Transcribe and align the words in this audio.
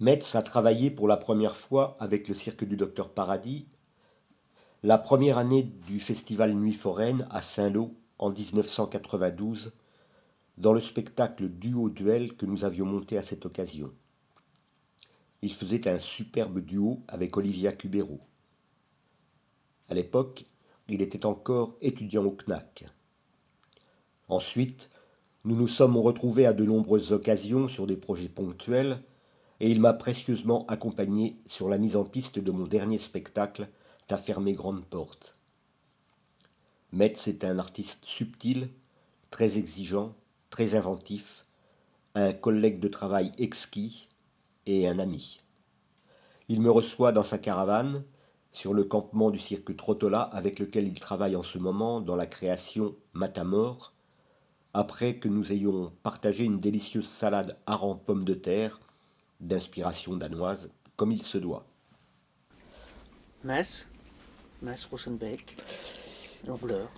Metz 0.00 0.34
a 0.34 0.42
travaillé 0.42 0.90
pour 0.90 1.06
la 1.06 1.16
première 1.16 1.54
fois 1.54 1.96
avec 2.00 2.28
le 2.28 2.34
cirque 2.34 2.64
du 2.64 2.76
Docteur 2.76 3.10
Paradis 3.10 3.66
la 4.82 4.98
première 4.98 5.38
année 5.38 5.62
du 5.62 6.00
festival 6.00 6.54
Nuit 6.54 6.72
foraine 6.72 7.28
à 7.30 7.40
Saint-Lô 7.40 7.94
en 8.18 8.30
1992 8.30 9.72
dans 10.58 10.72
le 10.72 10.80
spectacle 10.80 11.48
Duo-Duel 11.48 12.34
que 12.34 12.46
nous 12.46 12.64
avions 12.64 12.86
monté 12.86 13.16
à 13.16 13.22
cette 13.22 13.46
occasion. 13.46 13.92
Il 15.40 15.52
faisait 15.52 15.88
un 15.88 16.00
superbe 16.00 16.58
duo 16.58 17.04
avec 17.06 17.36
Olivia 17.36 17.70
Cubero. 17.70 18.20
À 19.88 19.94
l'époque, 19.94 20.46
il 20.88 21.00
était 21.00 21.26
encore 21.26 21.76
étudiant 21.80 22.24
au 22.24 22.32
CNAC. 22.32 22.86
Ensuite, 24.28 24.90
nous 25.44 25.54
nous 25.54 25.68
sommes 25.68 25.96
retrouvés 25.96 26.46
à 26.46 26.52
de 26.52 26.64
nombreuses 26.64 27.12
occasions 27.12 27.68
sur 27.68 27.86
des 27.86 27.96
projets 27.96 28.28
ponctuels 28.28 28.98
et 29.62 29.70
il 29.70 29.80
m'a 29.80 29.92
précieusement 29.92 30.66
accompagné 30.66 31.36
sur 31.46 31.68
la 31.68 31.78
mise 31.78 31.94
en 31.94 32.04
piste 32.04 32.40
de 32.40 32.50
mon 32.50 32.66
dernier 32.66 32.98
spectacle, 32.98 33.68
Ta 34.08 34.18
fermée 34.18 34.54
grande 34.54 34.84
porte. 34.84 35.36
Metz 36.90 37.28
est 37.28 37.44
un 37.44 37.60
artiste 37.60 38.04
subtil, 38.04 38.68
très 39.30 39.58
exigeant, 39.58 40.16
très 40.50 40.74
inventif, 40.74 41.46
un 42.16 42.32
collègue 42.32 42.80
de 42.80 42.88
travail 42.88 43.30
exquis 43.38 44.08
et 44.66 44.88
un 44.88 44.98
ami. 44.98 45.40
Il 46.48 46.60
me 46.60 46.70
reçoit 46.70 47.12
dans 47.12 47.22
sa 47.22 47.38
caravane, 47.38 48.02
sur 48.50 48.74
le 48.74 48.82
campement 48.82 49.30
du 49.30 49.38
cirque 49.38 49.76
Trottola 49.76 50.22
avec 50.22 50.58
lequel 50.58 50.88
il 50.88 50.98
travaille 50.98 51.36
en 51.36 51.44
ce 51.44 51.58
moment 51.58 52.00
dans 52.00 52.16
la 52.16 52.26
création 52.26 52.96
Matamor, 53.12 53.92
après 54.74 55.18
que 55.18 55.28
nous 55.28 55.52
ayons 55.52 55.92
partagé 56.02 56.42
une 56.44 56.58
délicieuse 56.58 57.06
salade 57.06 57.56
hareng 57.66 58.00
pommes 58.04 58.24
de 58.24 58.34
terre 58.34 58.80
d'inspiration 59.42 60.16
danoise, 60.16 60.70
comme 60.96 61.12
il 61.12 61.20
se 61.20 61.38
doit. 61.38 61.66
Metz, 63.44 63.88
Metz 64.62 64.84
Rosenbeck, 64.84 65.56
jongleur. 66.46 66.88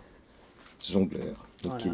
Jongleur, 0.86 1.46
ok. 1.64 1.88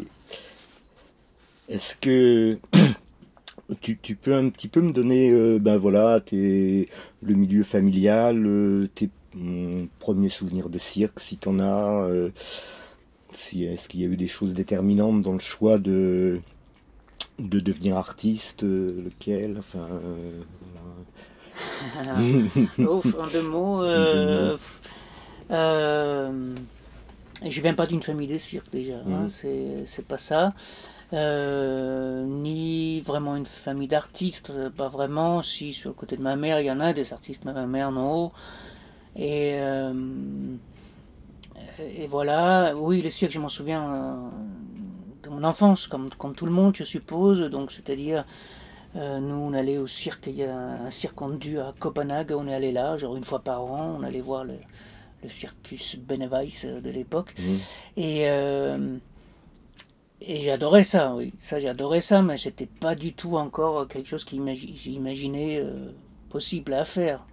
Est-ce 1.69 1.95
que 1.95 2.59
tu, 3.81 4.15
peux 4.15 4.35
un 4.35 4.49
petit 4.49 4.67
peu 4.67 4.81
me 4.81 4.91
donner 4.91 5.31
euh, 5.31 5.57
ben 5.57 5.77
voilà, 5.77 6.19
tes, 6.19 6.89
le 7.21 7.33
milieu 7.33 7.63
familial, 7.63 8.45
euh, 8.45 8.89
tes 8.93 9.09
mm, 9.35 9.85
premiers 9.99 10.29
souvenirs 10.29 10.69
de 10.69 10.79
cirque, 10.79 11.21
si 11.21 11.37
tu 11.37 11.47
en 11.47 11.59
as 11.59 12.03
euh, 12.09 12.29
si, 13.33 13.63
Est-ce 13.63 13.87
qu'il 13.87 14.01
y 14.01 14.03
a 14.03 14.07
eu 14.07 14.17
des 14.17 14.27
choses 14.27 14.53
déterminantes 14.53 15.21
dans 15.21 15.31
le 15.31 15.39
choix 15.39 15.77
de, 15.77 16.41
de 17.39 17.59
devenir 17.59 17.97
artiste, 17.97 18.63
euh, 18.63 19.03
lequel, 19.03 19.57
enfin. 19.59 19.87
Euh, 19.89 20.41
en 22.87 23.27
deux 23.27 23.41
mots. 23.41 23.83
Euh, 23.83 24.57
euh, 25.51 26.55
je 27.45 27.61
viens 27.61 27.73
pas 27.73 27.87
d'une 27.87 28.01
famille 28.01 28.27
de 28.27 28.37
cirque 28.37 28.71
déjà, 28.71 28.97
hein, 28.97 29.27
mhm. 29.43 29.85
c'est 29.85 30.07
pas 30.07 30.17
ça. 30.17 30.53
ni 31.11 33.01
vraiment 33.01 33.35
une 33.35 33.45
famille 33.45 33.87
d'artistes, 33.87 34.53
pas 34.77 34.87
vraiment. 34.87 35.41
Si 35.43 35.73
sur 35.73 35.89
le 35.89 35.95
côté 35.95 36.17
de 36.17 36.21
ma 36.21 36.35
mère, 36.35 36.59
il 36.59 36.65
y 36.65 36.71
en 36.71 36.79
a 36.79 36.93
des 36.93 37.13
artistes, 37.13 37.43
ma 37.45 37.65
mère 37.65 37.91
non. 37.91 38.31
Et, 39.15 39.57
et 41.79 42.07
voilà, 42.07 42.73
oui, 42.77 43.01
le 43.01 43.09
cirque, 43.09 43.33
je 43.33 43.39
m'en 43.39 43.49
souviens 43.49 44.31
mon 45.41 45.47
enfance, 45.47 45.87
comme, 45.87 46.09
comme 46.11 46.35
tout 46.35 46.45
le 46.45 46.51
monde, 46.51 46.75
je 46.75 46.83
suppose. 46.83 47.41
Donc, 47.41 47.71
c'est-à-dire, 47.71 48.25
euh, 48.95 49.19
nous, 49.19 49.35
on 49.35 49.53
allait 49.53 49.77
au 49.77 49.87
cirque, 49.87 50.27
il 50.27 50.35
y 50.35 50.43
a 50.43 50.55
un 50.55 50.91
cirque 50.91 51.37
dû 51.37 51.59
à 51.59 51.73
Copenhague, 51.79 52.33
on 52.35 52.47
est 52.47 52.53
allé 52.53 52.71
là, 52.71 52.97
genre 52.97 53.15
une 53.15 53.23
fois 53.23 53.39
par 53.39 53.63
an, 53.63 53.97
on 53.99 54.03
allait 54.03 54.21
voir 54.21 54.43
le, 54.43 54.55
le 55.23 55.29
Circus 55.29 55.97
Beneveiss 55.97 56.65
de 56.65 56.89
l'époque. 56.89 57.33
Mmh. 57.39 57.55
Et, 57.97 58.29
euh, 58.29 58.97
et 60.21 60.41
j'adorais 60.41 60.83
ça, 60.83 61.15
oui, 61.15 61.33
ça 61.37 61.59
j'adorais 61.59 62.01
ça, 62.01 62.21
mais 62.21 62.37
c'était 62.37 62.67
pas 62.67 62.95
du 62.95 63.13
tout 63.13 63.37
encore 63.37 63.87
quelque 63.87 64.07
chose 64.07 64.23
que 64.23 64.35
j'imaginais 64.55 65.59
euh, 65.59 65.91
possible 66.29 66.73
à 66.73 66.85
faire. 66.85 67.25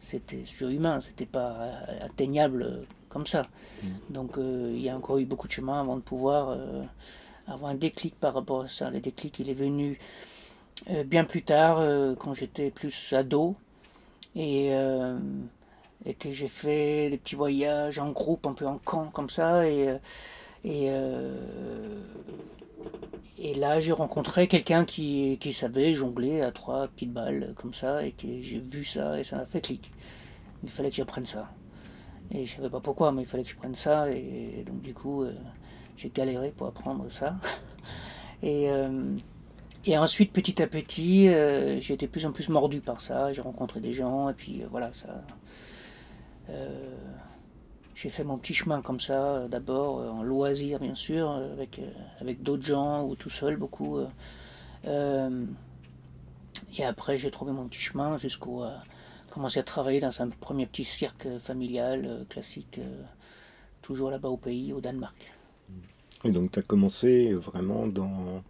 C'était 0.00 0.44
surhumain, 0.44 1.00
c'était 1.00 1.26
pas 1.26 1.70
atteignable 2.02 2.86
comme 3.08 3.26
ça. 3.26 3.46
Mmh. 3.82 3.86
Donc 4.10 4.36
il 4.38 4.80
y 4.80 4.88
a 4.88 4.96
encore 4.96 5.18
eu 5.18 5.24
beaucoup 5.24 5.48
de 5.48 5.52
chemin 5.52 5.80
avant 5.80 5.96
de 5.96 6.02
pouvoir 6.02 6.56
avoir 7.48 7.70
un 7.70 7.74
déclic 7.74 8.14
par 8.18 8.34
rapport 8.34 8.62
à 8.62 8.68
ça. 8.68 8.90
Le 8.90 9.00
déclic, 9.00 9.38
il 9.38 9.50
est 9.50 9.54
venu 9.54 9.98
euh, 10.90 11.04
bien 11.04 11.24
plus 11.24 11.42
tard, 11.42 11.78
euh, 11.78 12.14
quand 12.14 12.34
j'étais 12.34 12.70
plus 12.70 13.12
ado, 13.12 13.56
et, 14.36 14.70
euh, 14.72 15.18
et 16.04 16.14
que 16.14 16.30
j'ai 16.30 16.48
fait 16.48 17.10
des 17.10 17.18
petits 17.18 17.34
voyages 17.36 17.98
en 17.98 18.10
groupe, 18.12 18.46
un 18.46 18.52
peu 18.52 18.66
en 18.66 18.78
camp, 18.78 19.06
comme 19.10 19.30
ça, 19.30 19.68
et, 19.68 19.98
et, 20.64 20.90
là 23.56 23.80
j'ai 23.80 23.92
rencontré 23.92 24.46
quelqu'un 24.46 24.84
qui, 24.84 25.38
qui 25.40 25.52
savait 25.52 25.94
jongler 25.94 26.42
à 26.42 26.52
trois 26.52 26.86
petites 26.88 27.12
balles, 27.12 27.54
comme 27.56 27.74
ça, 27.74 28.04
et 28.04 28.12
que 28.12 28.40
j'ai 28.40 28.60
vu 28.60 28.84
ça, 28.84 29.18
et 29.18 29.24
ça 29.24 29.36
m'a 29.36 29.46
fait 29.46 29.60
clic. 29.60 29.90
Il 30.62 30.70
fallait 30.70 30.90
que 30.90 30.96
j'apprenne 30.96 31.26
ça. 31.26 31.50
Et 32.30 32.46
je 32.46 32.56
savais 32.56 32.70
pas 32.70 32.80
pourquoi, 32.80 33.10
mais 33.12 33.22
il 33.22 33.28
fallait 33.28 33.42
que 33.44 33.50
je 33.50 33.56
prenne 33.56 33.74
ça, 33.74 34.10
et 34.10 34.64
donc 34.66 34.80
du 34.82 34.94
coup 34.94 35.24
j'ai 35.98 36.10
galéré 36.10 36.52
pour 36.56 36.68
apprendre 36.68 37.10
ça. 37.10 37.36
Et, 38.42 38.70
euh, 38.70 39.16
et 39.84 39.98
ensuite, 39.98 40.32
petit 40.32 40.62
à 40.62 40.68
petit, 40.68 41.28
euh, 41.28 41.80
j'ai 41.80 41.94
été 41.94 42.06
plus 42.06 42.24
en 42.24 42.30
plus 42.30 42.48
mordu 42.48 42.80
par 42.80 43.00
ça. 43.00 43.32
J'ai 43.32 43.40
rencontré 43.40 43.80
des 43.80 43.92
gens, 43.92 44.28
et 44.28 44.32
puis 44.32 44.62
euh, 44.62 44.68
voilà, 44.70 44.92
ça. 44.92 45.24
j'ai 47.96 48.10
fait 48.10 48.22
mon 48.22 48.38
petit 48.38 48.54
chemin 48.54 48.80
comme 48.80 49.00
ça, 49.00 49.48
d'abord 49.48 49.96
en 50.14 50.22
loisir, 50.22 50.78
bien 50.78 50.94
sûr, 50.94 51.30
avec, 51.30 51.80
avec 52.20 52.44
d'autres 52.44 52.64
gens 52.64 53.04
ou 53.04 53.16
tout 53.16 53.28
seul, 53.28 53.56
beaucoup. 53.56 53.98
et 54.84 56.84
après, 56.84 57.18
j'ai 57.18 57.32
trouvé 57.32 57.50
mon 57.50 57.66
petit 57.66 57.80
chemin 57.80 58.16
jusqu'au. 58.18 58.62
commencer 59.30 59.58
à 59.58 59.64
travailler 59.64 59.98
dans 59.98 60.22
un 60.22 60.28
premier 60.28 60.66
petit 60.66 60.84
cirque 60.84 61.26
familial 61.40 62.24
classique, 62.28 62.78
toujours 63.82 64.12
là-bas 64.12 64.28
au 64.28 64.36
pays, 64.36 64.72
au 64.72 64.80
Danemark. 64.80 65.32
Et 66.24 66.30
donc 66.30 66.52
tu 66.52 66.58
as 66.58 66.62
commencé 66.62 67.32
vraiment 67.32 67.86
dans 67.86 68.42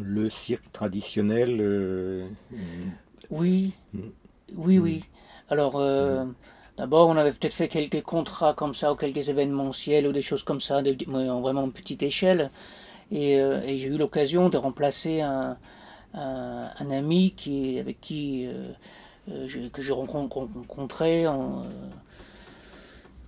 le 0.00 0.30
cirque 0.30 0.70
traditionnel 0.72 1.58
euh, 1.60 2.26
Oui, 3.30 3.74
mm. 3.92 4.00
oui, 4.56 4.78
oui. 4.78 5.04
Alors, 5.50 5.76
euh, 5.76 6.24
mm. 6.24 6.34
d'abord, 6.76 7.08
on 7.08 7.16
avait 7.16 7.32
peut-être 7.32 7.54
fait 7.54 7.68
quelques 7.68 8.02
contrats 8.02 8.54
comme 8.54 8.74
ça, 8.74 8.92
ou 8.92 8.96
quelques 8.96 9.28
événementiels, 9.28 10.06
ou 10.06 10.12
des 10.12 10.22
choses 10.22 10.42
comme 10.42 10.60
ça, 10.60 10.82
de, 10.82 10.96
en 11.10 11.40
vraiment 11.40 11.68
petite 11.70 12.02
échelle. 12.02 12.50
Et, 13.10 13.40
euh, 13.40 13.62
et 13.62 13.78
j'ai 13.78 13.88
eu 13.88 13.96
l'occasion 13.96 14.48
de 14.48 14.58
remplacer 14.58 15.20
un, 15.20 15.56
un, 16.14 16.90
ami 16.90 17.32
qui, 17.36 17.78
avec 17.78 18.00
qui 18.00 18.48
que 19.26 19.82
j'ai 19.82 19.92
rencontré 19.92 21.26
en 21.26 21.64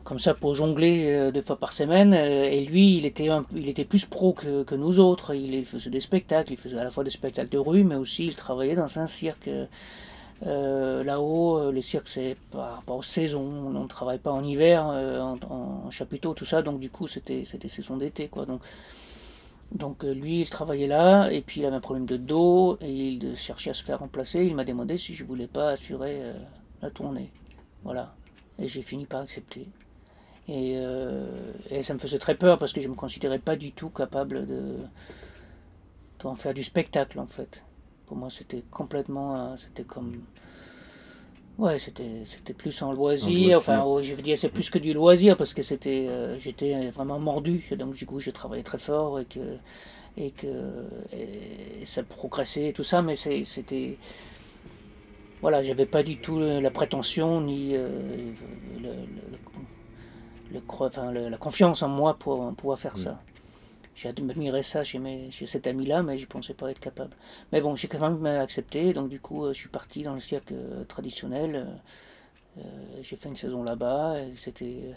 comme 0.05 0.19
ça 0.19 0.35
pour 0.35 0.55
jongler 0.55 1.13
euh, 1.13 1.31
deux 1.31 1.43
fois 1.43 1.57
par 1.57 1.73
semaine. 1.73 2.15
Euh, 2.15 2.45
et 2.45 2.65
lui, 2.65 2.97
il 2.97 3.07
était, 3.07 3.29
il 3.55 3.69
était 3.69 3.85
plus 3.85 4.07
pro 4.07 4.33
que, 4.33 4.63
que, 4.63 4.75
nous 4.75 4.99
autres. 4.99 5.35
Il, 5.35 5.65
faisait 5.65 5.91
des 5.91 6.01
spectacles, 6.01 6.53
il 6.53 6.57
faisait 6.57 6.79
à 6.79 6.85
la 6.85 6.91
fois 6.91 7.05
des 7.05 7.11
spectacles 7.11 7.51
de 7.51 7.59
rue, 7.59 7.85
mais 7.85 7.97
aussi 7.97 8.27
il 8.27 8.35
travaillait 8.35 8.77
dans 8.77 8.99
un 8.99 9.07
cirque. 9.07 9.49
Euh, 10.47 11.05
Là-haut, 11.05 11.71
les 11.71 11.83
cirques, 11.83 12.09
c'est 12.09 12.37
par 12.51 12.77
rapport 12.77 12.97
aux 12.97 13.03
saisons. 13.03 13.41
On 13.67 13.71
ne 13.71 13.87
travaille 13.87 14.19
pas 14.19 14.33
en 14.33 14.43
hiver, 14.43 14.87
en, 14.87 15.91
chapiteau, 15.91 16.33
tout 16.35 16.47
ça. 16.47 16.63
Donc, 16.63 16.81
du 16.81 16.91
coup, 16.91 17.07
c'était 17.07 17.43
des 17.61 17.69
saisons 17.69 17.97
d'été. 17.99 18.29
quoi. 18.29 18.47
Donc, 18.47 18.63
donc 19.73 20.03
lui, 20.03 20.41
il 20.41 20.51
travaillait 20.51 20.89
là, 20.89 21.31
et 21.31 21.43
puis 21.43 21.61
il 21.61 21.67
avait 21.67 21.77
un 21.77 21.81
problème 21.81 22.07
de 22.07 22.17
dos, 22.17 22.79
et 22.81 22.91
il 22.91 23.37
cherchait 23.37 23.71
à 23.71 23.75
se 23.75 23.85
faire 23.85 23.99
remplacer. 23.99 24.45
Il 24.45 24.57
m'a 24.57 24.65
demandé 24.65 24.97
si 24.97 25.15
je 25.15 25.25
voulais 25.25 25.47
pas 25.47 25.71
assurer 25.71 26.23
la 26.81 26.91
tournée. 26.91 27.31
Voilà. 27.85 28.15
Et 28.59 28.67
j'ai 28.67 28.83
fini 28.83 29.05
par 29.05 29.21
accepter. 29.21 29.69
Euh, 30.49 31.53
et, 31.71 31.83
ça 31.83 31.95
me 31.95 31.99
faisait 31.99 32.19
très 32.19 32.35
peur 32.35 32.59
parce 32.59 32.73
que 32.73 32.81
je 32.81 32.87
ne 32.87 32.93
me 32.93 32.97
considérais 32.97 33.39
pas 33.39 33.57
du 33.57 33.73
tout 33.73 33.91
capable 33.91 34.47
de, 34.47 34.77
en 36.25 36.35
faire 36.35 36.55
du 36.55 36.65
spectacle 36.65 37.19
en 37.19 37.27
fait. 37.27 37.63
Pour 38.07 38.17
moi 38.17 38.31
c'était 38.31 38.65
complètement, 38.71 39.37
euh, 39.37 39.57
c'était 39.57 39.85
comme, 39.85 40.23
ouais 41.59 41.79
c'était 41.79 42.23
c'était 42.25 42.55
plus 42.55 42.83
en 42.83 42.93
loisir. 42.93 43.59
Enfin 43.59 43.85
je 44.03 44.15
veux 44.15 44.23
dire 44.23 44.37
c'est 44.37 44.49
plus 44.49 44.71
que 44.71 44.79
du 44.79 44.93
loisir 44.93 45.37
parce 45.37 45.55
que 45.55 45.63
c'était, 45.63 46.07
euh, 46.09 46.39
j'étais 46.39 46.91
vraiment 46.91 47.21
mordu. 47.21 47.65
Donc 47.79 47.95
du 47.95 48.07
coup 48.07 48.19
j'ai 48.19 48.33
travaillé 48.33 48.65
très 48.65 48.79
fort 48.79 49.21
et 49.21 49.27
que 49.27 49.57
et 50.17 50.33
que 50.33 50.49
ça 51.85 52.03
progressait 52.03 52.71
et 52.71 52.73
tout 52.73 52.83
ça, 52.83 53.01
mais 53.03 53.15
c'était 53.15 53.99
voilà, 55.41 55.63
j'avais 55.63 55.87
pas 55.87 56.03
du 56.03 56.19
tout 56.19 56.39
la 56.41 56.71
prétention 56.71 57.41
ni 57.41 57.73
le, 57.73 58.99
enfin, 60.81 61.13
la 61.13 61.37
confiance 61.37 61.83
en 61.83 61.89
moi 61.89 62.15
pour 62.15 62.55
pouvoir 62.55 62.79
faire 62.79 62.97
ça. 62.97 63.21
J'admirais 63.95 64.63
ça 64.63 64.83
chez, 64.83 64.99
mes, 64.99 65.31
chez 65.31 65.47
cet 65.47 65.67
ami-là, 65.67 66.03
mais 66.03 66.17
je 66.17 66.23
ne 66.23 66.29
pensais 66.29 66.55
pas 66.55 66.71
être 66.71 66.81
capable. 66.81 67.15
Mais 67.53 67.61
bon, 67.61 67.77
j'ai 67.77 67.89
quand 67.89 68.01
même 68.01 68.25
accepté, 68.27 68.93
donc 68.93 69.09
du 69.09 69.21
coup, 69.21 69.47
je 69.49 69.53
suis 69.53 69.69
parti 69.69 70.03
dans 70.03 70.15
le 70.15 70.21
cirque 70.21 70.55
traditionnel. 70.89 71.67
j'ai 73.03 73.17
fait 73.17 73.29
une 73.29 73.37
saison 73.37 73.63
là-bas, 73.63 74.17
c'était 74.37 74.95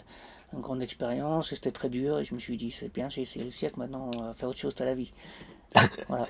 une 0.54 0.60
grande 0.60 0.82
expérience, 0.82 1.50
c'était 1.50 1.70
très 1.70 1.88
dur, 1.88 2.18
et 2.18 2.24
je 2.24 2.34
me 2.34 2.38
suis 2.38 2.56
dit, 2.56 2.70
c'est 2.70 2.92
bien, 2.92 3.08
j'ai 3.08 3.22
essayé 3.22 3.44
le 3.44 3.50
cirque, 3.50 3.76
maintenant, 3.76 4.10
on 4.14 4.22
va 4.22 4.34
faire 4.34 4.48
autre 4.48 4.58
chose 4.58 4.74
à 4.80 4.84
la 4.84 4.94
vie. 4.94 5.12
voilà. 6.08 6.28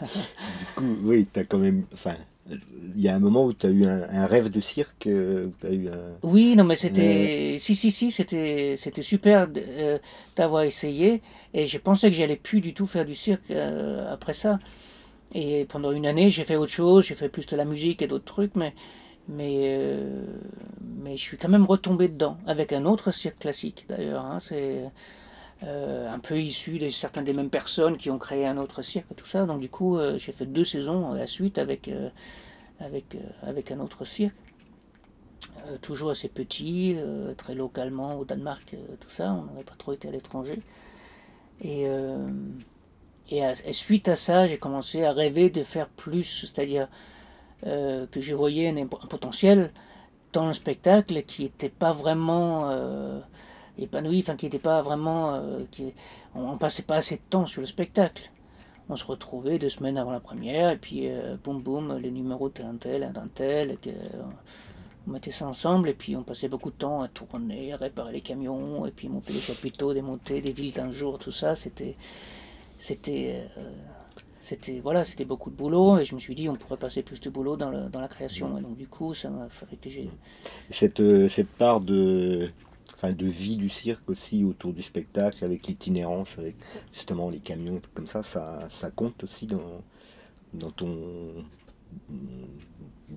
du 0.00 0.66
coup, 0.76 0.96
oui, 1.02 1.26
tu 1.32 1.40
as 1.40 1.44
quand 1.44 1.58
même. 1.58 1.84
Enfin, 1.92 2.16
il 2.50 3.00
y 3.00 3.08
a 3.08 3.14
un 3.14 3.18
moment 3.18 3.44
où 3.44 3.52
tu 3.52 3.66
as 3.66 3.70
eu 3.70 3.86
un, 3.86 4.26
rêve 4.26 4.50
de 4.50 4.60
cirque 4.60 5.06
euh, 5.06 5.48
as 5.62 5.72
eu 5.72 5.88
Oui, 6.22 6.54
non, 6.56 6.64
mais 6.64 6.76
c'était. 6.76 7.56
Si, 7.58 7.74
si, 7.74 7.90
si, 7.90 8.10
c'était, 8.10 8.76
super 9.02 9.48
euh, 9.56 9.98
d'avoir 10.36 10.62
essayé. 10.62 11.22
Et 11.54 11.66
je 11.66 11.78
pensais 11.78 12.10
que 12.10 12.16
j'allais 12.16 12.36
plus 12.36 12.60
du 12.60 12.74
tout 12.74 12.86
faire 12.86 13.04
du 13.04 13.14
cirque 13.14 13.50
euh, 13.50 14.12
après 14.12 14.34
ça. 14.34 14.58
Et 15.34 15.64
pendant 15.64 15.92
une 15.92 16.06
année, 16.06 16.30
j'ai 16.30 16.44
fait 16.44 16.56
autre 16.56 16.72
chose. 16.72 17.06
J'ai 17.06 17.14
fait 17.14 17.28
plus 17.28 17.46
de 17.46 17.56
la 17.56 17.64
musique 17.64 18.02
et 18.02 18.06
d'autres 18.06 18.24
trucs. 18.24 18.54
Mais, 18.56 18.74
mais, 19.28 19.80
mais 21.02 21.16
je 21.16 21.22
suis 21.22 21.38
quand 21.38 21.48
même 21.48 21.64
retombé 21.64 22.08
dedans. 22.08 22.36
Avec 22.46 22.72
un 22.72 22.84
autre 22.84 23.10
cirque 23.10 23.38
classique, 23.38 23.86
d'ailleurs. 23.88 24.24
Hein, 24.24 24.38
c'est. 24.38 24.84
Un 25.62 26.18
peu 26.18 26.38
issu 26.38 26.78
de 26.78 26.88
certaines 26.88 27.24
des 27.24 27.32
mêmes 27.32 27.50
personnes 27.50 27.96
qui 27.96 28.10
ont 28.10 28.18
créé 28.18 28.46
un 28.46 28.58
autre 28.58 28.82
cirque 28.82 29.06
tout 29.16 29.26
ça. 29.26 29.46
Donc 29.46 29.60
du 29.60 29.68
coup, 29.68 29.98
j'ai 30.18 30.32
fait 30.32 30.46
deux 30.46 30.64
saisons 30.64 31.12
à 31.12 31.18
la 31.18 31.26
suite 31.26 31.58
avec 31.58 31.88
avec, 32.80 33.14
euh, 33.14 33.18
avec 33.42 33.70
un 33.70 33.80
autre 33.80 34.04
cirque. 34.04 34.34
Euh, 35.66 35.78
toujours 35.78 36.10
assez 36.10 36.28
petit, 36.28 36.94
euh, 36.96 37.34
très 37.34 37.54
localement 37.54 38.18
au 38.18 38.24
Danemark, 38.24 38.76
tout 39.00 39.10
ça, 39.10 39.32
on 39.32 39.44
n'avait 39.44 39.64
pas 39.64 39.74
trop 39.76 39.92
été 39.92 40.08
à 40.08 40.10
l'étranger. 40.10 40.60
Et, 41.60 41.86
et, 43.30 43.72
suite 43.72 44.08
à 44.08 44.16
ça, 44.16 44.46
j'ai 44.46 44.58
commencé 44.58 45.04
à 45.04 45.12
rêver 45.12 45.50
de 45.50 45.62
faire 45.62 45.88
plus, 45.88 46.40
c'est-à-dire 46.40 46.88
que 47.62 48.20
je 48.20 48.34
voyais 48.34 48.68
un, 48.68 48.86
potentiel 48.86 49.72
dans 50.32 50.48
le 50.48 50.52
spectacle 50.52 51.22
qui 51.22 51.44
n'était 51.44 51.68
pas 51.68 51.92
vraiment 51.92 52.68
épanoui, 53.78 54.20
enfin 54.20 54.36
qui 54.36 54.46
n'était 54.46 54.58
pas 54.58 54.82
vraiment, 54.82 55.42
qui, 55.70 55.92
on, 56.34 56.52
ne 56.52 56.58
passait 56.58 56.82
pas 56.82 56.96
assez 56.96 57.16
de 57.16 57.22
temps 57.28 57.46
sur 57.46 57.60
le 57.60 57.66
spectacle 57.66 58.30
on 58.88 58.96
se 58.96 59.04
retrouvait 59.04 59.58
deux 59.58 59.68
semaines 59.68 59.96
avant 59.96 60.12
la 60.12 60.20
première, 60.20 60.70
et 60.70 60.76
puis 60.76 61.08
euh, 61.08 61.36
boum 61.42 61.62
boum, 61.62 61.98
les 61.98 62.10
numéros 62.10 62.48
d'un 62.50 62.76
tel, 62.76 63.10
d'un 63.14 63.28
tel, 63.34 63.78
euh, 63.86 63.92
on 65.06 65.10
mettait 65.10 65.30
ça 65.30 65.46
ensemble, 65.46 65.88
et 65.88 65.94
puis 65.94 66.16
on 66.16 66.22
passait 66.22 66.48
beaucoup 66.48 66.70
de 66.70 66.76
temps 66.76 67.02
à 67.02 67.08
tourner, 67.08 67.72
à 67.72 67.76
réparer 67.76 68.12
les 68.12 68.20
camions, 68.20 68.86
et 68.86 68.90
puis 68.90 69.08
monter 69.08 69.32
les 69.32 69.40
chapiteaux, 69.40 69.94
démonter 69.94 70.40
des 70.40 70.52
villes 70.52 70.72
d'un 70.72 70.92
jour, 70.92 71.18
tout 71.18 71.32
ça, 71.32 71.54
c'était. 71.56 71.96
C'était. 72.78 73.46
Euh, 73.56 73.70
c'était 74.40 74.78
voilà 74.80 75.04
c'était 75.06 75.24
beaucoup 75.24 75.48
de 75.48 75.56
boulot 75.56 75.96
et 75.96 76.04
je 76.04 76.14
me 76.14 76.20
suis 76.20 76.34
dit 76.34 76.50
on 76.50 76.54
pourrait 76.54 76.76
passer 76.76 77.02
plus 77.02 77.18
de 77.18 77.30
boulot 77.30 77.56
dans, 77.56 77.88
dans 77.88 78.00
la 78.02 78.08
création 78.08 78.58
et 78.58 78.60
donc 78.60 78.76
du 78.76 78.86
coup 78.86 79.14
ça 79.14 79.30
m'a 79.30 79.48
fait 79.48 79.76
que 79.76 79.88
cette, 80.68 81.28
cette 81.28 81.48
part 81.48 81.80
de 81.80 82.50
de 83.02 83.26
vie 83.26 83.56
du 83.56 83.68
cirque 83.68 84.08
aussi 84.08 84.44
autour 84.44 84.72
du 84.72 84.82
spectacle, 84.82 85.44
avec 85.44 85.66
l'itinérance, 85.66 86.38
avec 86.38 86.56
justement 86.92 87.30
les 87.30 87.40
camions, 87.40 87.80
comme 87.94 88.06
ça, 88.06 88.22
ça, 88.22 88.60
ça 88.70 88.90
compte 88.90 89.24
aussi 89.24 89.46
dans, 89.46 89.82
dans 90.52 90.70
ton 90.70 91.44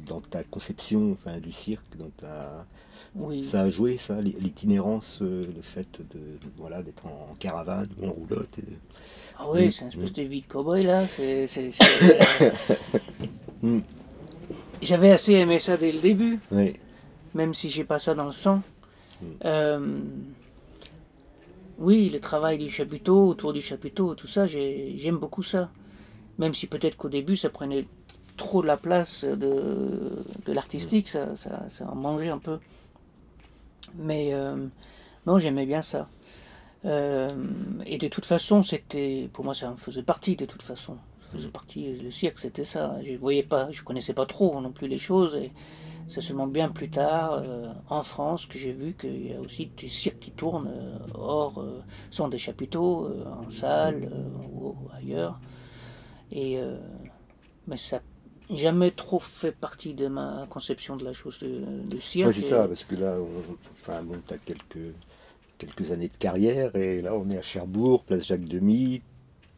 dans 0.05 0.21
ta 0.21 0.43
conception 0.43 1.11
enfin, 1.11 1.39
du 1.39 1.51
cirque, 1.51 1.97
dans 1.97 2.09
ta... 2.09 2.65
Oui. 3.15 3.45
ça 3.45 3.61
a 3.61 3.69
joué 3.69 3.97
ça, 3.97 4.19
l'itinérance, 4.21 5.19
euh, 5.21 5.47
le 5.55 5.61
fait 5.61 5.87
de, 5.99 6.19
voilà 6.57 6.81
d'être 6.81 7.05
en 7.05 7.33
caravane 7.39 7.87
ou 7.99 8.07
en 8.07 8.11
roulotte. 8.11 8.59
Ah 9.37 9.45
oui, 9.49 9.71
c'est 9.71 9.81
une 9.85 9.87
espèce 9.87 10.13
de 10.13 10.23
vie 10.23 10.41
de 10.41 10.47
cowboy 10.47 10.83
là. 10.83 11.07
C'est, 11.07 11.45
mm. 13.61 13.79
J'avais 14.81 15.11
assez 15.11 15.33
aimé 15.33 15.59
ça 15.59 15.77
dès 15.77 15.91
le 15.91 15.99
début, 15.99 16.39
oui. 16.51 16.73
même 17.33 17.53
si 17.53 17.69
j'ai 17.69 17.83
pas 17.83 17.99
ça 17.99 18.13
dans 18.13 18.25
le 18.25 18.31
sang. 18.31 18.61
Euh, 19.45 19.99
oui, 21.79 22.09
le 22.09 22.19
travail 22.19 22.57
du 22.57 22.69
chapiteau, 22.69 23.27
autour 23.27 23.53
du 23.53 23.61
chapiteau, 23.61 24.15
tout 24.15 24.27
ça, 24.27 24.47
j'aime 24.47 25.17
beaucoup 25.17 25.43
ça. 25.43 25.69
Même 26.37 26.53
si 26.53 26.67
peut-être 26.67 26.97
qu'au 26.97 27.09
début, 27.09 27.37
ça 27.37 27.49
prenait 27.49 27.85
trop 28.35 28.61
de 28.61 28.67
la 28.67 28.77
place 28.77 29.23
de, 29.23 30.23
de 30.45 30.53
l'artistique, 30.53 31.07
ça, 31.07 31.35
ça, 31.35 31.65
ça, 31.69 31.89
en 31.89 31.95
mangeait 31.95 32.29
un 32.29 32.37
peu. 32.37 32.59
Mais 33.95 34.33
euh, 34.33 34.67
non, 35.25 35.39
j'aimais 35.39 35.65
bien 35.65 35.81
ça. 35.81 36.07
Euh, 36.85 37.29
et 37.85 37.97
de 37.97 38.07
toute 38.07 38.25
façon, 38.25 38.61
c'était, 38.61 39.29
pour 39.33 39.43
moi, 39.43 39.55
ça 39.55 39.73
faisait 39.77 40.03
partie 40.03 40.35
de 40.35 40.45
toute 40.45 40.61
façon. 40.61 40.97
Ça 41.21 41.37
faisait 41.37 41.47
partie, 41.49 41.93
le 41.93 42.11
cirque, 42.11 42.39
c'était 42.39 42.63
ça. 42.63 42.95
Je 43.03 43.15
voyais 43.15 43.43
pas, 43.43 43.69
je 43.71 43.83
connaissais 43.83 44.13
pas 44.13 44.25
trop 44.25 44.59
non 44.61 44.71
plus 44.71 44.87
les 44.87 44.97
choses. 44.99 45.35
Et, 45.35 45.51
c'est 46.09 46.21
seulement 46.21 46.47
bien 46.47 46.69
plus 46.69 46.89
tard, 46.89 47.33
euh, 47.33 47.67
en 47.89 48.03
France, 48.03 48.45
que 48.45 48.57
j'ai 48.57 48.71
vu 48.71 48.93
qu'il 48.93 49.27
y 49.27 49.33
a 49.33 49.41
aussi 49.41 49.69
des 49.77 49.89
cirques 49.89 50.19
qui 50.19 50.31
tournent 50.31 50.69
euh, 50.69 50.97
hors, 51.13 51.59
euh, 51.59 51.81
sans 52.09 52.29
des 52.29 52.37
chapiteaux, 52.37 53.09
en 53.25 53.49
salle 53.49 54.09
ou 54.53 54.75
ailleurs. 54.95 55.39
Et, 56.31 56.59
mais 57.67 57.77
ça 57.77 57.97
n'a 58.49 58.55
jamais 58.55 58.91
trop 58.91 59.19
fait 59.19 59.51
partie 59.51 59.93
de 59.93 60.07
ma 60.07 60.45
conception 60.49 60.97
de 60.97 61.05
la 61.05 61.13
chose 61.13 61.39
de, 61.39 61.99
cirque. 61.99 62.29
Oui, 62.29 62.33
c'est 62.35 62.49
ça, 62.49 62.67
parce 62.67 62.83
que 62.83 62.95
là, 62.95 63.17
enfin, 63.81 64.01
bon, 64.03 64.21
tu 64.27 64.33
as 64.33 64.37
quelques, 64.37 64.93
quelques 65.57 65.91
années 65.91 66.09
de 66.09 66.17
carrière, 66.17 66.75
et 66.75 67.01
là, 67.01 67.15
on 67.15 67.29
est 67.29 67.37
à 67.37 67.41
Cherbourg, 67.41 68.03
place 68.03 68.25
Jacques 68.25 68.45
Demy, 68.45 69.01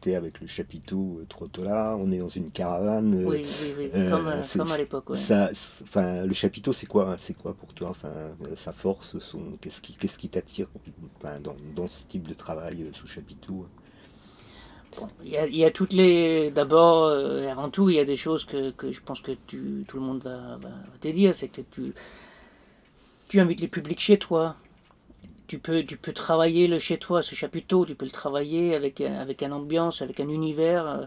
avec 0.08 0.40
le 0.40 0.46
chapiteau 0.46 1.18
euh, 1.20 1.26
Trottola, 1.28 1.96
on 1.98 2.10
est 2.10 2.18
dans 2.18 2.28
une 2.28 2.50
caravane. 2.50 3.22
Euh, 3.22 3.26
oui, 3.26 3.46
oui, 3.62 3.74
oui. 3.78 3.90
Euh, 3.94 4.10
comme, 4.10 4.70
à 4.72 4.78
l'époque. 4.78 5.16
Ça, 5.16 5.50
enfin, 5.82 6.24
le 6.24 6.32
chapiteau, 6.32 6.72
c'est 6.72 6.86
quoi, 6.86 7.16
c'est 7.18 7.34
quoi 7.34 7.54
pour 7.54 7.72
toi 7.74 7.90
enfin, 7.90 8.10
Sa 8.56 8.72
force, 8.72 9.18
son, 9.18 9.58
qu'est-ce 9.60 9.80
qui, 9.80 9.94
qu'est-ce 9.94 10.18
qui 10.18 10.28
t'attire 10.28 10.68
dans, 11.42 11.54
dans, 11.76 11.86
ce 11.86 12.04
type 12.06 12.26
de 12.26 12.34
travail 12.34 12.90
sous 12.92 13.06
chapiteau? 13.06 13.66
Il 15.22 15.30
y, 15.30 15.64
a, 15.64 15.70
toutes 15.70 15.92
les. 15.92 16.50
D'abord, 16.50 17.08
avant 17.08 17.70
tout, 17.70 17.90
il 17.90 17.96
y 17.96 18.00
a 18.00 18.04
des 18.04 18.16
choses 18.16 18.44
que, 18.44 18.70
que 18.70 18.90
je 18.90 19.00
pense 19.00 19.20
que 19.20 19.32
tu, 19.46 19.84
tout 19.86 19.98
le 19.98 20.02
monde 20.02 20.22
va, 20.22 20.56
va, 20.56 20.70
te 21.00 21.08
dire. 21.08 21.32
C'est 21.32 21.46
que 21.46 21.60
tu, 21.60 21.94
tu 23.28 23.38
invites 23.38 23.60
les 23.60 23.68
publics 23.68 24.00
chez 24.00 24.18
toi 24.18 24.56
tu 25.50 25.58
peux, 25.58 25.82
tu 25.82 25.96
peux 25.96 26.12
travailler 26.12 26.68
le 26.68 26.78
chez 26.78 26.96
toi, 26.96 27.22
ce 27.22 27.34
chapiteau, 27.34 27.84
tu 27.84 27.96
peux 27.96 28.04
le 28.04 28.12
travailler 28.12 28.76
avec, 28.76 29.00
avec 29.00 29.42
une 29.42 29.52
ambiance, 29.52 30.00
avec 30.00 30.20
un 30.20 30.28
univers 30.28 30.86
euh, 30.86 31.04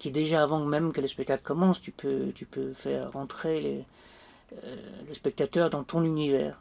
qui 0.00 0.10
déjà 0.10 0.42
avant 0.42 0.64
même 0.64 0.92
que 0.92 1.00
le 1.00 1.06
spectacle 1.06 1.44
commence, 1.44 1.80
tu 1.80 1.92
peux, 1.92 2.32
tu 2.34 2.44
peux 2.44 2.72
faire 2.72 3.12
rentrer 3.12 3.60
les, 3.60 3.84
euh, 4.64 4.76
le 5.06 5.14
spectateur 5.14 5.70
dans 5.70 5.84
ton 5.84 6.02
univers. 6.02 6.60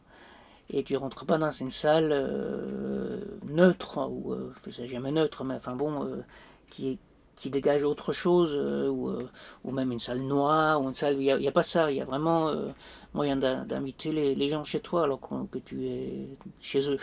Et 0.69 0.83
tu 0.83 0.95
rentres 0.95 1.25
pas 1.25 1.39
dans 1.39 1.49
une 1.49 1.71
salle 1.71 2.11
euh, 2.11 3.19
neutre, 3.47 3.97
ou 4.11 4.35
c'est 4.69 4.87
jamais 4.87 5.11
neutre, 5.11 5.43
mais 5.43 5.55
enfin 5.55 5.75
bon, 5.75 6.23
qui 6.69 6.89
est 6.89 6.97
qui 7.35 7.49
dégage 7.49 7.83
autre 7.83 8.13
chose, 8.13 8.53
euh, 8.55 8.87
ou, 8.89 9.09
euh, 9.09 9.29
ou, 9.63 9.71
même 9.71 9.91
une 9.91 9.99
salle 9.99 10.21
noire, 10.21 10.81
ou 10.81 10.87
une 10.87 10.93
salle. 10.93 11.15
Il 11.21 11.37
n'y 11.37 11.47
a, 11.47 11.51
pas 11.51 11.63
ça, 11.63 11.91
il 11.91 11.97
y 11.97 12.01
a 12.01 12.05
vraiment 12.05 12.49
euh, 12.49 12.69
moyen 13.13 13.35
d'inviter 13.37 14.11
les, 14.11 14.49
gens 14.49 14.63
chez 14.63 14.79
toi 14.79 15.03
alors 15.03 15.19
que 15.19 15.57
tu 15.59 15.85
es 15.85 16.27
chez 16.59 16.89
eux, 16.89 16.99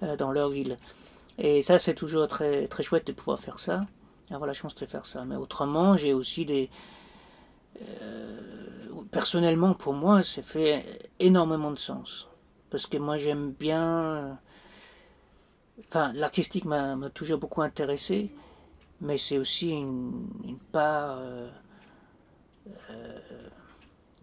dans 0.18 0.32
leur 0.32 0.50
ville. 0.50 0.78
Et 1.38 1.62
ça, 1.62 1.78
c'est 1.78 1.94
toujours 1.94 2.28
très, 2.28 2.66
très 2.68 2.82
chouette 2.82 3.06
de 3.06 3.12
pouvoir 3.12 3.38
faire 3.38 3.58
ça, 3.58 3.86
avoir 4.30 4.46
la 4.46 4.52
chance 4.52 4.74
de 4.74 4.86
faire 4.86 5.04
ça. 5.06 5.24
Mais 5.24 5.36
autrement, 5.36 5.96
j'ai 5.96 6.14
aussi 6.14 6.44
des. 6.44 6.70
personnellement, 9.10 9.74
pour 9.74 9.92
moi, 9.92 10.22
ça 10.22 10.42
fait 10.42 11.10
énormément 11.18 11.70
de 11.72 11.78
sens. 11.78 12.28
Parce 12.70 12.86
que 12.86 12.96
moi, 12.96 13.16
j'aime 13.16 13.52
bien. 13.52 14.38
Enfin, 15.88 16.12
l'artistique 16.14 16.64
m'a 16.64 16.96
toujours 17.10 17.38
beaucoup 17.38 17.62
intéressé 17.62 18.30
mais 19.00 19.18
c'est 19.18 19.38
aussi 19.38 19.70
une, 19.70 20.58
part 20.72 21.18
euh, 21.18 21.48
euh, 22.90 23.18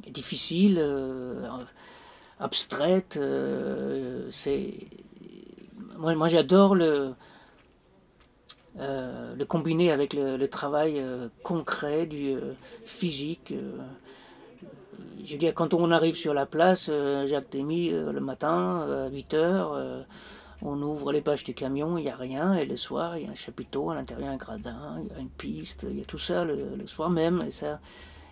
difficile, 0.09 0.77
euh, 0.79 1.47
abstraite. 2.39 3.19
c'est 4.29 4.73
moi, 5.97 6.15
moi 6.15 6.27
j'adore 6.27 6.75
le 6.75 7.13
le 8.75 9.43
combiner 9.43 9.91
avec 9.91 10.13
le, 10.13 10.47
travail 10.47 11.03
concret 11.43 12.05
du 12.07 12.35
physique. 12.85 13.53
je 15.23 15.31
veux 15.31 15.37
dire, 15.37 15.53
quand 15.53 15.73
on 15.75 15.91
arrive 15.91 16.15
sur 16.15 16.33
la 16.33 16.45
place, 16.47 16.89
Jacques 17.25 17.51
Demy, 17.51 17.91
le 17.91 18.19
matin, 18.19 19.05
à 19.05 19.09
8 19.09 19.33
heures, 19.35 20.05
on 20.63 20.81
ouvre 20.81 21.11
les 21.11 21.21
pages 21.21 21.43
du 21.43 21.53
camion, 21.53 21.97
il 21.97 22.05
n'y 22.05 22.09
a 22.09 22.15
rien, 22.15 22.55
et 22.55 22.65
le 22.65 22.77
soir, 22.77 23.17
il 23.17 23.25
y 23.25 23.27
a 23.27 23.31
un 23.31 23.35
chapiteau, 23.35 23.89
à 23.89 23.95
l'intérieur 23.95 24.29
un 24.29 24.37
gradin, 24.37 25.01
il 25.03 25.13
y 25.13 25.17
a 25.17 25.19
une 25.19 25.29
piste, 25.29 25.85
il 25.89 25.99
y 25.99 26.01
a 26.01 26.05
tout 26.05 26.17
ça 26.17 26.45
le, 26.45 26.87
soir 26.87 27.09
même, 27.09 27.43
et 27.45 27.51
ça, 27.51 27.79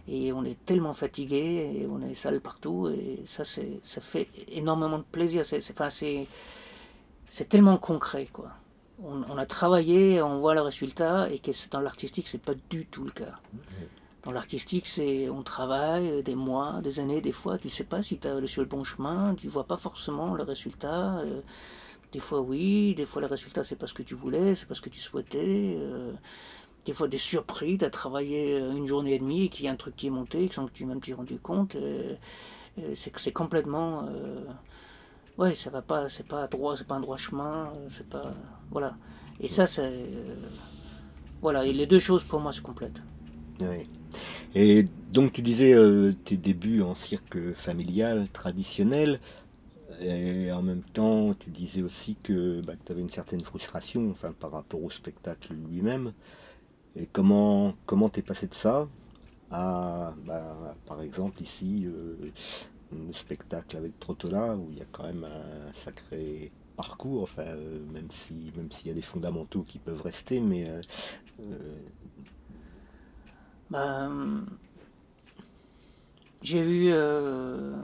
et 0.08 0.34
on 0.34 0.43
est 0.43 0.58
tellement 0.65 0.93
fatigué, 0.93 1.72
et 1.75 1.88
on 1.89 2.01
est 2.01 2.13
sale 2.13 2.41
partout, 2.41 2.89
et 2.89 3.24
ça, 3.25 3.43
c'est, 3.43 3.79
ça 3.84 4.01
fait 4.01 4.27
énormément 4.50 4.98
de 4.98 5.03
plaisir. 5.03 5.46
C'est, 5.46 5.60
enfin, 5.72 5.89
c'est, 5.89 6.27
c'est 7.27 7.48
tellement 7.48 7.77
concret, 7.77 8.27
quoi. 8.31 8.51
on, 9.03 9.38
a 9.38 9.46
travaillé, 9.46 10.22
on 10.22 10.39
voit 10.39 10.55
le 10.55 10.62
résultat, 10.62 11.29
et 11.29 11.39
que 11.39 11.51
dans 11.70 11.81
l'artistique, 11.81 12.27
c'est 12.27 12.41
pas 12.41 12.55
du 12.70 12.86
tout 12.86 13.03
le 13.03 13.12
cas. 13.12 13.39
Dans 14.24 14.31
l'artistique, 14.31 14.88
c'est 14.88 15.29
on 15.29 15.41
travaille 15.41 16.22
des 16.22 16.36
mois, 16.36 16.81
des 16.84 17.00
années, 17.00 17.22
des 17.22 17.31
fois, 17.31 17.58
tu 17.58 17.70
sais 17.70 17.84
pas 17.84 18.03
si 18.03 18.20
tu 18.20 18.27
es 18.27 18.48
sur 18.48 18.62
le 18.62 18.67
bon 18.67 18.84
chemin, 18.84 19.34
tu 19.36 19.48
vois 19.48 19.63
pas 19.63 19.77
forcément 19.77 20.36
le 20.36 20.43
résultat. 20.43 21.17
Euh, 21.20 21.41
des 22.12 22.20
fois 22.20 22.41
oui, 22.41 22.93
des 22.93 23.05
fois 23.05 23.22
le 23.22 23.27
résultat 23.27 23.63
c'est 23.63 23.77
pas 23.77 23.88
ce 23.88 23.93
que 23.93 24.03
tu 24.03 24.15
voulais, 24.15 24.53
c'est 24.53 24.67
pas 24.67 24.75
ce 24.75 24.81
que 24.81 24.89
tu 24.89 25.00
souhaitais. 25.00 25.75
Euh, 25.79 26.12
des 26.85 26.93
fois 26.93 27.07
des 27.07 27.17
surpris, 27.17 27.77
tu 27.77 27.85
as 27.85 27.89
travaillé 27.89 28.57
une 28.57 28.88
journée 28.88 29.15
et 29.15 29.19
demie 29.19 29.45
et 29.45 29.50
qu'il 29.50 29.65
y 29.65 29.67
a 29.67 29.71
un 29.71 29.75
truc 29.75 29.95
qui 29.95 30.07
est 30.07 30.11
monté 30.11 30.50
sans 30.51 30.67
que 30.67 30.71
tu 30.71 30.85
même 30.85 31.01
t'y 31.01 31.13
rendu 31.13 31.38
compte. 31.38 31.77
c'est 32.95 33.17
c'est 33.17 33.31
complètement 33.31 34.05
euh, 34.07 34.45
ouais 35.38 35.53
ça 35.53 35.69
va 35.69 35.81
pas 35.81 36.09
c'est 36.09 36.27
pas 36.27 36.47
droit 36.47 36.77
c'est 36.77 36.88
pas 36.88 36.95
un 36.95 37.01
droit 37.01 37.17
chemin 37.17 37.71
c'est 37.89 38.07
pas 38.09 38.33
voilà 38.71 38.95
et 39.39 39.47
ça 39.47 39.67
c'est 39.67 40.05
voilà 41.41 41.63
les 41.63 41.85
deux 41.85 42.00
choses 42.00 42.23
pour 42.23 42.39
moi 42.39 42.53
se 42.53 42.61
complètent 42.61 43.01
oui. 43.61 43.88
Et 44.55 44.85
donc 45.11 45.33
tu 45.33 45.41
disais 45.41 45.73
euh, 45.73 46.13
tes 46.25 46.38
débuts 46.38 46.81
en 46.81 46.95
cirque 46.95 47.53
familial 47.53 48.27
traditionnel, 48.33 49.19
et 50.01 50.51
en 50.51 50.61
même 50.61 50.81
temps 50.81 51.33
tu 51.35 51.50
disais 51.50 51.81
aussi 51.81 52.15
que 52.23 52.61
bah, 52.61 52.73
tu 52.85 52.91
avais 52.91 53.01
une 53.01 53.09
certaine 53.09 53.41
frustration 53.41 54.09
enfin, 54.11 54.33
par 54.38 54.51
rapport 54.51 54.83
au 54.83 54.89
spectacle 54.89 55.53
lui-même. 55.69 56.13
Et 56.95 57.05
comment 57.05 57.74
comment 57.86 58.10
t'es 58.10 58.21
passé 58.21 58.48
de 58.48 58.53
ça 58.53 58.88
à, 59.51 60.13
bah, 60.25 60.75
par 60.86 61.01
exemple 61.01 61.41
ici, 61.41 61.86
euh, 61.86 62.31
le 62.91 63.13
spectacle 63.13 63.75
avec 63.77 64.00
Trottola, 64.00 64.55
où 64.55 64.69
il 64.71 64.79
y 64.79 64.81
a 64.81 64.86
quand 64.91 65.03
même 65.03 65.25
un 65.25 65.74
sacré 65.74 66.51
parcours, 66.77 67.24
enfin, 67.24 67.43
euh, 67.43 67.79
même 67.93 68.10
si 68.12 68.53
même 68.55 68.71
s'il 68.71 68.88
y 68.88 68.91
a 68.91 68.93
des 68.93 69.01
fondamentaux 69.01 69.63
qui 69.63 69.79
peuvent 69.79 70.01
rester, 70.01 70.39
mais 70.39 70.69
ben, 73.71 74.45
j'ai 76.41 76.60
eu. 76.60 76.91
Euh, 76.91 77.75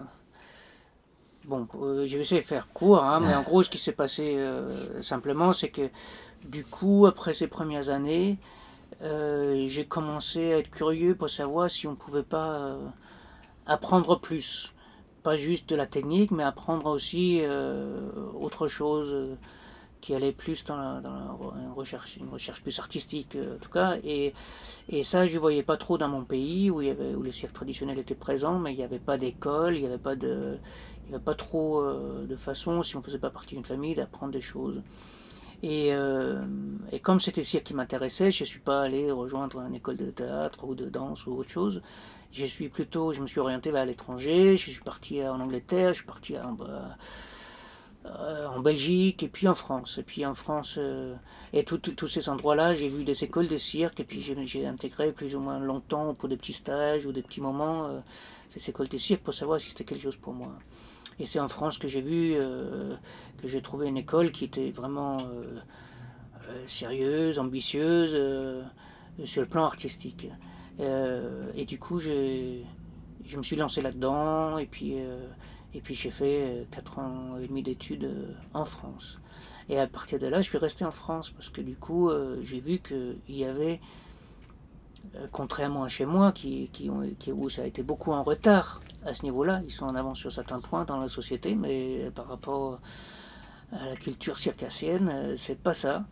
bon, 1.45 1.67
euh, 1.81 2.05
j'ai 2.07 2.19
essayé 2.19 2.41
de 2.41 2.45
faire 2.45 2.67
court, 2.73 3.03
hein, 3.03 3.19
mais 3.21 3.33
en 3.35 3.43
gros, 3.43 3.63
ce 3.63 3.69
qui 3.69 3.77
s'est 3.77 3.93
passé 3.93 4.35
euh, 4.37 5.01
simplement, 5.01 5.53
c'est 5.53 5.69
que 5.69 5.89
du 6.43 6.65
coup, 6.65 7.05
après 7.05 7.33
ces 7.33 7.47
premières 7.47 7.89
années, 7.89 8.37
j'ai 9.01 9.85
commencé 9.85 10.53
à 10.53 10.59
être 10.59 10.69
curieux 10.69 11.15
pour 11.15 11.29
savoir 11.29 11.69
si 11.69 11.87
on 11.87 11.95
pouvait 11.95 12.23
pas 12.23 12.77
apprendre 13.65 14.19
plus. 14.19 14.73
Pas 15.23 15.37
juste 15.37 15.69
de 15.69 15.75
la 15.75 15.85
technique, 15.85 16.31
mais 16.31 16.43
apprendre 16.43 16.87
aussi 16.87 17.41
autre 18.39 18.67
chose 18.67 19.37
qui 20.01 20.13
allait 20.13 20.31
plus 20.31 20.63
dans, 20.63 21.01
une, 21.55 21.71
recherche, 21.75 22.17
plus 22.61 22.79
artistique 22.79 23.35
euh, 23.35 23.55
en 23.55 23.59
tout 23.59 23.69
cas. 23.69 23.97
Et, 24.03 24.33
ça, 25.03 25.25
je 25.27 25.35
ne 25.35 25.39
voyais 25.39 25.63
pas 25.63 25.77
trop 25.77 25.97
dans 25.97 26.07
mon 26.07 26.23
pays 26.23 26.69
où, 26.69 26.81
il 26.81 26.87
y 26.87 26.91
avait, 26.91 27.15
où 27.15 27.23
les 27.23 27.31
cirques 27.31 27.53
traditionnels 27.53 27.99
étaient 27.99 28.15
présents, 28.15 28.59
mais 28.59 28.73
il 28.73 28.77
n'y 28.77 28.83
avait 28.83 28.99
pas 28.99 29.17
d'école, 29.17 29.75
il 29.75 29.81
n'y 29.81 29.87
avait. 29.87 29.99
Il 31.09 31.15
avait 31.15 31.23
pas 31.23 31.35
trop 31.35 31.79
euh, 31.79 32.25
de 32.25 32.35
façon, 32.35 32.83
si 32.83 32.97
on 32.97 32.99
ne 32.99 33.03
faisait 33.03 33.17
pas 33.17 33.29
partie 33.29 33.55
d'une 33.55 33.63
famille, 33.63 33.95
d'apprendre 33.95 34.33
des 34.33 34.41
choses. 34.41 34.81
Et, 35.63 35.89
euh, 35.91 36.43
et 36.91 36.99
comme 36.99 37.19
c'était 37.19 37.43
cirque 37.43 37.65
qui 37.65 37.73
m'intéressait, 37.73 38.31
je 38.31 38.43
ne 38.43 38.47
suis 38.47 38.59
pas 38.59 38.81
allé 38.81 39.11
rejoindre 39.11 39.61
une 39.61 39.75
école 39.75 39.97
de 39.97 40.11
théâtre 40.11 40.63
ou 40.65 40.75
de 40.75 40.85
danse 40.85 41.25
ou 41.25 41.33
autre 41.33 41.49
chose. 41.49 41.81
Je 42.31 42.45
suis 42.45 42.69
plutôt, 42.69 43.13
je 43.13 43.21
me 43.21 43.27
suis 43.27 43.39
orienté 43.39 43.71
vers 43.71 43.85
l'étranger, 43.85 44.55
je 44.57 44.69
suis 44.69 44.83
parti 44.83 45.23
en 45.23 45.39
Angleterre, 45.39 45.93
je 45.93 45.99
suis 45.99 46.05
parti 46.05 46.35
à, 46.35 46.45
euh, 48.19 48.47
en 48.47 48.61
Belgique 48.61 49.23
et 49.23 49.27
puis 49.27 49.47
en 49.47 49.55
France. 49.55 49.97
Et 49.97 50.03
puis 50.03 50.25
en 50.25 50.33
France, 50.33 50.75
euh, 50.77 51.15
et 51.53 51.63
tous 51.63 52.07
ces 52.07 52.29
endroits-là, 52.29 52.73
j'ai 52.75 52.89
vu 52.89 53.03
des 53.03 53.23
écoles 53.23 53.47
de 53.47 53.57
cirque 53.57 53.99
et 53.99 54.03
puis 54.03 54.21
j'ai 54.21 54.65
intégré 54.65 55.11
plus 55.11 55.35
ou 55.35 55.39
moins 55.39 55.59
longtemps 55.59 56.13
pour 56.13 56.29
des 56.29 56.37
petits 56.37 56.53
stages 56.53 57.05
ou 57.05 57.11
des 57.11 57.21
petits 57.21 57.41
moments 57.41 57.87
euh, 57.87 57.99
ces 58.49 58.69
écoles 58.69 58.87
de 58.87 58.97
cirque 58.97 59.21
pour 59.23 59.33
savoir 59.33 59.59
si 59.59 59.69
c'était 59.69 59.83
quelque 59.83 60.03
chose 60.03 60.15
pour 60.15 60.33
moi. 60.33 60.53
Et 61.19 61.25
c'est 61.25 61.39
en 61.39 61.47
France 61.47 61.79
que 61.79 61.87
j'ai 61.87 62.01
vu, 62.01 62.35
que 63.41 63.47
j'ai 63.47 63.61
trouvé 63.61 63.87
une 63.87 63.97
école 63.97 64.31
qui 64.31 64.45
était 64.45 64.71
vraiment 64.71 65.17
sérieuse, 66.65 67.39
ambitieuse 67.39 68.17
sur 69.23 69.41
le 69.41 69.47
plan 69.47 69.65
artistique. 69.65 70.27
et 70.79 71.65
du 71.65 71.79
coup, 71.79 71.99
je 71.99 72.61
me 73.37 73.43
suis 73.43 73.55
lancé 73.55 73.81
là-dedans 73.81 74.57
et 74.57 74.65
puis 74.65 74.95
et 75.77 75.81
puis 75.81 75.93
j'ai 75.93 76.09
fait 76.09 76.65
4 76.71 76.97
euh, 76.97 77.01
ans 77.01 77.37
et 77.37 77.47
demi 77.47 77.61
d'études 77.61 78.05
euh, 78.05 78.33
en 78.53 78.65
France. 78.65 79.19
Et 79.69 79.79
à 79.79 79.85
partir 79.85 80.17
de 80.17 80.27
là, 80.27 80.41
je 80.41 80.49
suis 80.49 80.57
resté 80.57 80.85
en 80.85 80.91
France 80.91 81.29
parce 81.29 81.49
que 81.49 81.61
du 81.61 81.75
coup, 81.75 82.09
euh, 82.09 82.39
j'ai 82.41 82.59
vu 82.59 82.79
qu'il 82.79 83.17
y 83.27 83.43
avait, 83.43 83.79
contrairement 85.31 85.83
à 85.83 85.87
chez 85.87 86.05
moi, 86.05 86.31
qui, 86.31 86.69
qui, 86.71 86.89
où 87.31 87.49
ça 87.49 87.61
a 87.63 87.65
été 87.65 87.83
beaucoup 87.83 88.11
en 88.11 88.23
retard 88.23 88.81
à 89.05 89.13
ce 89.13 89.23
niveau-là, 89.23 89.61
ils 89.63 89.71
sont 89.71 89.85
en 89.85 89.95
avance 89.95 90.17
sur 90.17 90.31
certains 90.31 90.59
points 90.59 90.85
dans 90.85 90.99
la 90.99 91.07
société, 91.07 91.53
mais 91.53 92.09
par 92.15 92.27
rapport 92.27 92.79
la 93.71 93.95
culture 93.95 94.37
circassienne, 94.37 95.35
c'est 95.35 95.59
pas 95.59 95.73
ça. 95.73 96.05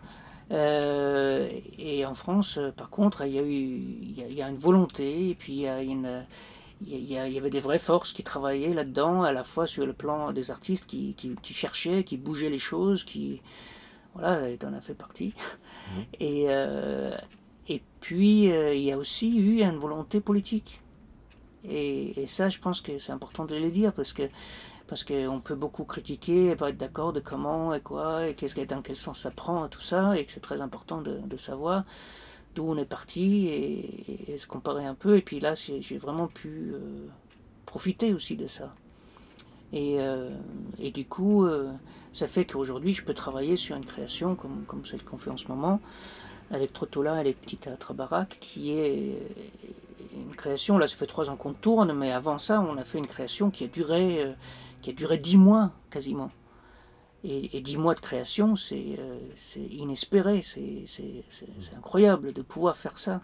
et 0.51 2.05
en 2.05 2.13
France, 2.13 2.59
par 2.75 2.89
contre, 2.89 3.25
il 3.25 3.33
y 3.33 3.39
a 3.39 3.43
eu 3.43 3.55
il 4.17 4.33
y 4.33 4.41
a, 4.41 4.49
une 4.49 4.57
volonté, 4.57 5.29
et 5.29 5.35
puis 5.35 5.53
il 5.53 5.61
y 5.61 5.67
a 5.67 5.81
une 5.81 6.25
il 6.81 7.03
y, 7.11 7.17
avait 7.17 7.49
des 7.49 7.59
vraies 7.59 7.79
forces 7.79 8.11
qui 8.11 8.23
travaillaient 8.23 8.73
là-dedans, 8.73 9.23
à 9.23 9.31
la 9.31 9.43
fois 9.43 9.65
sur 9.65 9.85
le 9.85 9.93
plan 9.93 10.31
des 10.31 10.51
artistes 10.51 10.85
qui, 10.85 11.13
qui, 11.15 11.53
cherchaient, 11.53 12.03
qui 12.03 12.17
bougeaient 12.17 12.49
les 12.49 12.57
choses, 12.57 13.03
qui. 13.03 13.41
Voilà, 14.13 14.55
tu 14.55 14.65
en 14.65 14.73
as 14.73 14.81
fait 14.81 14.93
partie. 14.93 15.33
Mmh. 15.35 15.99
Et, 16.19 16.45
euh, 16.47 17.15
et 17.67 17.81
puis, 18.01 18.51
euh, 18.51 18.73
il 18.73 18.81
y 18.81 18.91
a 18.91 18.97
aussi 18.97 19.37
eu 19.37 19.61
une 19.61 19.77
volonté 19.77 20.19
politique. 20.19 20.81
Et, 21.63 22.21
et 22.21 22.27
ça, 22.27 22.49
je 22.49 22.59
pense 22.59 22.81
que 22.81 22.97
c'est 22.97 23.11
important 23.11 23.45
de 23.45 23.55
le 23.55 23.71
dire, 23.71 23.93
parce 23.93 24.13
que 24.13 24.23
parce 24.87 25.03
qu'on 25.03 25.41
peut 25.43 25.55
beaucoup 25.55 25.83
critiquer 25.83 26.51
et 26.51 26.55
pas 26.55 26.69
être 26.69 26.77
d'accord 26.77 27.13
de 27.13 27.19
comment 27.19 27.73
et 27.73 27.81
quoi, 27.81 28.27
et 28.27 28.35
qu'est-ce, 28.35 28.59
dans 28.61 28.81
quel 28.81 28.95
sens 28.95 29.19
ça 29.19 29.31
prend, 29.31 29.67
tout 29.67 29.81
ça, 29.81 30.17
et 30.17 30.25
que 30.25 30.31
c'est 30.31 30.41
très 30.41 30.61
important 30.61 31.01
de, 31.01 31.19
de 31.25 31.37
savoir 31.37 31.83
d'où 32.55 32.63
on 32.63 32.77
est 32.77 32.85
parti 32.85 33.47
et, 33.47 34.37
se 34.37 34.47
comparer 34.47 34.85
un 34.85 34.95
peu. 34.95 35.17
Et 35.17 35.21
puis 35.21 35.39
là, 35.39 35.53
j'ai 35.55 35.97
vraiment 35.97 36.27
pu 36.27 36.71
euh, 36.73 36.79
profiter 37.65 38.13
aussi 38.13 38.35
de 38.35 38.47
ça. 38.47 38.73
Et, 39.73 39.97
euh, 39.99 40.29
et 40.79 40.91
du 40.91 41.05
coup, 41.05 41.45
euh, 41.45 41.71
ça 42.11 42.27
fait 42.27 42.45
qu'aujourd'hui, 42.45 42.93
je 42.93 43.03
peux 43.03 43.13
travailler 43.13 43.57
sur 43.57 43.75
une 43.75 43.85
création 43.85 44.35
comme, 44.35 44.63
comme 44.65 44.85
celle 44.85 45.03
qu'on 45.03 45.17
fait 45.17 45.29
en 45.29 45.37
ce 45.37 45.47
moment, 45.47 45.79
avec 46.51 46.73
Trottola 46.73 47.21
et 47.21 47.23
les 47.23 47.33
petits 47.33 47.57
théâtres 47.57 47.93
baraques, 47.93 48.37
qui 48.39 48.71
est 48.71 49.21
une 50.15 50.35
création, 50.35 50.77
là 50.77 50.87
ça 50.87 50.95
fait 50.95 51.07
trois 51.07 51.29
ans 51.29 51.35
qu'on 51.35 51.53
tourne, 51.53 51.91
mais 51.93 52.11
avant 52.11 52.37
ça, 52.37 52.61
on 52.61 52.77
a 52.77 52.85
fait 52.85 52.99
une 52.99 53.07
création 53.07 53.49
qui 53.49 53.65
a 53.65 53.67
duré, 53.67 54.33
qui 54.85 54.91
a 54.91 54.93
duré 54.93 55.17
dix 55.17 55.37
mois 55.37 55.71
quasiment. 55.89 56.29
Et, 57.23 57.59
dix 57.61 57.75
mois 57.75 57.95
de 57.95 57.99
création, 57.99 58.55
c'est 58.55 58.99
euh, 58.99 59.17
inespéré, 59.71 60.43
c'est 60.43 60.85
incroyable 61.75 62.33
de 62.33 62.43
pouvoir 62.43 62.77
faire 62.77 62.99
ça. 62.99 63.21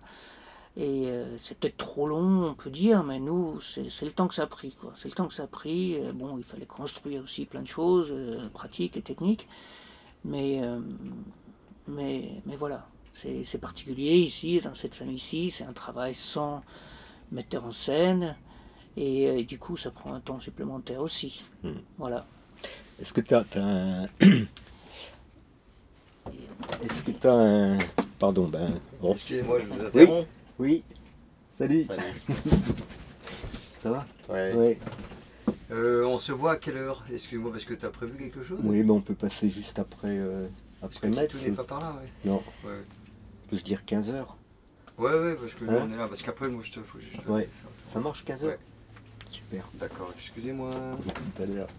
Et 0.75 1.05
euh, 1.05 1.37
c'est 1.37 1.59
peut-être 1.59 1.77
trop 1.77 2.07
long, 2.07 2.45
on 2.45 2.55
peut 2.55 2.71
dire, 2.71 3.03
mais 3.03 3.19
nous, 3.19 3.61
c'est 3.61 4.05
le 4.05 4.11
temps 4.11 4.27
que 4.27 4.33
ça 4.33 4.43
a 4.43 4.47
pris. 4.47 4.75
C'est 4.95 5.07
le 5.07 5.13
temps 5.13 5.27
que 5.27 5.35
ça 5.35 5.43
a 5.43 5.47
pris. 5.47 5.97
Euh, 5.99 6.13
bon, 6.13 6.39
il 6.39 6.43
fallait 6.43 6.65
construire 6.65 7.21
aussi 7.21 7.45
plein 7.45 7.61
de 7.61 7.67
choses, 7.67 8.11
pratiques 8.53 8.97
et 8.97 9.03
techniques. 9.03 9.47
Mais, 10.25 10.61
mais, 11.87 12.41
mais 12.47 12.55
voilà, 12.55 12.87
c'est 13.13 13.61
particulier 13.61 14.15
ici, 14.15 14.61
dans 14.61 14.73
cette 14.73 14.95
famille-ci. 14.95 15.51
C'est 15.51 15.65
un 15.65 15.73
travail 15.73 16.15
sans 16.15 16.63
metteur 17.31 17.65
en 17.65 17.71
scène. 17.71 18.35
Et, 18.97 19.43
du 19.45 19.57
coup, 19.57 19.77
ça 19.77 19.91
prend 19.91 20.13
un 20.13 20.19
temps 20.19 20.39
supplémentaire 20.39 21.01
aussi. 21.01 21.43
Hmm. 21.63 21.79
Voilà. 21.97 22.25
Est-ce 22.99 23.13
que 23.13 23.21
tu 23.21 23.33
as, 23.33 23.45
un. 23.55 24.03
Est-ce 26.83 27.01
que 27.03 27.11
tu 27.11 27.27
as 27.27 27.33
un. 27.33 27.79
Pardon, 28.19 28.47
ben. 28.47 28.79
Excusez-moi, 29.03 29.59
je 29.59 29.65
vous 29.65 29.85
interromps. 29.85 30.27
Oui. 30.59 30.83
Salut. 31.57 31.83
Salut. 31.85 32.03
Ça 33.83 33.91
va? 33.91 34.05
Ouais. 34.29 34.77
Euh, 35.71 36.05
on 36.05 36.17
se 36.17 36.31
voit 36.31 36.51
à 36.51 36.55
quelle 36.57 36.77
heure? 36.77 37.03
Excuse-moi, 37.11 37.51
parce 37.51 37.65
que 37.65 37.73
tu 37.73 37.85
as 37.85 37.89
prévu 37.89 38.17
quelque 38.17 38.43
chose? 38.43 38.59
Oui, 38.63 38.83
ben 38.83 38.91
on 38.91 39.01
peut 39.01 39.15
passer 39.15 39.49
juste 39.49 39.79
après. 39.79 40.17
Euh, 40.17 40.45
après 40.81 41.09
parce 41.09 41.27
que 41.27 41.37
tu 41.37 41.49
n'es 41.49 41.55
pas 41.55 41.63
par 41.63 41.79
là, 41.79 41.95
ouais. 42.01 42.09
Non. 42.25 42.43
Ouais. 42.65 42.81
On 43.45 43.49
peut 43.49 43.57
se 43.57 43.63
dire 43.63 43.81
15h. 43.87 44.25
Ouais, 44.97 45.13
ouais, 45.13 45.35
parce 45.35 45.53
que 45.53 45.65
hein? 45.65 45.87
on 45.87 45.91
est 45.91 45.97
là. 45.97 46.07
Parce 46.07 46.21
qu'après, 46.21 46.49
moi, 46.49 46.61
je 46.63 46.73
te. 46.73 46.79
Faut 46.81 46.99
juste 46.99 47.25
ouais. 47.27 47.49
Ça 47.93 47.99
marche 47.99 48.23
15h 48.25 48.43
ouais. 48.43 48.59
Super. 49.31 49.69
D'accord, 49.79 50.11
excusez-moi. 50.13 50.71
Tout 51.35 51.43
à 51.43 51.45
l'heure. 51.45 51.69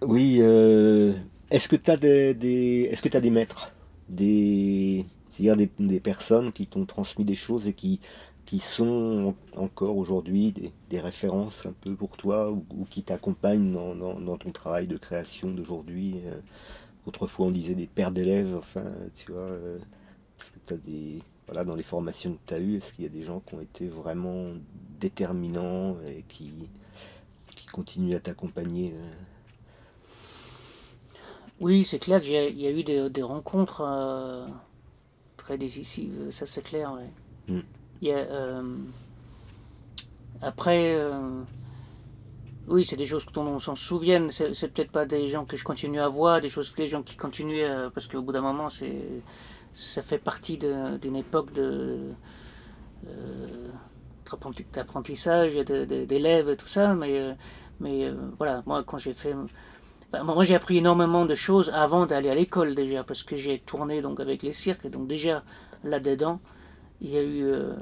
Oui, 0.00 0.38
euh, 0.40 1.12
est-ce 1.50 1.68
que 1.68 1.76
tu 1.76 1.90
as 1.90 1.96
des, 1.98 2.88
est-ce 2.90 3.02
que 3.02 3.08
tu 3.08 3.16
as 3.16 3.20
des 3.20 3.30
maîtres, 3.30 3.72
des, 4.08 5.04
c'est-à-dire 5.30 5.68
des, 5.78 6.00
personnes 6.00 6.50
qui 6.50 6.66
t'ont 6.66 6.86
transmis 6.86 7.24
des 7.24 7.34
choses 7.34 7.68
et 7.68 7.72
qui 7.72 8.00
qui 8.44 8.58
sont 8.58 9.34
encore 9.56 9.96
aujourd'hui 9.96 10.52
des, 10.90 11.00
références 11.00 11.64
un 11.66 11.72
peu 11.80 11.94
pour 11.94 12.16
toi 12.16 12.50
ou, 12.50 12.64
qui 12.90 13.02
t'accompagnent 13.02 13.72
dans, 13.72 14.36
ton 14.38 14.50
travail 14.50 14.86
de 14.86 14.96
création 14.96 15.52
d'aujourd'hui? 15.52 16.16
Autrefois, 17.06 17.46
on 17.46 17.50
disait 17.50 17.74
des 17.74 17.86
pères 17.86 18.12
d'élèves, 18.12 18.54
enfin, 18.56 18.84
tu 19.14 19.32
vois. 19.32 19.48
Est-ce 20.40 20.50
que 20.50 20.58
tu 20.66 20.74
as 20.74 20.76
des. 20.78 21.18
Voilà, 21.52 21.66
dans 21.66 21.74
les 21.74 21.82
formations 21.82 22.32
que 22.32 22.38
tu 22.46 22.54
as 22.54 22.58
eues, 22.58 22.76
est-ce 22.78 22.94
qu'il 22.94 23.04
y 23.04 23.06
a 23.06 23.10
des 23.10 23.24
gens 23.24 23.40
qui 23.40 23.54
ont 23.54 23.60
été 23.60 23.86
vraiment 23.86 24.46
déterminants 24.98 25.98
et 26.06 26.24
qui, 26.26 26.50
qui 27.54 27.66
continuent 27.66 28.16
à 28.16 28.20
t'accompagner 28.20 28.94
Oui, 31.60 31.84
c'est 31.84 31.98
clair 31.98 32.22
qu'il 32.22 32.32
y, 32.32 32.66
a 32.66 32.70
eu 32.70 32.82
des, 32.82 33.22
rencontres 33.22 33.86
très 35.36 35.58
décisives, 35.58 36.30
ça 36.30 36.46
c'est 36.46 36.62
clair. 36.62 36.90
Hmm. 37.46 37.60
Il 38.00 38.08
y 38.08 38.12
a, 38.12 38.16
euh, 38.16 38.78
après, 40.40 40.94
euh, 40.94 41.42
oui, 42.66 42.86
c'est 42.86 42.96
des 42.96 43.04
choses 43.04 43.26
dont 43.26 43.46
on 43.46 43.58
s'en 43.58 43.76
souvienne. 43.76 44.30
C'est 44.30 44.72
peut-être 44.72 44.90
pas 44.90 45.04
des 45.04 45.28
gens 45.28 45.44
que 45.44 45.58
je 45.58 45.64
continue 45.64 46.00
à 46.00 46.08
voir, 46.08 46.40
des 46.40 46.48
choses 46.48 46.72
des 46.74 46.86
gens 46.86 47.02
qui 47.02 47.16
continuent 47.16 47.62
euh, 47.62 47.90
parce 47.90 48.06
qu'au 48.06 48.22
bout 48.22 48.32
d'un 48.32 48.40
moment, 48.40 48.70
c'est 48.70 49.22
ça 49.72 50.02
fait 50.02 50.18
partie 50.18 50.58
d'une 50.58 51.16
époque 51.16 51.52
de 51.52 52.12
d'apprentissage, 54.72 55.54
d'élèves 55.56 56.48
et 56.48 56.56
tout 56.56 56.68
ça. 56.68 56.94
Mais 56.94 57.36
mais 57.80 58.10
voilà, 58.38 58.62
moi 58.66 58.82
quand 58.84 58.98
j'ai 58.98 59.14
fait 59.14 59.34
moi, 60.22 60.44
j'ai 60.44 60.54
appris 60.54 60.78
énormément 60.78 61.24
de 61.24 61.34
choses 61.34 61.70
avant 61.74 62.04
d'aller 62.04 62.28
à 62.28 62.34
l'école 62.34 62.74
déjà, 62.74 63.02
parce 63.02 63.22
que 63.22 63.36
j'ai 63.36 63.58
tourné 63.58 64.02
donc 64.02 64.20
avec 64.20 64.42
les 64.42 64.52
cirques, 64.52 64.86
donc 64.88 65.08
déjà 65.08 65.42
là-dedans, 65.84 66.40
il 67.00 67.10
y 67.10 67.16
a 67.16 67.22
eu 67.22 67.44
euh, 67.44 67.72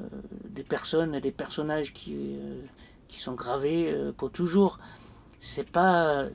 des 0.49 0.63
personnes 0.63 1.13
et 1.13 1.21
des 1.21 1.31
personnages 1.31 1.93
qui, 1.93 2.15
euh, 2.15 2.61
qui 3.07 3.19
sont 3.19 3.33
gravés 3.33 3.91
euh, 3.91 4.13
pour 4.13 4.31
toujours. 4.31 4.79
C'est 5.39 5.69
pas 5.69 6.25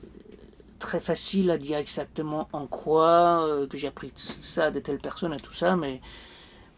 très 0.79 0.99
facile 0.99 1.51
à 1.51 1.57
dire 1.57 1.77
exactement 1.77 2.47
en 2.53 2.67
quoi 2.67 3.47
que 3.69 3.77
j'ai 3.77 3.87
appris 3.87 4.11
ça 4.15 4.71
de 4.71 4.79
telle 4.79 4.99
personne 4.99 5.33
et 5.33 5.39
tout 5.39 5.53
ça, 5.53 5.75
mais, 5.75 6.01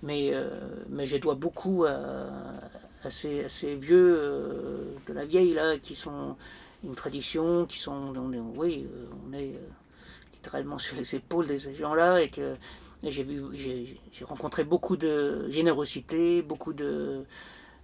mais, 0.03 0.31
mais 0.89 1.05
je 1.05 1.17
dois 1.17 1.35
beaucoup 1.35 1.85
à, 1.85 3.09
ces, 3.09 3.75
vieux 3.75 4.95
de 5.07 5.13
la 5.13 5.25
vieille 5.25 5.53
là 5.53 5.77
qui 5.77 5.95
sont 5.95 6.35
une 6.83 6.95
tradition, 6.95 7.65
qui 7.65 7.79
sont, 7.79 8.13
oui, 8.55 8.87
on 9.27 9.33
est 9.33 9.59
littéralement 10.33 10.77
sur 10.77 10.95
les 10.95 11.15
épaules 11.15 11.47
de 11.47 11.55
ces 11.55 11.75
gens-là 11.75 12.21
et 12.21 12.29
que 12.29 12.55
j'ai 13.03 13.23
vu, 13.23 13.43
j'ai 13.53 14.25
rencontré 14.25 14.63
beaucoup 14.63 14.97
de 14.97 15.49
générosité, 15.49 16.41
beaucoup 16.41 16.73
de, 16.73 17.23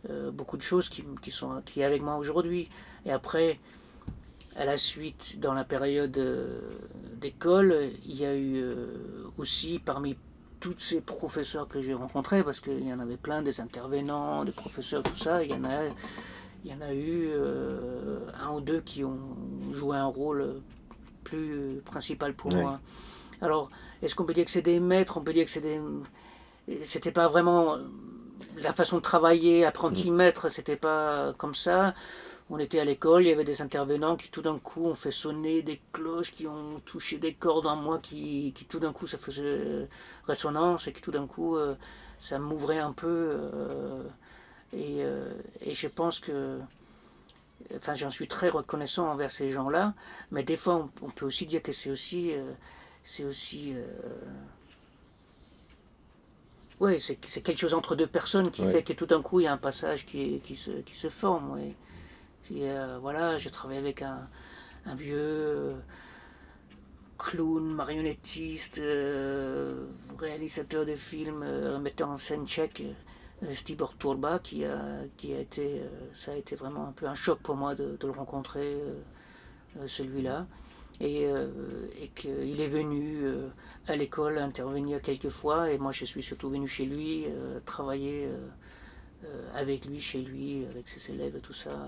euh, 0.09 0.29
beaucoup 0.31 0.57
de 0.57 0.61
choses 0.61 0.89
qui, 0.89 1.03
qui 1.21 1.31
sont 1.31 1.61
qui 1.65 1.83
avec 1.83 2.01
moi 2.01 2.17
aujourd'hui. 2.17 2.69
Et 3.05 3.11
après, 3.11 3.59
à 4.55 4.65
la 4.65 4.77
suite, 4.77 5.39
dans 5.39 5.53
la 5.53 5.63
période 5.63 6.17
euh, 6.17 6.59
d'école, 7.17 7.91
il 8.05 8.15
y 8.15 8.25
a 8.25 8.35
eu 8.35 8.57
euh, 8.57 8.87
aussi 9.37 9.79
parmi 9.79 10.17
tous 10.59 10.79
ces 10.79 11.01
professeurs 11.01 11.67
que 11.67 11.81
j'ai 11.81 11.93
rencontrés, 11.93 12.43
parce 12.43 12.59
qu'il 12.59 12.87
y 12.87 12.93
en 12.93 12.99
avait 12.99 13.17
plein, 13.17 13.41
des 13.41 13.59
intervenants, 13.61 14.45
des 14.45 14.51
professeurs, 14.51 15.03
tout 15.03 15.17
ça, 15.17 15.43
il 15.43 15.51
y 15.51 15.53
en 15.53 15.63
a, 15.63 15.83
il 16.63 16.71
y 16.71 16.73
en 16.73 16.81
a 16.81 16.93
eu 16.93 17.29
un 18.39 18.51
ou 18.51 18.61
deux 18.61 18.81
qui 18.81 19.03
ont 19.03 19.19
joué 19.73 19.97
un 19.97 20.05
rôle 20.05 20.61
plus 21.23 21.81
principal 21.85 22.33
pour 22.33 22.51
moi. 22.51 22.79
Alors, 23.41 23.69
est-ce 24.01 24.15
qu'on 24.15 24.23
peut 24.23 24.33
dire 24.33 24.45
que 24.45 24.51
c'est 24.51 24.63
des 24.63 24.79
maîtres 24.79 25.17
On 25.17 25.21
peut 25.21 25.33
dire 25.33 25.45
que 25.45 25.51
c'est 25.51 25.61
des. 25.61 25.79
C'était 26.83 27.11
pas 27.11 27.27
vraiment 27.27 27.77
la 28.57 28.73
façon 28.73 28.97
de 28.97 29.01
travailler, 29.01 29.65
apprenti-maître, 29.65 30.49
c'était 30.49 30.75
pas 30.75 31.33
comme 31.37 31.55
ça. 31.55 31.93
On 32.51 32.59
était 32.59 32.79
à 32.79 32.85
l'école, 32.85 33.23
il 33.23 33.29
y 33.29 33.31
avait 33.31 33.43
des 33.43 33.63
intervenants 33.63 34.15
qui 34.15 34.29
tout 34.29 34.43
d'un 34.43 34.59
coup 34.59 34.85
ont 34.85 34.93
fait 34.93 35.09
sonner 35.09 35.63
des 35.63 35.81
cloches, 35.91 36.31
qui 36.31 36.45
ont 36.45 36.79
touché 36.85 37.17
des 37.17 37.33
cordes 37.33 37.65
en 37.65 37.75
moi, 37.75 37.97
qui, 37.99 38.53
qui 38.53 38.65
tout 38.65 38.79
d'un 38.79 38.93
coup 38.93 39.07
ça 39.07 39.17
faisait 39.17 39.87
résonance 40.27 40.87
et 40.87 40.93
qui 40.93 41.01
tout 41.01 41.11
d'un 41.11 41.25
coup 41.25 41.55
euh, 41.55 41.75
ça 42.19 42.37
m'ouvrait 42.37 42.77
un 42.77 42.93
peu. 42.93 43.07
Euh, 43.07 44.03
et, 44.73 45.03
euh, 45.03 45.33
et, 45.61 45.73
je 45.73 45.87
pense 45.87 46.19
que. 46.19 46.59
Enfin, 47.75 47.95
j'en 47.95 48.11
suis 48.11 48.27
très 48.27 48.49
reconnaissant 48.49 49.09
envers 49.09 49.31
ces 49.31 49.49
gens-là, 49.49 49.95
mais 50.29 50.43
des 50.43 50.57
fois 50.57 50.87
on, 51.01 51.09
peut 51.09 51.25
aussi 51.25 51.47
dire 51.47 51.63
que 51.63 51.71
c'est 51.71 51.89
aussi 51.89 52.31
c'est 53.01 53.23
aussi. 53.23 53.73
Euh... 53.75 53.85
Ouais, 56.79 56.99
c'est 56.99 57.15
quelque 57.15 57.57
chose 57.57 57.73
entre 57.73 57.95
deux 57.95 58.05
personnes 58.05 58.51
qui 58.51 58.63
fait 58.65 58.83
que 58.83 58.93
tout 58.93 59.05
d'un 59.05 59.21
coup 59.21 59.39
il 59.39 59.43
y 59.43 59.47
a 59.47 59.53
un 59.53 59.57
passage 59.57 60.05
qui, 60.05 60.41
qui, 60.41 60.55
se, 60.55 60.71
qui 60.71 60.95
se 60.95 61.09
forme. 61.09 61.53
Ouais. 61.53 61.73
Euh, 62.51 62.97
voilà, 63.01 63.37
j'ai 63.37 63.49
travaillé 63.49 63.79
avec 63.79 64.01
un, 64.01 64.27
un 64.85 64.95
vieux 64.95 65.17
euh, 65.17 65.75
clown, 67.17 67.73
marionnettiste, 67.73 68.79
euh, 68.79 69.85
réalisateur 70.17 70.85
de 70.85 70.95
films, 70.95 71.45
metteur 71.79 72.09
en 72.09 72.17
scène 72.17 72.45
tchèque, 72.45 72.83
Stibor 73.51 73.97
Turba, 73.97 74.39
qui 74.39 74.65
a, 74.65 74.79
qui 75.17 75.33
a 75.33 75.39
été. 75.39 75.81
ça 76.13 76.31
a 76.31 76.35
été 76.35 76.55
vraiment 76.55 76.87
un 76.87 76.91
peu 76.91 77.07
un 77.07 77.15
choc 77.15 77.39
pour 77.39 77.55
moi 77.55 77.75
de, 77.75 77.97
le 78.01 78.11
rencontrer, 78.11 78.77
celui-là 79.85 80.47
et, 81.01 81.25
euh, 81.25 81.47
et 82.01 82.07
qu'il 82.09 82.61
est 82.61 82.67
venu 82.67 83.21
euh, 83.23 83.49
à 83.87 83.95
l'école 83.95 84.37
intervenir 84.37 85.01
quelques 85.01 85.29
fois 85.29 85.71
et 85.71 85.77
moi 85.77 85.91
je 85.91 86.05
suis 86.05 86.23
surtout 86.23 86.49
venu 86.49 86.67
chez 86.67 86.85
lui 86.85 87.25
euh, 87.27 87.59
travailler 87.65 88.29
avec 89.55 89.85
lui 89.85 89.99
chez 89.99 90.21
lui 90.21 90.65
avec 90.69 90.87
ses 90.87 91.11
élèves 91.11 91.35
et 91.35 91.39
tout 91.39 91.53
ça 91.53 91.87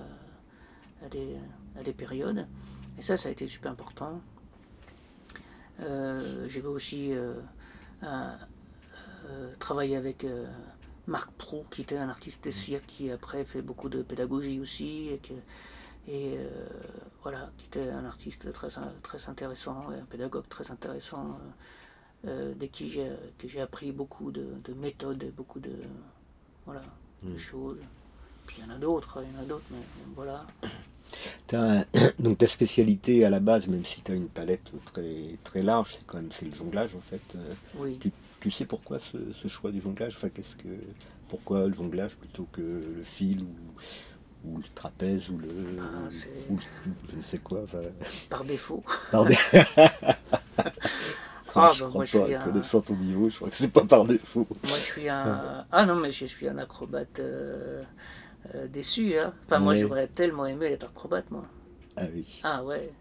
à 1.06 1.10
des, 1.10 1.36
à 1.78 1.84
des 1.84 1.94
périodes 1.94 2.48
et 2.98 3.02
ça 3.02 3.18
ça 3.18 3.30
a 3.30 3.32
été 3.32 3.48
super 3.48 3.72
important 3.72 4.22
j'ai 5.80 6.62
aussi 6.64 7.14
travailler 9.60 9.96
avec 9.96 10.26
Marc 11.06 11.32
Prou 11.34 11.66
qui 11.70 11.82
était 11.84 11.98
un 11.98 12.10
artiste 12.10 12.46
de 12.46 12.50
cirque 12.50 12.86
qui 12.88 13.12
après 13.12 13.46
fait 13.46 13.62
beaucoup 13.62 13.90
de 13.90 14.02
pédagogie 14.02 14.60
aussi 14.60 15.10
et 15.10 15.20
que 15.20 15.34
et 16.08 16.38
euh, 16.38 16.48
voilà, 17.22 17.52
qui 17.58 17.66
était 17.66 17.90
un 17.90 18.06
artiste 18.06 18.52
très, 18.54 18.70
très 19.04 19.30
intéressant, 19.30 19.92
et 19.92 20.00
un 20.00 20.06
pédagogue 20.06 20.48
très 20.48 20.72
intéressant, 20.72 21.38
euh, 22.26 22.30
euh, 22.30 22.56
de 22.56 22.66
qui 22.66 22.90
j'ai 22.90 23.62
appris 23.62 23.92
beaucoup 23.92 24.32
de, 24.32 24.74
méthodes 24.74 25.24
et 25.24 25.32
beaucoup 25.32 25.60
de, 25.60 25.74
voilà, 26.66 26.84
hmm. 27.24 27.36
choses. 27.36 27.80
Puis 28.48 28.58
il 28.60 28.68
y 28.68 28.72
en 28.72 28.76
a 28.76 28.80
d'autres, 28.80 29.20
il 29.22 29.36
y 29.36 29.40
en 29.40 29.44
a 29.44 29.46
d'autres, 29.46 29.66
mais 29.72 29.78
voilà. 30.16 30.46
donc 32.20 32.38
ta 32.40 32.48
spécialité 32.48 33.24
à 33.26 33.30
la 33.30 33.40
base, 33.40 33.68
même 33.68 33.86
si 33.86 34.02
tu 34.02 34.12
as 34.12 34.16
une 34.16 34.28
palette 34.28 34.72
très, 34.86 35.38
très 35.44 35.62
large, 35.64 35.96
c'est 35.98 36.06
quand 36.06 36.18
même 36.18 36.32
c'est 36.32 36.46
le 36.46 36.56
jonglage 36.56 36.96
en 36.96 37.02
fait. 37.02 37.38
Oui. 37.76 37.98
Tu, 38.00 38.12
tu, 38.40 38.52
sais 38.52 38.66
pourquoi 38.66 39.00
ce, 39.00 39.18
ce, 39.42 39.48
choix 39.48 39.72
du 39.72 39.82
jonglage? 39.82 40.16
Enfin, 40.18 40.30
qu'est-ce 40.30 40.56
que, 40.56 40.68
Pourquoi 41.30 41.68
le 41.68 41.74
jonglage 41.74 42.16
plutôt 42.16 42.48
que 42.52 42.62
le 42.62 43.04
fil 43.04 43.44
ou, 43.44 44.50
ou 44.50 44.58
le 44.58 44.64
trapèze 44.76 45.30
ou 45.30 45.38
le, 45.38 45.50
ah, 45.80 46.08
je 46.10 47.16
ne 47.16 47.22
sais 47.22 47.40
quoi. 47.40 47.66
Par 48.30 48.44
défaut. 48.44 48.84
Par 49.12 49.26
défaut. 49.26 49.58
ah, 51.56 51.72
je 51.74 51.84
bah, 51.84 51.90
crois 51.90 52.06
pas, 52.06 52.36
un... 52.36 52.40
connaissant 52.40 52.82
ton 52.82 52.96
niveau, 52.96 53.30
je 53.30 53.36
crois 53.36 53.50
que 53.50 53.56
c'est 53.56 53.72
pas 53.72 53.84
par 53.84 54.06
défaut. 54.06 54.48
Moi, 54.50 54.78
je 54.78 54.84
suis 54.84 55.10
un. 55.10 55.66
Ah 55.72 55.86
non, 55.86 55.96
mais 55.96 56.12
je 56.12 56.26
suis 56.26 56.48
un 56.48 56.58
acrobate 56.58 57.20
euh, 57.20 57.84
euh, 58.56 58.68
déçu. 58.68 59.18
Hein. 59.18 59.32
Enfin, 59.46 59.60
moi, 59.60 59.76
j'aurais 59.76 60.08
tellement 60.08 60.46
aimé 60.46 60.68
être 60.68 60.86
acrobate, 60.86 61.30
moi. 61.32 61.46
Ah 61.96 62.04
oui. 62.14 62.40
Ah 62.44 62.64
ouais. 62.64 62.92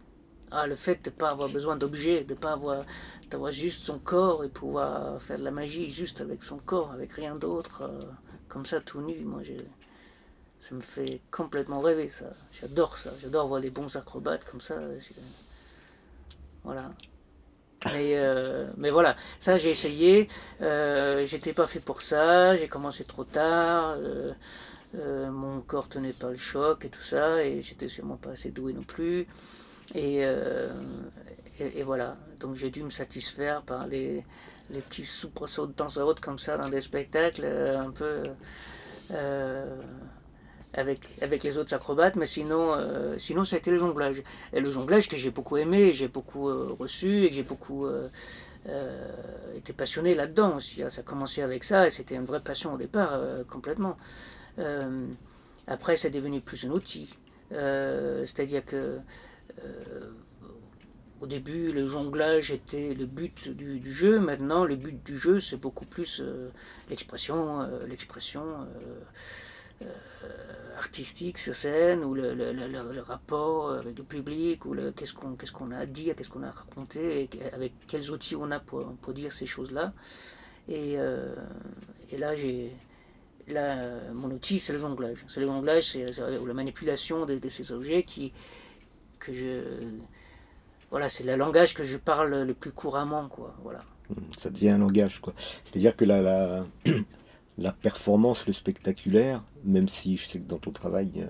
Ah, 0.51 0.67
le 0.67 0.75
fait 0.75 1.05
de 1.05 1.11
ne 1.11 1.17
pas 1.17 1.31
avoir 1.31 1.49
besoin 1.49 1.77
d'objets, 1.77 2.25
de 2.25 2.35
ne 2.35 2.39
pas 2.39 2.53
avoir 2.53 2.85
d'avoir 3.31 3.51
juste 3.51 3.85
son 3.85 3.99
corps 3.99 4.45
et 4.45 4.49
pouvoir 4.49 5.21
faire 5.21 5.39
de 5.39 5.45
la 5.45 5.51
magie 5.51 5.91
juste 5.91 6.21
avec 6.21 6.45
son 6.45 6.59
corps, 6.59 6.93
avec 6.93 7.13
rien 7.13 7.35
d'autre, 7.35 7.83
euh, 7.83 7.99
comme 8.49 8.65
ça 8.65 8.81
tout 8.81 9.01
nu. 9.01 9.19
Moi, 9.25 9.43
j'ai 9.43 9.59
ça 10.61 10.75
me 10.75 10.81
fait 10.81 11.21
complètement 11.31 11.81
rêver 11.81 12.09
ça. 12.09 12.27
J'adore 12.53 12.97
ça. 12.97 13.13
J'adore 13.21 13.49
voir 13.49 13.61
les 13.61 13.71
bons 13.71 13.95
acrobates 13.97 14.45
comme 14.45 14.61
ça. 14.61 14.81
Voilà. 16.65 16.91
Mais, 17.85 18.17
euh, 18.17 18.67
mais 18.77 18.91
voilà, 18.91 19.17
ça 19.39 19.59
j'ai 19.59 19.71
essayé. 19.71 20.29
Euh, 20.61 21.25
J'étais 21.27 21.53
pas 21.53 21.67
fait 21.67 21.81
pour 21.81 22.03
ça. 22.03 22.57
J'ai 22.57 22.69
commencé 22.69 23.05
trop 23.05 23.25
tard. 23.25 23.97
Euh, 23.99 24.33
euh, 24.97 25.31
mon 25.31 25.61
corps 25.61 25.89
tenait 25.89 26.13
pas 26.13 26.31
le 26.31 26.37
choc 26.37 26.85
et 26.85 26.89
tout 26.89 27.03
ça. 27.03 27.45
Et 27.45 27.63
j'étais 27.63 27.89
sûrement 27.89 28.17
pas 28.17 28.31
assez 28.31 28.51
doué 28.51 28.73
non 28.73 28.83
plus. 28.83 29.27
Et, 29.95 30.23
et, 31.61 31.83
voilà. 31.85 32.17
Donc 32.41 32.57
j'ai 32.57 32.71
dû 32.71 32.83
me 32.83 32.91
satisfaire 32.91 33.63
par 33.63 33.87
les, 33.87 34.25
les 34.71 34.81
petits 34.81 35.05
soubresauts 35.05 35.67
de 35.67 35.73
temps 35.73 35.97
à 35.97 36.01
autre 36.01 36.21
comme 36.21 36.41
ça 36.41 36.57
dans 36.59 36.69
des 36.69 36.81
spectacles 36.81 37.45
un 37.45 37.91
peu 37.91 38.25
avec, 40.77 41.01
avec 41.23 41.43
les 41.43 41.59
autres 41.59 41.75
acrobates, 41.75 42.17
mais 42.17 42.27
sinon, 42.27 42.75
euh, 42.75 43.17
sinon 43.19 43.45
ça 43.45 43.57
a 43.57 43.59
été 43.59 43.71
le 43.71 43.79
jonglage. 43.79 44.23
Et 44.53 44.61
le 44.61 44.71
jonglage 44.71 45.09
que 45.09 45.17
j'ai 45.17 45.31
beaucoup 45.31 45.57
aimé, 45.57 45.93
j'ai 45.93 46.09
beaucoup 46.09 46.49
euh, 46.49 46.77
reçu 46.79 47.25
et 47.25 47.33
j'ai 47.33 47.43
beaucoup 47.43 47.87
euh, 47.87 48.09
été 49.55 49.73
passionné 49.73 50.15
là-dedans 50.15 50.57
aussi. 50.57 50.83
Ça 50.89 51.01
a 51.01 51.03
commencé 51.03 51.43
avec 51.43 51.65
ça 51.65 51.87
et 51.87 51.91
c'était 51.91 52.15
une 52.15 52.27
vraie 52.27 52.41
passion 52.41 52.75
au 52.75 52.77
départ, 52.77 53.19
complètement. 53.49 53.97
Après, 55.67 55.97
c'est 55.97 56.11
devenu 56.11 56.41
plus 56.41 56.65
un 56.65 56.71
outil. 56.71 57.17
C'est-à-dire 57.51 58.65
que 58.65 58.99
au 61.21 61.27
début, 61.27 61.73
le 61.73 61.87
jonglage 61.87 62.51
était 62.51 62.95
le 62.95 63.07
but 63.07 63.49
du, 63.49 63.81
jeu. 63.91 64.19
Maintenant, 64.19 64.65
le 64.65 64.77
but 64.77 65.03
du 65.05 65.17
jeu, 65.17 65.41
c'est 65.41 65.57
beaucoup 65.57 65.87
plus 65.87 66.21
euh, 66.21 66.51
l'expression, 66.91 67.63
euh, 67.63 67.87
l'expression 67.87 68.45
euh, 69.83 69.89
artistique 70.77 71.39
sur 71.39 71.55
scène, 71.55 72.05
ou 72.05 72.13
le, 72.15 72.35
le, 72.35 73.01
rapport 73.01 73.73
avec 73.73 73.97
le 73.97 74.05
public, 74.05 74.67
ou 74.67 74.77
qu'est-ce 74.95 75.15
qu'on 75.15 75.37
qu'est-ce 75.37 75.55
a 75.73 75.87
dit, 75.87 76.13
qu'est-ce 76.15 76.29
qu'on 76.29 76.43
a 76.43 76.51
raconté, 76.51 77.23
et 77.23 77.31
avec 77.53 77.73
quels 77.87 78.11
outils 78.11 78.37
on 78.37 78.51
a 78.51 78.61
pour, 78.61 78.93
pour 78.97 79.15
dire 79.15 79.33
ces 79.33 79.47
choses-là. 79.47 79.95
Et, 80.69 80.97
et, 82.11 82.19
là, 82.19 82.35
j'ai 82.35 82.73
là, 83.49 84.13
mon 84.13 84.31
outil, 84.31 84.59
c'est 84.59 84.73
le 84.73 84.79
jonglage. 84.79 85.25
C'est 85.29 85.41
le 85.41 85.47
jonglage, 85.47 85.93
c'est 85.93 86.05
la 86.19 86.55
manipulation 86.55 87.27
de, 87.27 87.37
de, 87.37 87.49
ces 87.49 87.73
objets 87.73 88.03
qui 88.03 88.33
que 89.19 89.33
je 89.33 89.63
voilà, 90.91 91.09
c'est 91.09 91.25
le 91.25 91.37
langage 91.37 91.75
que 91.75 91.85
je 91.85 91.97
parle 91.97 92.43
le 92.43 92.55
plus 92.55 92.71
couramment, 92.71 93.29
quoi. 93.29 93.55
Voilà. 93.63 93.81
Hmm, 94.09 94.23
ça 94.39 94.51
devient 94.51 94.71
un 94.71 94.79
langage, 94.79 95.21
quoi. 95.21 95.35
C'est-à-dire 95.65 95.97
que 95.97 96.05
la, 96.05 96.23
la, 96.23 96.65
la, 97.59 97.73
performance, 97.73 98.47
le 98.47 98.53
spectaculaire, 98.53 99.43
même 99.65 99.89
si 99.89 100.17
je 100.17 100.27
sais 100.27 100.39
que 100.39 100.49
dans 100.49 100.59
ton 100.59 100.71
travail, 100.71 101.27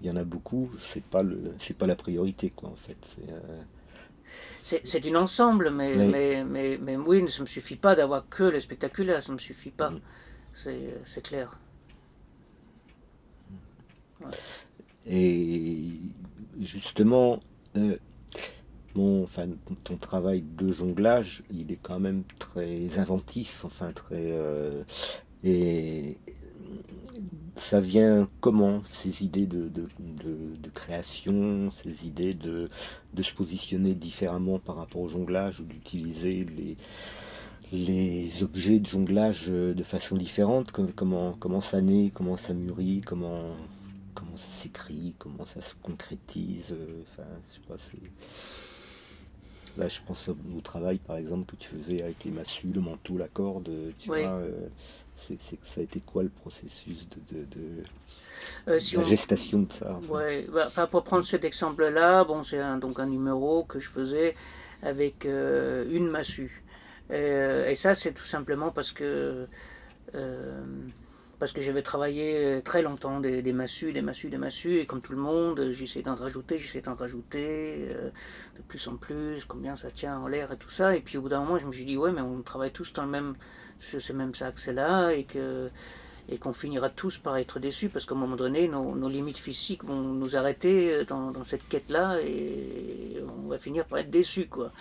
il 0.00 0.06
y 0.06 0.10
en 0.10 0.16
a 0.16 0.24
beaucoup, 0.24 0.70
c'est 0.78 1.02
pas 1.02 1.22
le, 1.22 1.54
c'est 1.58 1.76
pas 1.76 1.86
la 1.86 1.96
priorité, 1.96 2.50
quoi, 2.50 2.68
en 2.68 2.76
fait. 2.76 2.96
C'est, 4.62 4.78
euh, 4.78 4.78
c'est, 4.84 5.06
un 5.06 5.14
ensemble, 5.16 5.70
mais, 5.70 5.94
mais, 5.96 6.44
mais, 6.44 6.78
mais, 6.80 6.96
oui, 6.96 7.28
ça 7.28 7.38
ne 7.38 7.42
me 7.42 7.46
suffit 7.46 7.76
pas 7.76 7.94
d'avoir 7.96 8.28
que 8.28 8.44
le 8.44 8.60
spectaculaire, 8.60 9.22
ça 9.22 9.32
ne 9.32 9.34
me 9.34 9.40
suffit 9.40 9.70
pas. 9.70 9.92
C'est, 10.54 11.22
clair. 11.22 11.58
Et 15.06 15.90
justement, 16.60 17.40
euh, 17.76 17.98
enfin, 18.96 19.48
ton 19.82 19.96
travail 19.96 20.42
de 20.42 20.70
jonglage, 20.70 21.42
il 21.50 21.72
est 21.72 21.78
quand 21.82 21.98
même 21.98 22.22
très 22.38 22.98
inventif, 22.98 23.64
enfin 23.64 23.92
très 23.92 24.30
euh, 24.30 24.84
et 25.42 26.16
ça 27.56 27.80
vient 27.80 28.28
comment 28.40 28.82
ces 28.88 29.24
idées 29.24 29.46
de, 29.46 29.70
création, 30.72 31.70
ces 31.70 32.06
idées 32.06 32.34
de, 32.34 32.68
se 33.20 33.32
positionner 33.34 33.94
différemment 33.94 34.58
par 34.58 34.76
rapport 34.76 35.02
au 35.02 35.08
jonglage 35.08 35.60
ou 35.60 35.64
d'utiliser 35.64 36.44
les, 36.44 36.76
les 37.72 38.42
objets 38.42 38.78
de 38.78 38.86
jonglage 38.86 39.48
de 39.48 39.82
façon 39.82 40.16
différente, 40.16 40.70
comment, 40.72 41.32
comment 41.32 41.60
ça 41.60 41.80
naît, 41.80 42.10
comment 42.14 42.36
ça 42.36 42.54
mûrit, 42.54 43.00
comment, 43.04 43.56
comment 44.14 44.36
ça 44.36 44.50
s'écrit, 44.50 45.14
comment 45.18 45.44
ça 45.44 45.60
se 45.60 45.74
concrétise, 45.82 46.72
euh, 46.72 47.02
enfin, 47.02 47.28
je 47.48 47.54
sais 47.54 47.60
pas, 47.66 47.76
Là, 49.76 49.88
je 49.88 49.98
pense 50.06 50.28
au 50.28 50.60
travail, 50.60 50.98
par 50.98 51.16
exemple, 51.16 51.50
que 51.50 51.56
tu 51.56 51.68
faisais 51.68 52.00
avec 52.00 52.22
les 52.24 52.30
massues, 52.30 52.68
le 52.68 52.80
manteau, 52.80 53.18
la 53.18 53.26
corde. 53.26 53.68
Tu 53.98 54.06
vois, 54.06 54.18
euh, 54.18 54.68
c'est, 55.16 55.36
ça 55.64 55.80
a 55.80 55.82
été 55.82 56.00
quoi 56.00 56.22
le 56.22 56.28
processus 56.28 57.08
de, 57.08 57.38
de, 57.38 57.82
euh, 58.68 58.78
la 58.96 59.02
gestation 59.02 59.60
de 59.62 59.72
ça 59.72 59.98
ouais, 60.08 60.46
bah, 60.52 60.64
enfin, 60.68 60.86
Pour 60.86 61.02
prendre 61.02 61.24
cet 61.24 61.44
exemple-là, 61.44 62.24
bon, 62.24 62.42
c'est 62.42 62.58
un, 62.58 62.78
donc 62.78 63.00
un 63.00 63.06
numéro 63.06 63.64
que 63.64 63.80
je 63.80 63.90
faisais 63.90 64.34
avec 64.82 65.26
euh, 65.26 65.84
une 65.90 66.08
massue. 66.08 66.63
Et 67.10 67.74
ça, 67.74 67.94
c'est 67.94 68.12
tout 68.12 68.24
simplement 68.24 68.70
parce 68.70 68.92
que 68.92 69.46
parce 71.38 71.52
que 71.52 71.60
j'avais 71.60 71.82
travaillé 71.82 72.36
euh, 72.36 72.60
très 72.60 72.82
longtemps 72.82 73.20
des, 73.20 73.52
massues, 73.52 73.92
des 73.92 74.02
massues, 74.02 74.30
des 74.30 74.38
massues, 74.38 74.78
et 74.78 74.86
comme 74.86 75.00
tout 75.00 75.12
le 75.12 75.18
monde, 75.18 75.72
j'essaie 75.72 76.02
d'en 76.02 76.14
rajouter, 76.14 76.58
j'essaie 76.58 76.80
d'en 76.80 76.94
rajouter 76.94 77.86
euh, 77.90 78.10
de 78.56 78.62
plus 78.66 78.88
en 78.88 78.96
plus, 78.96 79.44
combien 79.44 79.76
ça 79.76 79.90
tient 79.90 80.18
en 80.18 80.26
l'air 80.26 80.52
et 80.52 80.56
tout 80.56 80.70
ça. 80.70 80.96
Et 80.96 81.00
puis 81.00 81.18
au 81.18 81.22
bout 81.22 81.28
d'un 81.28 81.40
moment, 81.40 81.58
je 81.58 81.66
me 81.66 81.72
suis 81.72 81.84
dit, 81.84 81.96
ouais, 81.96 82.12
mais 82.12 82.20
on 82.20 82.40
travaille 82.42 82.72
tous 82.72 82.92
dans 82.92 83.04
le 83.04 83.10
même, 83.10 83.34
sur 83.78 84.00
ce 84.00 84.12
même 84.12 84.32
axe-là, 84.40 85.10
et 85.12 85.24
que 85.24 85.70
et 86.30 86.38
qu'on 86.38 86.54
finira 86.54 86.88
tous 86.88 87.18
par 87.18 87.36
être 87.36 87.58
déçus 87.58 87.90
parce 87.90 88.06
qu'à 88.06 88.14
un 88.14 88.18
moment 88.18 88.36
donné, 88.36 88.66
nos, 88.66 89.08
limites 89.10 89.36
physiques 89.36 89.84
vont 89.84 90.00
nous 90.00 90.36
arrêter 90.36 90.94
euh, 90.94 91.04
dans, 91.04 91.30
dans 91.30 91.44
cette 91.44 91.68
quête-là 91.68 92.22
et 92.22 93.22
on 93.44 93.48
va 93.48 93.58
finir 93.58 93.84
par 93.84 93.98
être 93.98 94.08
déçus, 94.08 94.46
quoi. 94.46 94.72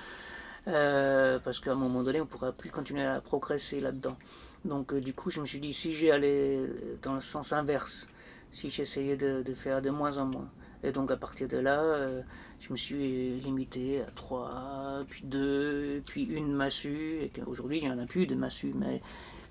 Parce 0.66 1.60
qu'à 1.60 1.72
un 1.72 1.76
moment 1.76 2.04
donné, 2.04 2.20
on 2.22 2.26
ne 2.26 2.30
pourra 2.30 2.52
plus 2.52 2.70
continuer 2.70 3.04
à 3.04 3.22
progresser 3.22 3.80
là-dedans. 3.80 4.18
Donc 4.66 4.94
euh, 4.94 5.02
du 5.02 5.14
coup, 5.14 5.30
je 5.30 5.42
me 5.42 5.46
suis 5.46 5.60
dit, 5.60 5.74
si 5.74 5.92
j'allais 5.92 6.60
dans 7.02 7.14
le 7.14 7.22
sens 7.22 7.54
inverse, 7.54 8.08
si 8.52 8.70
j'essayais 8.70 9.18
de, 9.18 9.44
faire 9.54 9.82
de 9.82 9.90
moins 9.90 10.18
en 10.18 10.26
moins. 10.26 10.50
Et 10.84 10.92
donc 10.92 11.12
à 11.12 11.18
partir 11.18 11.48
de 11.48 11.58
là, 11.58 11.82
euh, 11.82 12.22
je 12.60 12.72
me 12.72 12.78
suis 12.78 13.40
limité 13.40 14.02
à 14.02 14.12
trois, 14.16 15.04
puis 15.10 15.24
deux, 15.26 16.02
puis 16.06 16.24
une 16.24 16.54
massue. 16.54 17.20
Et 17.22 17.30
qu'aujourd'hui, 17.30 17.80
il 17.80 17.86
n'y 17.86 17.92
en 17.92 18.00
a 18.00 18.06
plus 18.06 18.28
de 18.28 18.36
massue. 18.36 18.74
Mais, 18.76 19.02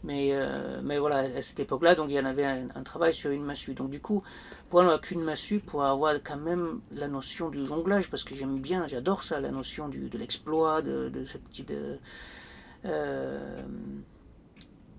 mais, 0.04 0.30
euh, 0.32 0.80
mais 0.82 0.98
voilà, 0.98 1.18
à 1.36 1.40
cette 1.42 1.60
époque-là, 1.60 1.94
donc 1.94 2.08
il 2.10 2.14
y 2.14 2.20
en 2.20 2.24
avait 2.24 2.44
un, 2.44 2.82
travail 2.82 3.14
sur 3.14 3.30
une 3.30 3.44
massue. 3.44 3.74
Donc 3.74 3.90
du 3.90 4.00
coup, 4.00 4.22
pour 4.72 4.80
avoir 4.80 5.02
qu'une 5.02 5.20
massue, 5.20 5.58
pour 5.58 5.84
avoir 5.84 6.14
quand 6.22 6.38
même 6.38 6.80
la 6.94 7.06
notion 7.06 7.50
du 7.50 7.66
jonglage, 7.66 8.08
parce 8.08 8.24
que 8.24 8.34
j'aime 8.34 8.58
bien, 8.58 8.86
j'adore 8.86 9.22
ça, 9.22 9.38
la 9.38 9.50
notion 9.50 9.86
du, 9.86 10.08
de 10.08 10.16
l'exploit, 10.16 10.80
de, 10.80 11.10
de 11.10 11.26
ce 11.26 11.36
petit... 11.36 11.62
De, 11.62 11.98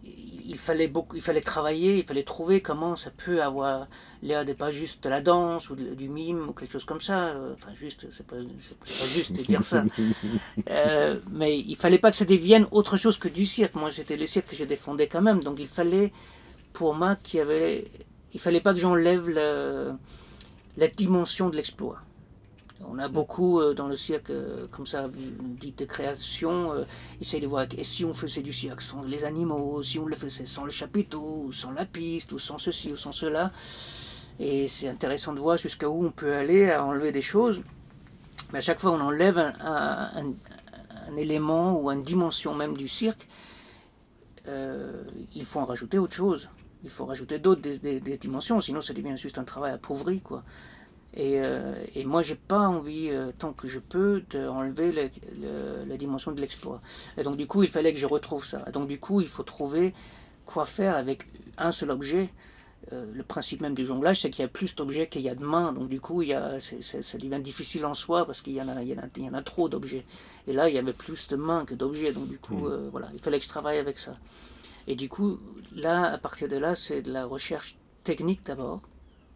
il 0.06 0.60
fallait 0.60 0.88
beaucoup, 0.88 1.16
il 1.16 1.24
fallait 1.24 1.42
travailler, 1.42 1.98
il 1.98 2.04
fallait 2.04 2.22
trouver 2.24 2.62
comment 2.62 2.96
ça 2.96 3.10
peut 3.10 3.42
avoir 3.42 3.88
l'air 4.22 4.46
de 4.46 4.54
pas 4.54 4.72
juste 4.72 5.04
de 5.04 5.10
la 5.10 5.22
danse 5.22 5.72
ou 5.72 5.76
du 5.76 6.08
mime 6.08 6.50
ou 6.50 6.54
quelque 6.54 6.74
chose 6.74 6.86
comme 6.86 7.02
ça. 7.02 7.30
Euh, 7.30 7.56
enfin, 7.56 7.74
juste, 7.74 8.06
c'est 8.12 8.28
pas, 8.28 8.36
pas 8.36 9.06
juste 9.08 9.32
de 9.36 9.42
dire 9.42 9.64
ça. 9.64 9.84
Euh, 10.70 11.20
mais 11.32 11.58
il 11.58 11.76
fallait 11.76 11.98
pas 11.98 12.12
que 12.12 12.18
ça 12.18 12.26
devienne 12.26 12.68
autre 12.70 12.96
chose 12.96 13.18
que 13.18 13.28
du 13.28 13.48
cirque. 13.48 13.74
Moi, 13.74 13.92
c'était 13.92 14.16
le 14.16 14.28
cirque 14.28 14.50
que 14.50 14.56
je 14.56 14.66
défendais 14.66 15.08
quand 15.08 15.22
même. 15.22 15.44
Donc, 15.44 15.58
il 15.60 15.68
fallait, 15.68 16.12
pour 16.74 16.94
moi, 16.94 17.16
qu'il 17.16 17.40
y 17.40 17.42
avait, 17.42 17.86
il 18.34 18.40
fallait 18.40 18.62
pas 18.62 18.74
que 18.74 18.80
j'enlève 18.80 19.30
la 19.30 20.88
dimension 20.88 21.50
de 21.50 21.56
l'exploit. 21.56 22.00
On 22.90 23.00
a 23.00 23.08
beaucoup 23.08 23.60
euh, 23.60 23.74
dans 23.74 23.88
le 23.88 23.96
cirque, 23.96 24.30
euh, 24.30 24.68
comme 24.72 24.86
ça, 24.86 25.10
dit 25.60 25.72
de 25.72 25.86
création, 25.86 26.74
euh, 26.74 26.84
essayer 27.22 27.42
de 27.42 27.48
voir 27.48 27.66
et 27.78 27.84
si 27.84 28.04
on 28.04 28.14
faisait 28.14 28.42
du 28.42 28.54
cirque 28.54 28.82
sans 28.82 29.04
les 29.04 29.26
animaux, 29.26 29.82
si 29.84 30.00
on 30.00 30.06
le 30.06 30.16
faisait 30.16 30.46
sans 30.46 30.66
le 30.66 30.72
chapiteau, 30.72 31.44
ou 31.46 31.52
sans 31.52 31.72
la 31.72 31.86
piste, 31.86 32.32
ou 32.32 32.40
sans 32.40 32.58
ceci, 32.58 32.92
ou 32.92 32.98
sans 32.98 33.12
cela. 33.12 33.52
Et 34.40 34.68
c'est 34.68 34.90
intéressant 34.90 35.34
de 35.34 35.40
voir 35.40 35.58
jusqu'à 35.58 35.90
où 35.90 36.06
on 36.06 36.12
peut 36.12 36.34
aller 36.34 36.72
à 36.72 36.84
enlever 36.84 37.12
des 37.12 37.22
choses. 37.22 37.62
Mais 38.52 38.60
à 38.60 38.62
chaque 38.62 38.80
fois 38.80 38.92
on 38.92 39.02
enlève 39.02 39.38
un, 39.38 40.34
élément 41.18 41.80
ou 41.80 41.92
une 41.92 42.04
dimension 42.04 42.56
même 42.56 42.76
du 42.76 42.88
cirque, 42.88 43.28
il 44.48 45.46
faut 45.46 45.60
en 45.60 45.66
rajouter 45.66 46.00
autre 46.00 46.14
chose. 46.14 46.50
Il 46.84 46.90
faut 46.90 47.06
rajouter 47.06 47.40
d'autres 47.40 47.62
des, 47.62 48.00
dimensions, 48.18 48.60
sinon 48.60 48.82
ça 48.82 48.94
devient 48.94 49.16
juste 49.16 49.38
un 49.38 49.44
travail 49.44 49.72
appauvri. 49.72 50.20
quoi. 50.20 50.44
Et, 51.16 51.40
euh, 51.40 51.76
et 51.94 52.06
moi, 52.06 52.24
j'ai 52.24 52.36
pas 52.36 52.68
envie, 52.68 53.10
euh, 53.10 53.32
tant 53.38 53.54
que 53.54 53.68
je 53.68 53.80
peux, 53.80 54.24
d'enlever 54.32 54.92
la 54.92 55.98
dimension 55.98 56.32
de 56.32 56.42
l'exploit. 56.42 56.82
Et 57.18 57.24
donc, 57.24 57.38
du 57.38 57.46
coup, 57.46 57.64
il 57.64 57.70
fallait 57.70 57.94
que 57.94 58.00
je 58.00 58.08
retrouve 58.08 58.46
ça. 58.46 58.64
Et 58.68 58.72
donc, 58.72 58.88
du 58.88 59.00
coup, 59.00 59.22
il 59.22 59.28
faut 59.28 59.44
trouver 59.44 59.94
quoi 60.46 60.66
faire 60.66 60.96
avec 60.96 61.28
un 61.58 61.72
seul 61.72 61.92
objet. 61.92 62.30
Euh, 62.92 63.06
le 63.14 63.24
principe 63.24 63.62
même 63.62 63.76
du 63.76 63.86
jonglage, 63.86 64.22
c'est 64.22 64.30
qu'il 64.30 64.42
y 64.42 64.46
a 64.46 64.50
plus 64.50 64.76
d'objets 64.76 65.08
qu'il 65.08 65.22
y 65.22 65.30
a 65.30 65.36
de 65.36 65.46
mains. 65.46 65.72
Donc, 65.72 65.88
du 65.88 66.02
coup, 66.02 66.24
il 66.24 66.30
y 66.30 66.34
a, 66.34 66.60
ça 66.60 67.18
devient 67.20 67.40
difficile 67.42 67.86
en 67.86 67.94
soi 67.94 68.26
parce 68.26 68.42
qu'il 68.42 68.54
y, 68.54 68.62
en 68.62 68.68
a, 68.68 68.82
il 68.82 68.90
y, 68.90 68.94
en 68.96 69.04
a, 69.04 69.08
il 69.16 69.24
y 69.24 69.30
en 69.30 69.36
a 69.36 69.44
trop 69.44 69.70
d'objets. 69.70 70.06
Et 70.48 70.54
là, 70.54 70.68
il 70.68 70.76
y 70.76 70.80
avait 70.80 70.94
plus 70.94 71.28
de 71.28 71.36
mains 71.36 71.64
que 71.64 71.76
d'objets. 71.76 72.12
Donc, 72.12 72.28
du 72.28 72.40
coup, 72.40 72.68
mmh. 72.68 72.90
voilà, 72.92 73.10
il 73.14 73.20
fallait 73.20 73.38
que 73.38 73.46
je 73.46 73.50
travaille 73.50 73.78
avec 73.78 74.00
ça. 74.00 74.18
Et 74.88 74.96
du 74.96 75.10
coup, 75.10 75.40
là, 75.74 76.12
à 76.12 76.18
partir 76.18 76.48
de 76.48 76.58
là, 76.58 76.76
c'est 76.76 77.02
de 77.02 77.12
la 77.12 77.26
recherche 77.26 77.78
technique 78.04 78.46
d'abord. 78.46 78.82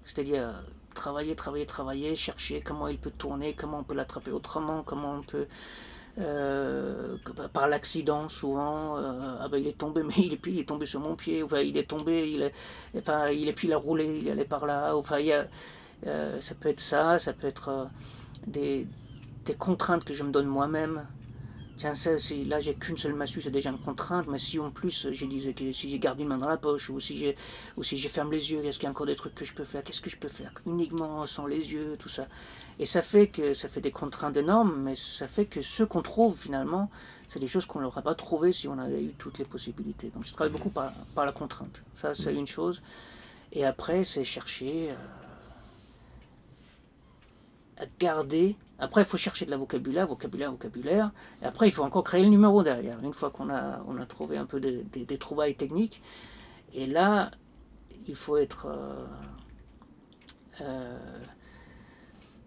C'est-à-dire 0.05 0.63
travailler, 0.93 1.36
travailler, 1.36 1.65
travailler, 1.65 2.15
chercher 2.15 2.62
comment 2.62 2.88
il 2.88 2.97
peut 2.97 3.12
tourner, 3.12 3.53
comment 3.53 3.79
on 3.79 3.83
peut 3.83 3.95
l'attraper 3.95 4.31
autrement, 4.31 4.83
comment 4.83 5.13
on 5.15 5.21
peut... 5.21 5.47
Euh, 6.19 7.17
par 7.53 7.67
l'accident 7.67 8.27
souvent 8.27 8.97
euh, 8.97 9.38
ah 9.39 9.47
ben 9.49 9.60
il 9.60 9.67
est 9.67 9.77
tombé 9.77 10.01
mais 10.07 10.15
il 10.17 10.33
est 10.33 10.39
il 10.47 10.57
est 10.57 10.67
tombé 10.67 10.88
sur 10.88 10.99
mon 10.99 11.15
pied 11.15 11.43
enfin 11.43 11.60
il 11.60 11.77
est 11.77 11.88
tombé 11.88 12.31
il 12.31 12.41
est 12.41 12.53
enfin 12.97 13.27
il 13.27 13.47
est 13.47 13.53
puis 13.53 13.67
il 13.67 13.73
a 13.73 13.77
roulé 13.77 14.17
il 14.23 14.27
allé 14.31 14.43
par 14.43 14.65
là 14.65 14.95
enfin 14.95 15.19
il 15.19 15.27
y 15.27 15.33
a, 15.33 15.45
euh, 16.07 16.41
ça 16.41 16.55
peut 16.55 16.69
être 16.69 16.79
ça 16.79 17.19
ça 17.19 17.33
peut 17.33 17.45
être 17.45 17.88
des, 18.47 18.88
des 19.45 19.53
contraintes 19.53 20.05
que 20.05 20.15
je 20.15 20.23
me 20.23 20.31
donne 20.31 20.47
moi-même 20.47 21.05
Tiens, 21.77 21.93
ça, 21.93 22.17
si 22.17 22.43
là 22.43 22.59
j'ai 22.59 22.73
qu'une 22.73 22.97
seule 22.97 23.13
massue, 23.13 23.39
c'est 23.39 23.51
déjà 23.51 23.69
une 23.69 23.77
contrainte, 23.77 24.25
mais 24.27 24.39
si 24.39 24.57
en 24.59 24.71
plus 24.71 25.09
je 25.11 25.25
disais 25.27 25.53
que 25.53 25.71
si 25.71 25.91
j'ai 25.91 25.99
gardé 25.99 26.23
une 26.23 26.29
main 26.29 26.39
dans 26.39 26.49
la 26.49 26.57
poche, 26.57 26.89
ou 26.89 26.99
si 26.99 27.15
j'ai 27.15 27.35
ou 27.77 27.83
si 27.83 27.99
je 27.99 28.09
ferme 28.09 28.31
les 28.31 28.51
yeux, 28.51 28.65
est-ce 28.65 28.79
qu'il 28.79 28.85
y 28.85 28.87
a 28.87 28.91
encore 28.91 29.05
des 29.05 29.15
trucs 29.15 29.35
que 29.35 29.45
je 29.45 29.53
peux 29.53 29.63
faire? 29.63 29.83
Qu'est-ce 29.83 30.01
que 30.01 30.09
je 30.09 30.17
peux 30.17 30.27
faire? 30.27 30.51
Uniquement 30.65 31.25
sans 31.27 31.45
les 31.45 31.71
yeux, 31.71 31.95
tout 31.99 32.09
ça. 32.09 32.27
Et 32.79 32.85
ça 32.85 33.03
fait 33.03 33.27
que 33.27 33.53
ça 33.53 33.67
fait 33.67 33.81
des 33.81 33.91
contraintes 33.91 34.37
énormes, 34.37 34.75
mais 34.81 34.95
ça 34.95 35.27
fait 35.27 35.45
que 35.45 35.61
ce 35.61 35.83
qu'on 35.83 36.01
trouve 36.01 36.35
finalement, 36.35 36.89
c'est 37.27 37.39
des 37.39 37.47
choses 37.47 37.65
qu'on 37.67 37.81
n'aurait 37.81 38.01
pas 38.01 38.15
trouvées 38.15 38.53
si 38.53 38.67
on 38.67 38.79
avait 38.79 39.03
eu 39.03 39.13
toutes 39.17 39.37
les 39.37 39.45
possibilités. 39.45 40.09
Donc 40.09 40.25
je 40.25 40.33
travaille 40.33 40.51
beaucoup 40.51 40.69
par, 40.69 40.91
par 41.13 41.25
la 41.25 41.31
contrainte. 41.31 41.83
Ça, 41.93 42.15
c'est 42.15 42.33
une 42.33 42.47
chose. 42.47 42.81
Et 43.51 43.65
après, 43.65 44.03
c'est 44.03 44.23
chercher 44.23 44.91
à 44.91 45.16
garder. 47.99 48.55
Après, 48.79 49.01
il 49.01 49.05
faut 49.05 49.17
chercher 49.17 49.45
de 49.45 49.51
la 49.51 49.57
vocabulaire, 49.57 50.07
vocabulaire, 50.07 50.51
vocabulaire. 50.51 51.11
Et 51.41 51.45
après, 51.45 51.67
il 51.67 51.71
faut 51.71 51.83
encore 51.83 52.03
créer 52.03 52.23
le 52.23 52.29
numéro 52.29 52.63
derrière, 52.63 52.99
une 53.03 53.13
fois 53.13 53.31
qu'on 53.31 53.49
a, 53.49 53.83
on 53.87 53.97
a 53.97 54.05
trouvé 54.05 54.37
un 54.37 54.45
peu 54.45 54.59
des 54.59 55.17
trouvailles 55.17 55.55
techniques. 55.55 56.01
Et 56.73 56.85
là, 56.85 57.31
il 58.07 58.15
faut 58.15 58.37
être. 58.37 58.67
Euh, 58.67 59.05
euh, 60.61 61.19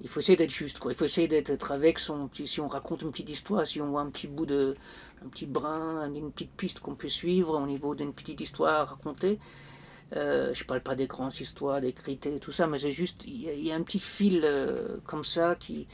il 0.00 0.08
faut 0.08 0.20
essayer 0.20 0.36
d'être 0.36 0.50
juste, 0.50 0.78
quoi. 0.78 0.92
Il 0.92 0.94
faut 0.94 1.04
essayer 1.04 1.28
d'être 1.28 1.72
avec 1.72 1.98
son. 1.98 2.30
Si 2.32 2.60
on 2.60 2.68
raconte 2.68 3.02
une 3.02 3.10
petite 3.10 3.28
histoire, 3.28 3.66
si 3.66 3.80
on 3.80 3.90
voit 3.90 4.00
un 4.00 4.10
petit 4.10 4.28
bout 4.28 4.46
de. 4.46 4.76
un 5.24 5.28
petit 5.28 5.46
brin, 5.46 6.10
une 6.12 6.32
petite 6.32 6.52
piste 6.52 6.80
qu'on 6.80 6.94
peut 6.94 7.08
suivre 7.08 7.60
au 7.60 7.66
niveau 7.66 7.94
d'une 7.94 8.14
petite 8.14 8.40
histoire 8.40 8.80
à 8.80 8.84
raconter. 8.84 9.38
Euh, 10.16 10.52
je 10.54 10.64
parle 10.64 10.80
pas 10.80 10.96
des 10.96 11.06
grandes 11.06 11.38
histoires, 11.40 11.80
des 11.80 11.92
critères 11.92 12.40
tout 12.40 12.52
ça, 12.52 12.66
mais 12.66 12.78
c'est 12.78 12.90
juste. 12.90 13.24
Il 13.26 13.62
y, 13.62 13.70
a 13.70 13.74
un 13.74 13.82
petit 13.82 14.00
fil 14.00 14.42
euh, 14.44 14.96
comme 15.04 15.24
ça 15.24 15.54
qui 15.54 15.86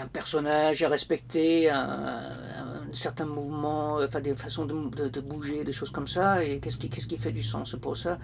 un 0.00 0.06
personnage 0.06 0.82
à 0.82 0.88
respecter, 0.88 1.70
un, 1.70 2.92
certain 2.92 3.26
mouvement, 3.26 3.98
enfin 4.02 4.20
des 4.20 4.34
façons 4.34 4.64
de, 4.66 5.20
bouger, 5.20 5.64
des 5.64 5.72
choses 5.72 5.90
comme 5.90 6.06
ça, 6.06 6.44
et 6.44 6.60
qu'est-ce 6.60 6.76
qui, 6.76 7.16
fait 7.18 7.32
du 7.32 7.42
sens. 7.42 7.76
Pour 7.80 7.96
ça, 7.96 8.18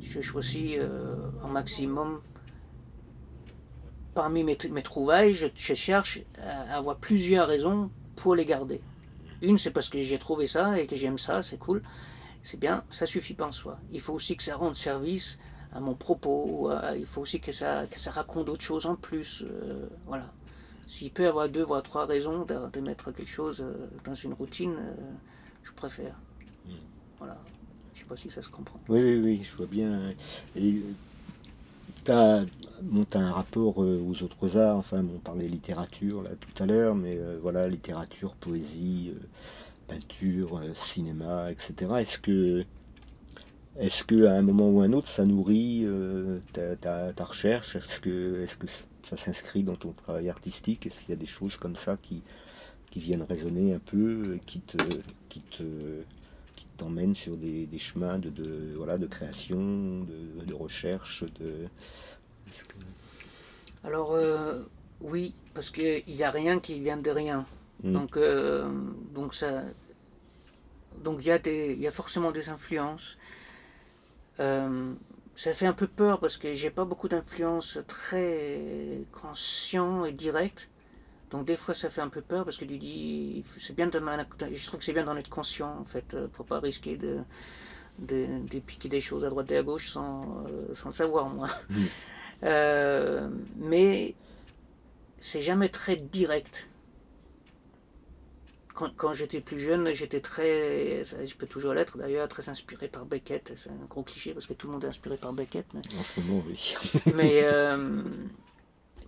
je 0.00 0.20
choisis 0.20 0.76
euh, 0.78 1.16
un 1.44 1.48
maximum. 1.48 2.20
Parmi 4.14 4.44
mes, 4.44 4.58
mes 4.70 4.82
trouvailles, 4.82 5.32
je, 5.32 5.48
cherche 5.54 6.20
à 6.42 6.76
avoir 6.76 6.96
plusieurs 6.96 7.48
raisons 7.48 7.90
pour 8.16 8.34
les 8.34 8.44
garder. 8.44 8.80
Une, 9.42 9.58
c'est 9.58 9.70
parce 9.70 9.88
que 9.88 10.02
j'ai 10.02 10.18
trouvé 10.18 10.46
ça 10.46 10.78
et 10.78 10.86
que 10.86 10.96
j'aime 10.96 11.18
ça, 11.18 11.42
c'est 11.42 11.58
cool, 11.58 11.82
c'est 12.42 12.58
bien, 12.58 12.84
ça 12.90 13.06
suffit 13.06 13.34
pas 13.34 13.46
en 13.46 13.52
soi. 13.52 13.78
Il 13.92 14.00
faut 14.00 14.14
aussi 14.14 14.36
que 14.36 14.42
ça 14.42 14.56
rende 14.56 14.76
service 14.76 15.38
à 15.72 15.80
mon 15.80 15.94
propos, 15.94 16.70
il 16.96 17.06
faut 17.06 17.22
aussi 17.22 17.40
que 17.40 17.52
ça, 17.52 17.86
que 17.86 17.98
ça 17.98 18.10
raconte 18.10 18.46
d'autres 18.46 18.62
choses 18.62 18.86
en 18.86 18.94
plus. 18.94 19.42
Euh, 19.42 19.88
voilà. 20.06 20.30
S'il 20.86 21.10
peut 21.10 21.22
y 21.22 21.26
avoir 21.26 21.48
deux 21.48 21.62
voire 21.62 21.82
trois 21.82 22.06
raisons 22.06 22.44
de, 22.44 22.80
mettre 22.80 23.12
quelque 23.12 23.30
chose 23.30 23.62
euh, 23.62 23.88
dans 24.04 24.14
une 24.14 24.34
routine, 24.34 24.74
euh, 24.78 24.94
je 25.62 25.72
préfère. 25.72 26.14
Hmm. 26.66 26.72
Voilà. 27.18 27.38
Je 27.94 28.00
ne 28.00 28.02
sais 28.02 28.08
pas 28.08 28.16
si 28.16 28.30
ça 28.30 28.42
se 28.42 28.48
comprend. 28.48 28.80
Oui, 28.88 29.00
oui, 29.00 29.20
oui, 29.22 29.42
je 29.42 29.56
vois 29.56 29.66
bien. 29.66 30.12
Et 30.56 30.82
tu 32.04 32.12
as, 32.12 32.44
un 33.14 33.32
rapport 33.32 33.82
euh, 33.82 34.02
aux 34.06 34.22
autres 34.22 34.56
arts, 34.58 34.76
enfin, 34.76 35.04
on 35.14 35.18
parlait 35.18 35.48
littérature 35.48 36.22
là 36.22 36.30
tout 36.38 36.62
à 36.62 36.66
l'heure, 36.66 36.94
mais 36.94 37.18
voilà, 37.40 37.68
littérature, 37.68 38.34
poésie, 38.34 39.12
peinture, 39.88 40.60
cinéma, 40.74 41.50
etc. 41.50 41.92
Est-ce 42.00 42.18
que 42.18 42.64
est-ce 43.78 44.04
qu'à 44.04 44.32
un 44.32 44.42
moment 44.42 44.68
ou 44.68 44.80
un 44.82 44.92
autre, 44.92 45.08
ça 45.08 45.24
nourrit 45.24 45.86
ta, 46.52 47.24
recherche? 47.24 47.76
Est-ce 47.76 48.00
que, 48.00 48.42
est 48.42 48.58
que 48.58 48.66
ça 49.08 49.16
s'inscrit 49.16 49.62
dans 49.62 49.76
ton 49.76 49.92
travail 49.92 50.28
artistique? 50.28 50.86
Est-ce 50.86 51.00
qu'il 51.00 51.10
y 51.10 51.12
a 51.12 51.16
des 51.16 51.26
choses 51.26 51.56
comme 51.56 51.76
ça 51.76 51.96
qui, 52.02 52.22
qui 52.90 53.00
viennent 53.00 53.22
résonner 53.22 53.74
un 53.74 53.78
peu, 53.78 54.38
qui 54.44 54.60
te, 54.60 54.76
qui 55.30 55.40
te, 55.40 55.64
qui 56.82 56.88
t'emmènent 56.88 57.14
sur 57.14 57.36
des, 57.36 57.68
chemins 57.78 58.18
de, 58.18 58.30
de, 58.30 58.74
voilà, 58.76 58.98
de 58.98 59.06
création, 59.06 60.04
de, 60.04 60.54
recherche 60.54 61.24
de... 61.40 61.68
Alors 63.84 64.12
euh, 64.12 64.62
oui, 65.00 65.34
parce 65.54 65.70
qu'il 65.70 66.04
n'y 66.06 66.22
a 66.22 66.30
rien 66.30 66.60
qui 66.60 66.78
vient 66.80 66.96
de 66.96 67.10
rien. 67.10 67.46
Hmm. 67.82 67.92
Donc, 67.92 68.16
euh, 68.16 68.70
donc 69.14 69.34
ça, 69.34 69.62
donc 71.02 71.18
il 71.20 71.26
y 71.26 71.30
a 71.30 71.38
des, 71.38 71.74
y 71.74 71.86
a 71.86 71.90
forcément 71.90 72.30
des 72.30 72.48
influences. 72.48 73.16
Euh, 74.40 74.92
ça 75.34 75.52
fait 75.52 75.66
un 75.66 75.72
peu 75.72 75.86
peur 75.86 76.20
parce 76.20 76.36
que 76.36 76.54
j'ai 76.54 76.70
pas 76.70 76.84
beaucoup 76.84 77.08
d'influence 77.08 77.78
très 77.86 79.04
conscient 79.12 80.04
et 80.04 80.12
direct. 80.12 80.68
Donc 81.32 81.46
des 81.46 81.56
fois 81.56 81.72
ça 81.72 81.88
fait 81.88 82.02
un 82.02 82.10
peu 82.10 82.20
peur 82.20 82.44
parce 82.44 82.58
que 82.58 82.66
tu 82.66 82.76
dis, 82.76 83.42
c'est 83.58 83.74
bien 83.74 83.86
de, 83.86 83.98
je 83.98 84.66
trouve 84.66 84.78
que 84.78 84.84
c'est 84.84 84.92
bien 84.92 85.04
d'en 85.04 85.16
être 85.16 85.30
conscient 85.30 85.78
en 85.80 85.84
fait 85.86 86.12
euh, 86.12 86.28
pour 86.28 86.44
pas 86.44 86.60
risquer 86.60 86.98
de, 86.98 87.20
de, 87.98 88.58
piquer 88.60 88.90
des 88.90 89.00
choses 89.00 89.24
à 89.24 89.30
droite 89.30 89.50
et 89.50 89.56
à 89.56 89.62
gauche 89.62 89.90
sans, 89.90 90.44
euh, 90.46 90.74
sans 90.74 90.90
le 90.90 90.94
savoir 90.94 91.28
moi. 91.28 91.48
Euh, 92.44 93.28
mais 93.54 94.16
c'est 95.20 95.42
jamais 95.42 95.68
très 95.68 95.94
direct 95.94 96.68
quand, 98.74 99.12
j'étais 99.12 99.40
plus 99.40 99.58
jeune, 99.58 99.92
j'étais 99.92 100.20
très, 100.20 101.04
je 101.04 101.34
peux 101.36 101.46
toujours 101.46 101.72
l'être 101.72 101.98
d'ailleurs, 101.98 102.26
très 102.26 102.48
inspiré 102.48 102.88
par 102.88 103.04
Beckett. 103.04 103.52
C'est 103.54 103.70
un 103.70 103.86
gros 103.88 104.02
cliché 104.02 104.32
parce 104.32 104.46
que 104.46 104.54
tout 104.54 104.66
le 104.66 104.72
monde 104.72 104.84
est 104.84 104.88
inspiré 104.88 105.16
par 105.16 105.32
Beckett. 105.32 105.66
Mais, 105.74 105.82
en 105.96 106.02
ce 106.02 106.20
moment, 106.20 106.42
oui. 106.48 106.74
mais 107.14 107.42
euh, 107.44 108.02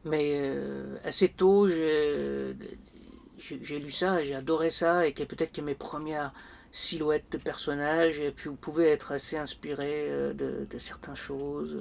mais 0.04 0.32
euh, 0.34 0.96
assez 1.04 1.28
tôt, 1.28 1.68
j'ai 1.68 2.54
lu 3.78 3.90
ça, 3.90 4.22
j'ai 4.22 4.34
adoré 4.34 4.70
ça, 4.70 5.06
et 5.06 5.12
que 5.12 5.24
peut-être 5.24 5.52
que 5.52 5.60
mes 5.60 5.74
premières 5.74 6.32
silhouettes 6.72 7.30
de 7.30 7.38
personnages 7.38 8.20
puis 8.34 8.48
vous 8.48 8.56
pouvez 8.56 8.88
être 8.88 9.12
assez 9.12 9.36
inspiré 9.36 10.08
euh, 10.08 10.32
de, 10.32 10.66
de 10.68 10.78
certaines 10.78 11.14
choses, 11.14 11.72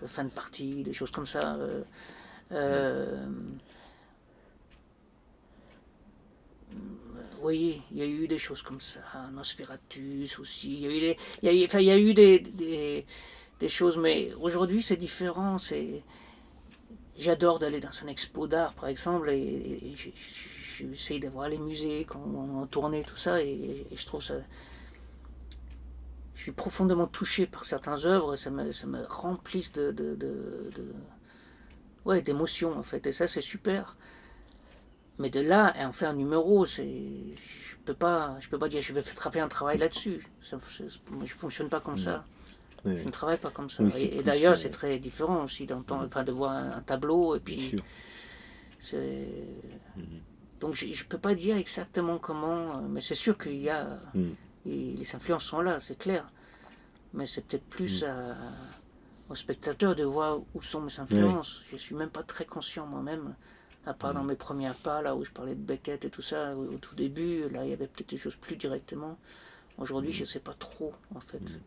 de, 0.00 0.06
fin 0.06 0.24
de 0.24 0.30
partie, 0.30 0.82
des 0.84 0.92
choses 0.92 1.10
comme 1.10 1.26
ça. 1.26 1.58
oui, 7.42 7.82
il 7.92 7.98
y 7.98 8.02
a 8.02 8.06
eu 8.06 8.26
des 8.26 8.38
choses 8.38 8.62
comme 8.62 8.80
ça, 8.80 9.00
Nosferatus 9.32 10.38
aussi, 10.38 10.74
il 10.74 10.80
y 10.80 10.86
a 10.86 10.90
eu 10.90 11.00
des, 11.00 11.16
il 11.42 11.82
y 11.82 11.90
a 11.90 11.98
eu 11.98 12.14
des, 12.14 12.38
des, 12.38 13.06
des 13.60 13.68
choses, 13.68 13.96
mais 13.96 14.32
aujourd'hui 14.40 14.82
c'est 14.82 14.96
différent, 14.96 15.58
c'est... 15.58 16.02
J'adore 17.18 17.58
d'aller 17.58 17.80
dans 17.80 17.90
un 18.04 18.08
expo 18.08 18.46
d'art, 18.46 18.74
par 18.74 18.88
exemple, 18.88 19.30
et, 19.30 19.94
j'essaye 19.96 21.20
de 21.20 21.28
voir 21.28 21.48
les 21.48 21.58
musées, 21.58 22.04
quand 22.08 22.20
on, 22.20 22.66
tournait, 22.66 23.02
tout 23.02 23.16
ça, 23.16 23.42
et, 23.42 23.86
je 23.94 24.06
trouve 24.06 24.22
ça... 24.22 24.34
Je 26.34 26.42
suis 26.42 26.52
profondément 26.52 27.06
touché 27.06 27.46
par 27.46 27.64
certaines 27.64 28.04
œuvres, 28.04 28.36
ça 28.36 28.50
me, 28.50 28.70
ça 28.70 28.86
me 28.86 29.04
remplisse 29.08 29.72
de, 29.72 29.90
de, 29.90 30.14
de, 30.14 30.70
de 30.76 30.92
ouais, 32.04 32.20
d'émotions, 32.22 32.78
en 32.78 32.82
fait, 32.82 33.06
et 33.06 33.12
ça 33.12 33.26
c'est 33.26 33.40
super. 33.40 33.96
Mais 35.18 35.30
de 35.30 35.40
là 35.40 35.66
à 35.66 35.86
en 35.86 35.92
faire 35.92 36.10
un 36.10 36.14
numéro, 36.14 36.66
c'est, 36.66 36.84
je 36.84 37.76
peux 37.84 37.94
pas, 37.94 38.36
je 38.38 38.48
peux 38.48 38.58
pas 38.58 38.68
dire 38.68 38.82
je 38.82 38.92
vais 38.92 39.02
faire 39.02 39.44
un 39.44 39.48
travail 39.48 39.78
là-dessus. 39.78 40.26
Ça, 40.42 40.58
je 40.78 41.34
fonctionne 41.34 41.68
pas 41.68 41.80
comme 41.80 41.96
ça. 41.96 42.24
Je 42.84 42.90
ne 42.90 43.10
travaille 43.10 43.38
pas 43.38 43.50
comme 43.50 43.68
ça. 43.68 43.82
et, 43.98 44.22
d'ailleurs, 44.22 44.56
c'est 44.56 44.70
très 44.70 44.98
différent 44.98 45.44
aussi 45.44 45.66
enfin, 45.72 46.22
de 46.22 46.32
voir 46.32 46.52
un, 46.52 46.80
tableau 46.82 47.34
et 47.34 47.40
puis. 47.40 47.76
C'est... 48.78 49.28
Mhm. 49.96 50.04
Donc 50.60 50.74
je 50.74 50.86
ne 50.86 51.08
peux 51.08 51.18
pas 51.18 51.34
dire 51.34 51.56
exactement 51.56 52.18
comment, 52.18 52.80
mais 52.82 53.00
c'est 53.00 53.14
sûr 53.14 53.36
qu'il 53.36 53.60
y 53.60 53.68
a. 53.68 53.98
Mhm. 54.14 54.34
les 54.64 55.14
influences 55.14 55.44
sont 55.44 55.60
là, 55.60 55.80
c'est 55.80 55.98
clair. 55.98 56.30
Mais 57.12 57.26
c'est 57.26 57.46
peut-être 57.46 57.64
plus 57.64 58.02
mhm. 58.02 58.08
à, 58.08 58.36
au 59.28 59.34
spectateur 59.34 59.94
de 59.94 60.04
voir 60.04 60.38
où 60.54 60.62
sont 60.62 60.80
mes 60.80 61.00
influences. 61.00 61.62
Je 61.68 61.74
ne 61.74 61.78
suis 61.78 61.94
même 61.94 62.10
pas 62.10 62.22
très 62.22 62.44
conscient 62.44 62.86
moi-même 62.86 63.34
à 63.86 63.94
part 63.94 64.12
dans 64.12 64.24
mm. 64.24 64.28
mes 64.28 64.34
premières 64.34 64.74
pas, 64.74 65.00
là 65.00 65.14
où 65.14 65.24
je 65.24 65.30
parlais 65.30 65.54
de 65.54 65.60
Beckett 65.60 66.04
et 66.04 66.10
tout 66.10 66.22
ça, 66.22 66.54
au, 66.56 66.76
tout 66.78 66.94
début, 66.94 67.48
là 67.48 67.64
il 67.64 67.70
y 67.70 67.72
avait 67.72 67.86
peut-être 67.86 68.10
des 68.10 68.18
choses 68.18 68.36
plus 68.36 68.56
directement. 68.56 69.16
Aujourd'hui, 69.78 70.10
mm. 70.10 70.14
je 70.14 70.20
ne 70.22 70.26
sais 70.26 70.40
pas 70.40 70.54
trop, 70.54 70.94
en 71.14 71.20
fait. 71.20 71.40
Mm. 71.40 71.60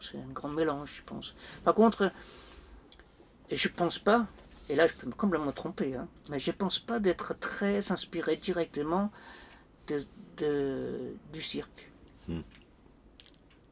C'est 0.00 0.18
un, 0.18 0.22
un, 0.22 0.32
grand 0.32 0.48
mélange, 0.48 0.96
je 0.98 1.02
pense. 1.02 1.34
Par 1.64 1.74
contre, 1.74 2.12
je 3.50 3.68
pense 3.68 3.98
pas, 3.98 4.26
et 4.68 4.74
là 4.74 4.86
je 4.86 4.94
peux 4.94 5.10
complètement 5.10 5.46
me 5.48 5.52
tromper, 5.52 5.94
hein, 5.94 6.08
mais 6.28 6.38
je 6.38 6.50
pense 6.50 6.78
pas 6.78 6.98
d'être 6.98 7.38
très 7.38 7.92
inspiré 7.92 8.36
directement 8.36 9.10
de, 9.88 10.04
de 10.38 11.14
du 11.32 11.42
cirque. 11.42 11.90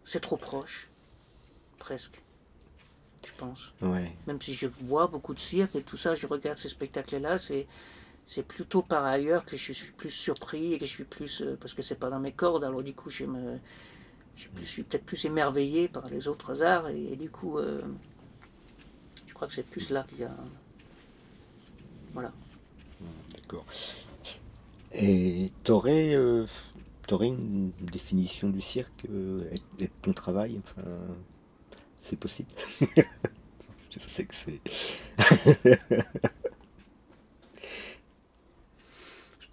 C'est 0.04 0.20
trop 0.20 0.36
proche, 0.36 0.90
presque 1.78 2.20
je 3.26 3.32
pense. 3.38 3.72
Même 3.80 4.40
si 4.40 4.52
je 4.54 4.66
vois 4.66 5.06
beaucoup 5.06 5.34
de 5.34 5.38
cirque 5.38 5.74
et 5.76 5.82
tout 5.82 5.96
ça, 5.96 6.14
je 6.14 6.26
regarde 6.26 6.58
ces 6.58 6.68
spectacles-là, 6.68 7.38
c'est 7.38 7.66
c'est 8.26 8.42
plutôt 8.42 8.82
par 8.82 9.04
ailleurs 9.04 9.44
que 9.44 9.56
je 9.56 9.72
suis 9.72 9.92
plus 9.92 10.10
surpris 10.10 10.74
et 10.74 10.78
que 10.78 10.86
je 10.86 10.90
suis 10.90 11.04
plus 11.04 11.42
euh, 11.42 11.56
parce 11.60 11.74
que 11.74 11.82
c'est 11.82 11.98
pas 11.98 12.10
dans 12.10 12.20
mes 12.20 12.32
cordes. 12.32 12.64
Alors 12.64 12.82
du 12.82 12.94
coup, 12.94 13.10
je 13.10 13.24
me 13.24 13.58
je 14.36 14.64
suis 14.64 14.82
peut-être 14.82 15.04
plus 15.04 15.26
émerveillé 15.26 15.86
par 15.86 16.08
les 16.08 16.26
autres 16.26 16.62
arts 16.62 16.88
et, 16.88 17.14
du 17.14 17.30
coup, 17.30 17.56
euh, 17.56 17.82
je 19.26 19.34
crois 19.34 19.46
que 19.46 19.54
c'est 19.54 19.62
plus 19.62 19.90
là 19.90 20.04
qu'il 20.08 20.18
y 20.18 20.24
a 20.24 20.34
voilà. 22.12 22.32
D'accord. 23.34 23.66
Et 24.92 25.52
t'aurais 25.62 26.14
euh, 26.14 26.46
aurais 27.12 27.28
une 27.28 27.70
définition 27.80 28.48
du 28.48 28.60
cirque, 28.60 29.04
et 29.80 29.88
ton 30.02 30.12
travail, 30.12 30.60
enfin, 30.64 30.88
c'est 32.00 32.16
possible. 32.16 32.50
je 33.90 33.98
sais 33.98 34.24
que 34.24 34.34
c'est. 34.34 34.60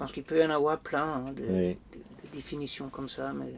Je 0.02 0.06
pense 0.08 0.14
qu'il 0.14 0.24
peut 0.24 0.42
y 0.42 0.44
en 0.44 0.50
avoir 0.50 0.80
plein 0.80 1.28
hein, 1.28 1.32
de, 1.32 1.76
définitions 2.34 2.90
comme 2.90 3.08
ça, 3.08 3.34
mais. 3.34 3.54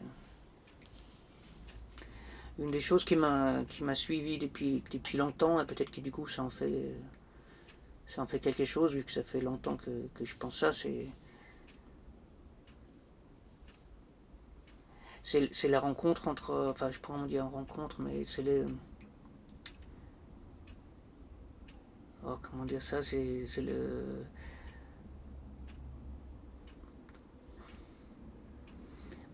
une 2.60 2.70
des 2.70 2.82
choses 2.82 3.06
qui 3.06 3.16
m'a 3.16 3.64
qui 3.70 3.82
m'a 3.82 3.96
suivi 3.96 4.38
depuis 4.38 4.84
depuis 4.92 5.18
longtemps 5.18 5.62
et 5.62 5.66
peut-être 5.66 5.90
que 5.90 6.02
du 6.02 6.12
coup 6.12 6.28
ça 6.28 6.44
en 6.44 6.50
fait 6.50 6.92
ça 8.08 8.22
en 8.22 8.28
fait 8.28 8.40
quelque 8.40 8.66
chose 8.66 8.94
vu 8.94 9.04
que 9.06 9.12
ça 9.12 9.24
fait 9.24 9.40
longtemps 9.40 9.78
que, 9.78 10.10
que 10.16 10.26
je 10.26 10.36
pense 10.36 10.60
ça 10.60 10.74
c'est 10.74 11.08
c'est 15.22 15.70
la 15.70 15.80
rencontre 15.80 16.28
entre 16.28 16.68
enfin 16.70 16.92
je 16.92 17.00
pourrais 17.00 17.26
dire 17.28 17.46
rencontre 17.46 18.02
mais 18.02 18.26
c'est 18.26 18.44
les 18.44 18.66
oh, 22.26 22.38
comment 22.42 22.66
dire 22.66 22.82
ça 22.82 23.02
c'est 23.02 23.62
le 23.62 24.26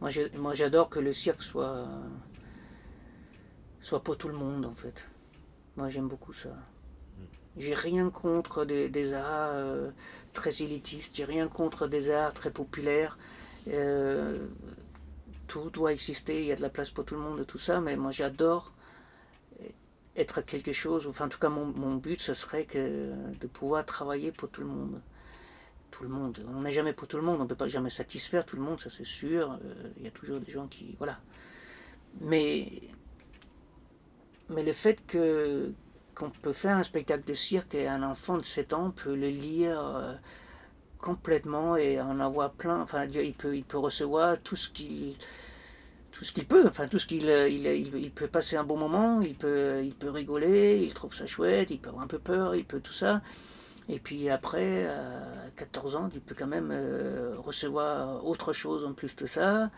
moi 0.02 0.54
j'adore 0.54 0.90
que 0.90 1.00
le 1.00 1.14
cirque 1.14 1.42
soit 1.42 1.88
soit 3.82 4.04
pour 4.04 4.18
tout 4.18 4.28
le 4.28 4.36
monde 4.36 4.66
en 4.66 4.76
fait. 4.76 5.08
Moi 5.78 5.90
j'aime 5.90 6.08
beaucoup 6.08 6.34
ça. 6.34 6.56
J'ai 7.58 7.74
rien 7.74 8.10
contre 8.10 8.64
des, 8.66 9.14
arts 9.14 9.52
euh, 9.54 9.92
très 10.34 10.62
élitistes, 10.62 11.16
j'ai 11.16 11.26
rien 11.26 11.48
contre 11.48 11.88
des 11.88 12.10
arts 12.10 12.34
très 12.34 12.52
populaires. 12.52 13.18
Euh, 13.68 14.48
tout 15.48 15.70
doit 15.70 15.92
exister, 15.92 16.42
il 16.42 16.48
y 16.48 16.52
a 16.52 16.56
de 16.56 16.62
la 16.62 16.70
place 16.70 16.92
pour 16.92 17.06
tout 17.06 17.16
le 17.16 17.22
monde 17.22 17.46
tout 17.46 17.58
ça, 17.58 17.82
mais 17.82 17.96
moi 17.96 18.12
j'adore 18.12 18.72
être 20.16 20.42
quelque 20.42 20.72
chose, 20.74 21.08
enfin 21.08 21.26
en 21.26 21.30
tout 21.30 21.40
cas 21.40 21.50
mon, 21.50 21.96
but 21.96 22.22
ce 22.22 22.34
serait 22.34 22.66
que 22.66 23.12
de 23.40 23.48
pouvoir 23.48 23.86
travailler 23.86 24.32
pour 24.32 24.50
tout 24.50 24.62
le 24.62 24.68
monde. 24.68 25.02
Tout 25.91 26.04
le 26.04 26.10
monde. 26.10 26.45
On 26.56 26.62
n'est 26.62 26.71
jamais 26.71 26.93
pour 26.93 27.08
tout 27.08 27.17
le 27.17 27.23
monde, 27.23 27.39
on 27.39 27.43
ne 27.43 27.49
peut 27.49 27.56
pas 27.56 27.67
jamais 27.67 27.89
satisfaire 27.89 28.45
tout 28.45 28.56
le 28.56 28.62
monde, 28.62 28.80
ça 28.80 28.89
c'est 28.89 29.06
sûr. 29.06 29.54
Euh, 29.63 29.89
il 29.97 30.04
y 30.04 30.08
a 30.08 30.12
toujours 30.12 30.39
des 30.39 30.52
gens 30.52 30.67
qui. 30.67 30.95
Voilà. 30.97 31.19
Mais 32.21 32.82
mais 34.49 34.63
le 34.63 34.73
fait 34.73 35.06
que 35.06 35.71
qu'on 36.15 36.30
peut 36.30 36.54
faire 36.54 36.78
un 36.78 36.84
spectacle 36.84 37.23
de 37.25 37.34
cirque 37.34 37.75
et 37.75 37.88
un 37.88 38.04
enfant 38.04 38.38
de 38.38 38.43
7 38.43 38.73
ans 38.73 38.91
peut 38.91 39.15
le 39.15 39.30
lire 39.30 39.80
euh, 39.80 40.13
complètement 40.97 41.78
et 41.78 42.02
en 42.02 42.19
avoir 42.19 42.52
plein. 42.52 42.82
Enfin, 42.82 43.06
il 43.06 43.34
peut, 43.34 43.56
il 43.56 43.63
peut 43.63 43.78
recevoir 43.78 44.38
tout 44.41 44.56
ce 44.58 44.69
qu'il 44.69 45.15
tout 46.12 46.25
ce 46.25 46.32
qu'il 46.34 46.45
peut, 46.45 46.67
enfin 46.67 46.88
tout 46.88 46.99
ce 46.99 47.06
qu'il 47.06 47.30
euh, 47.30 47.47
il, 47.47 47.65
il, 47.65 48.12
peut 48.12 48.28
passer 48.28 48.58
un 48.58 48.63
bon 48.63 48.78
moment, 48.78 49.21
il 49.21 49.36
peut, 49.36 49.82
il 49.84 49.93
peut 49.93 50.10
rigoler, 50.10 50.82
il 50.84 50.93
trouve 50.93 51.13
ça 51.13 51.25
chouette, 51.25 51.71
il 51.71 51.80
peut 51.80 51.89
avoir 51.89 52.04
un 52.04 52.08
peu 52.08 52.19
peur, 52.19 52.56
il 52.56 52.65
peut 52.65 52.82
tout 52.82 52.93
ça. 52.93 53.21
Et 53.89 53.99
puis 53.99 54.30
après, 54.30 54.86
à 54.86 55.49
14 55.56 55.95
ans, 55.95 56.10
tu 56.10 56.19
peux 56.19 56.36
quand 56.36 56.47
même 56.47 56.69
euh, 56.71 57.36
recevoir 57.38 58.25
autre 58.25 58.54
chose 58.54 58.86
en 58.86 58.93
plus 58.93 59.15
de 59.15 59.25
ça. 59.25 59.71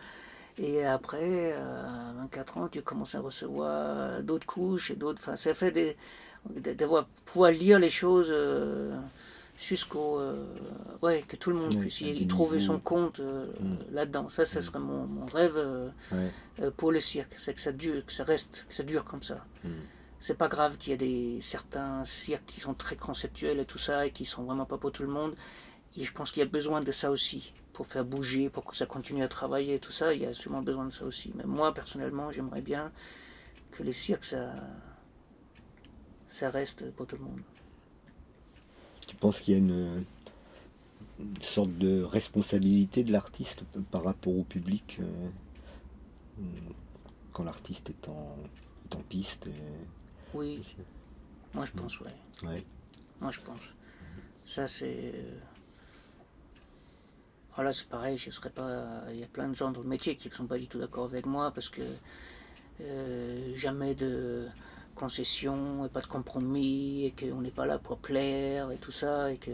Et 0.58 0.86
après, 0.86 1.54
à 1.54 2.14
24 2.18 2.58
ans, 2.58 2.68
tu 2.68 2.82
commences 2.82 3.16
à 3.16 3.22
recevoir 3.22 4.22
d'autres 4.22 4.46
couches 4.46 4.92
et 4.92 4.96
d'autres. 4.96 5.22
Enfin, 5.22 5.38
ça 5.38 5.54
fait 5.54 5.72
des, 5.72 5.96
d'avoir 6.50 7.06
pouvoir 7.26 7.52
lire 7.52 7.80
les 7.80 7.90
choses 7.90 8.30
euh, 8.32 8.96
jusqu'au. 9.58 10.20
Euh, 10.20 10.46
ouais, 11.02 11.24
que 11.28 11.36
tout 11.36 11.52
le 11.52 11.58
monde 11.58 11.80
puisse 11.80 12.02
y, 12.02 12.28
trouver 12.28 12.60
son 12.60 12.80
compte 12.80 13.20
euh, 13.20 13.46
mm. 13.60 13.94
là-dedans. 13.94 14.30
Ça, 14.30 14.46
ça 14.46 14.60
mm. 14.60 14.64
serait 14.64 14.80
mon, 14.80 15.06
mon 15.06 15.26
rêve 15.26 15.60
pour 16.78 16.92
le 16.92 17.00
cirque. 17.00 17.34
C'est 17.38 17.54
que 17.54 17.62
ça 17.62 17.72
dure, 17.72 18.06
que 18.06 18.12
ça 18.12 18.24
reste, 18.24 18.66
que 18.68 18.74
ça 18.74 18.84
dure 18.84 19.04
comme 19.04 19.24
ça. 19.24 19.46
Mm. 19.64 19.70
C'est 20.22 20.38
pas 20.38 20.48
grave 20.48 20.78
qu'il 20.78 20.92
y 20.92 20.94
ait 20.94 20.98
des, 20.98 21.42
certains 21.42 22.06
cirques 22.06 22.46
qui 22.46 22.62
sont 22.62 22.76
très 22.76 22.96
conceptuels 22.96 23.60
et 23.60 23.66
tout 23.66 23.80
ça 23.80 24.06
et 24.06 24.12
qui 24.12 24.24
sont 24.24 24.44
vraiment 24.44 24.68
pas 24.68 24.78
pour 24.78 24.92
tout 24.92 25.02
le 25.02 25.10
monde. 25.10 25.36
Et 25.98 26.04
je 26.04 26.14
pense 26.14 26.32
qu'il 26.32 26.42
y 26.42 26.46
a 26.46 26.50
besoin 26.50 26.80
de 26.80 26.92
ça 26.92 27.10
aussi 27.10 27.54
pour 27.74 27.88
faire 27.88 28.06
bouger, 28.06 28.50
pour 28.50 28.64
que 28.64 28.76
ça 28.76 28.86
continue 28.86 29.24
à 29.24 29.28
travailler, 29.28 29.80
tout 29.80 29.92
ça, 29.92 30.14
il 30.14 30.22
y 30.22 30.26
a 30.28 30.36
sûrement 30.36 30.62
besoin 30.62 30.86
de 30.86 30.92
ça 30.92 31.06
aussi. 31.06 31.32
Mais 31.34 31.46
moi, 31.46 31.74
personnellement, 31.74 32.32
j'aimerais 32.32 32.62
bien 32.62 32.92
que 33.72 33.82
les 33.82 33.94
cirques, 33.94 34.26
ça, 34.26 34.54
ça 36.30 36.52
reste 36.52 36.92
pour 36.92 37.08
tout 37.08 37.16
le 37.16 37.24
monde. 37.24 37.42
Tu 39.08 39.16
penses 39.16 39.42
qu'il 39.42 39.56
y 39.56 39.58
a 39.58 39.60
une, 39.60 40.06
sorte 41.42 41.76
de 41.80 42.04
responsabilité 42.04 43.04
de 43.04 43.12
l'artiste 43.12 43.64
par 43.90 44.04
rapport 44.04 44.38
au 44.38 44.44
public 44.44 45.00
euh, 45.00 46.44
quand 47.34 47.44
l'artiste 47.44 47.90
est 47.90 48.08
en, 48.08 48.38
piste 49.10 49.50
Oui, 50.34 50.62
moi 51.54 51.66
je 51.66 51.72
pense, 51.72 52.00
ouais. 52.00 52.16
ouais. 52.44 52.64
Moi 53.20 53.32
je 53.32 53.40
pense. 53.42 53.62
Ça 54.46 54.68
c'est 54.68 55.14
euh, 55.16 55.40
voilà, 57.56 57.74
c'est 57.74 57.88
pareil, 57.88 58.18
je 58.18 58.30
serais 58.32 58.50
pas. 58.50 59.04
Il 59.10 59.20
y 59.20 59.24
a 59.24 59.28
plein 59.28 59.50
de 59.50 59.56
gens 59.56 59.72
dans 59.72 59.82
le 59.82 59.88
métier 59.88 60.16
qui 60.16 60.30
ne 60.30 60.34
sont 60.34 60.48
pas 60.48 60.58
du 60.58 60.68
tout 60.68 60.80
d'accord 60.80 61.06
avec 61.06 61.26
moi 61.26 61.52
parce 61.52 61.70
que 61.70 61.82
euh, 62.82 63.56
jamais 63.56 63.94
de 63.94 64.48
concession 64.96 65.86
et 65.86 65.90
pas 65.90 66.02
de 66.02 66.08
compromis 66.08 67.06
et 67.06 67.12
qu'on 67.12 67.42
n'est 67.42 67.52
pas 67.52 67.66
là 67.66 67.78
pour 67.78 67.98
plaire 67.98 68.72
et 68.72 68.78
tout 68.78 68.92
ça 68.92 69.32
et 69.32 69.38
que 69.38 69.52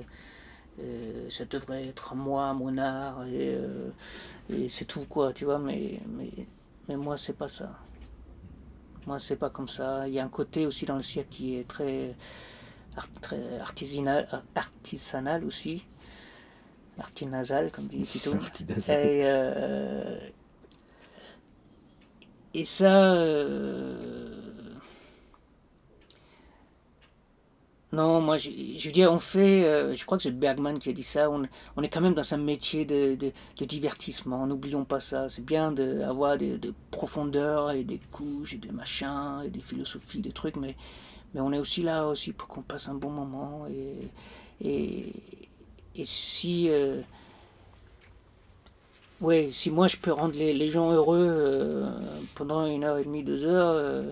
euh, 0.79 1.29
ça 1.29 1.45
devrait 1.45 1.87
être 1.87 2.13
moi, 2.15 2.53
mon 2.53 2.77
art 2.77 3.25
et, 3.25 3.55
euh, 3.55 3.89
et 4.49 4.69
c'est 4.69 4.85
tout 4.85 5.05
quoi, 5.05 5.33
tu 5.33 5.45
vois, 5.45 5.57
mais, 5.57 5.99
mais, 6.07 6.31
mais 6.87 6.95
moi 6.97 7.17
c'est 7.17 7.37
pas 7.37 7.47
ça. 7.47 7.79
Moi 9.07 9.19
c'est 9.19 9.37
pas 9.37 9.49
comme 9.49 9.67
ça. 9.67 10.07
Il 10.07 10.13
y 10.13 10.19
a 10.19 10.23
un 10.25 10.29
côté 10.29 10.65
aussi 10.67 10.85
dans 10.85 10.97
le 10.97 11.01
cirque 11.01 11.29
qui 11.29 11.55
est 11.55 11.67
très, 11.67 12.15
très 13.21 13.59
artisanal, 13.59 14.27
artisanal 14.55 15.43
aussi 15.43 15.85
Nasal, 17.25 17.71
comme 17.71 17.87
dit 17.87 18.03
Tito. 18.03 18.33
Et, 18.89 19.21
euh, 19.25 20.19
et 22.53 22.65
ça. 22.65 23.13
Euh, 23.13 24.46
non, 27.93 28.19
moi, 28.19 28.37
je, 28.37 28.49
veux 28.49 28.91
dire, 28.91 29.11
on 29.13 29.19
fait. 29.19 29.63
Euh, 29.63 29.95
je 29.95 30.05
crois 30.05 30.17
que 30.17 30.23
c'est 30.23 30.31
Bergman 30.31 30.77
qui 30.77 30.89
a 30.89 30.93
dit 30.93 31.03
ça. 31.03 31.29
On, 31.29 31.43
est 31.83 31.89
quand 31.89 32.01
même 32.01 32.13
dans 32.13 32.33
un 32.33 32.37
métier 32.37 32.83
de, 32.83 33.15
de, 33.15 33.65
divertissement. 33.65 34.45
N'oublions 34.45 34.83
pas 34.83 34.99
ça. 34.99 35.29
C'est 35.29 35.45
bien 35.45 35.71
d'avoir 35.71 36.37
des, 36.37 36.57
de 36.57 36.73
profondeurs 36.91 37.71
et 37.71 37.83
des 37.83 37.99
couches 38.11 38.55
et 38.55 38.57
des 38.57 38.71
machins 38.71 39.41
et 39.45 39.49
des 39.49 39.61
philosophies, 39.61 40.19
des 40.19 40.33
trucs, 40.33 40.57
mais, 40.57 40.75
mais 41.33 41.39
on 41.39 41.53
est 41.53 41.59
aussi 41.59 41.81
là 41.81 42.07
aussi 42.07 42.33
pour 42.33 42.49
qu'on 42.49 42.61
passe 42.61 42.89
un 42.89 42.95
bon 42.95 43.09
moment. 43.09 43.65
Et, 43.69 44.09
et, 44.67 45.13
et 45.95 46.05
si. 46.05 46.69
Euh, 46.69 47.01
si 49.51 49.71
moi 49.71 49.87
je 49.87 49.97
peux 49.97 50.11
rendre 50.11 50.35
les, 50.35 50.69
gens 50.69 50.91
heureux 50.91 51.27
euh, 51.27 51.89
pendant 52.35 52.65
une 52.65 52.83
heure 52.83 52.97
et 52.97 53.03
demie, 53.03 53.23
deux 53.23 53.45
heures, 53.45 53.71
euh, 53.71 54.11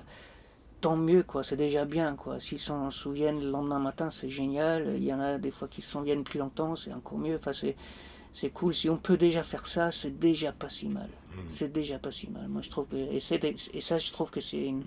tant 0.86 0.96
mieux, 0.96 1.24
quoi. 1.24 1.42
C'est 1.42 1.56
déjà 1.56 1.84
bien, 1.84 2.16
quoi. 2.16 2.40
S'ils 2.40 2.60
s'en 2.60 2.92
souviennent 2.92 3.42
le 3.42 3.50
lendemain 3.50 3.80
matin, 3.80 4.12
c'est 4.12 4.30
génial. 4.30 4.94
Il 4.98 5.04
y 5.04 5.12
en 5.12 5.20
a 5.20 5.40
des 5.40 5.50
fois 5.50 5.68
qui 5.68 5.82
se 5.82 5.90
souviennent 5.90 6.24
plus 6.24 6.38
longtemps, 6.38 6.76
c'est 6.76 6.94
encore 6.94 7.18
mieux. 7.18 7.38
Enfin, 7.38 7.54
c'est, 7.54 8.50
cool. 8.52 8.72
Si 8.72 8.88
on 8.88 8.98
peut 8.98 9.18
déjà 9.18 9.42
faire 9.42 9.66
ça, 9.66 9.90
c'est 9.90 10.20
déjà 10.20 10.52
pas 10.52 10.70
si 10.70 10.88
mal. 10.88 11.10
Mmh. 11.10 11.40
C'est 11.48 11.72
déjà 11.72 11.98
pas 11.98 12.12
si 12.12 12.30
mal. 12.30 12.48
Moi, 12.50 12.62
je 12.62 12.70
trouve 12.70 12.88
que. 12.88 12.98
Et, 12.98 13.18
et 13.18 13.82
ça, 13.82 13.98
je 13.98 14.12
trouve 14.12 14.30
que 14.30 14.40
c'est 14.40 14.64
une, 14.64 14.84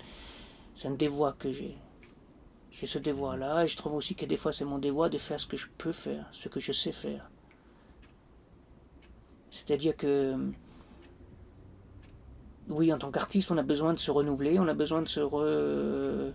c'est 0.77 0.87
un 0.87 0.95
devoir 0.95 1.37
que 1.37 1.51
j'ai. 1.51 1.77
J'ai 2.71 2.87
ce 2.87 3.01
devoir-là, 3.01 3.65
et 3.65 3.67
je 3.67 3.77
trouve 3.77 3.95
aussi 3.95 4.15
que 4.15 4.25
des 4.25 4.37
fois 4.37 4.53
c'est 4.53 4.65
mon 4.65 4.79
devoir 4.79 5.11
de 5.11 5.19
faire 5.19 5.41
ce 5.41 5.49
que 5.49 5.57
je 5.57 5.67
peux 5.79 5.91
faire, 5.91 6.29
ce 6.31 6.49
que 6.49 6.61
je 6.61 6.71
sais 6.71 6.93
faire. 6.93 7.29
C'est-à-dire 9.51 9.97
que, 9.97 10.37
oui, 12.69 12.93
en 12.93 12.99
tant 12.99 13.11
qu'artiste, 13.11 13.51
on 13.51 13.59
a 13.59 13.63
besoin 13.63 13.95
de 13.95 13.99
se 13.99 14.11
renouveler, 14.11 14.59
on 14.59 14.69
a 14.69 14.75
besoin 14.75 15.03
de 15.03 15.09
se 15.09 15.21
re... 15.21 16.33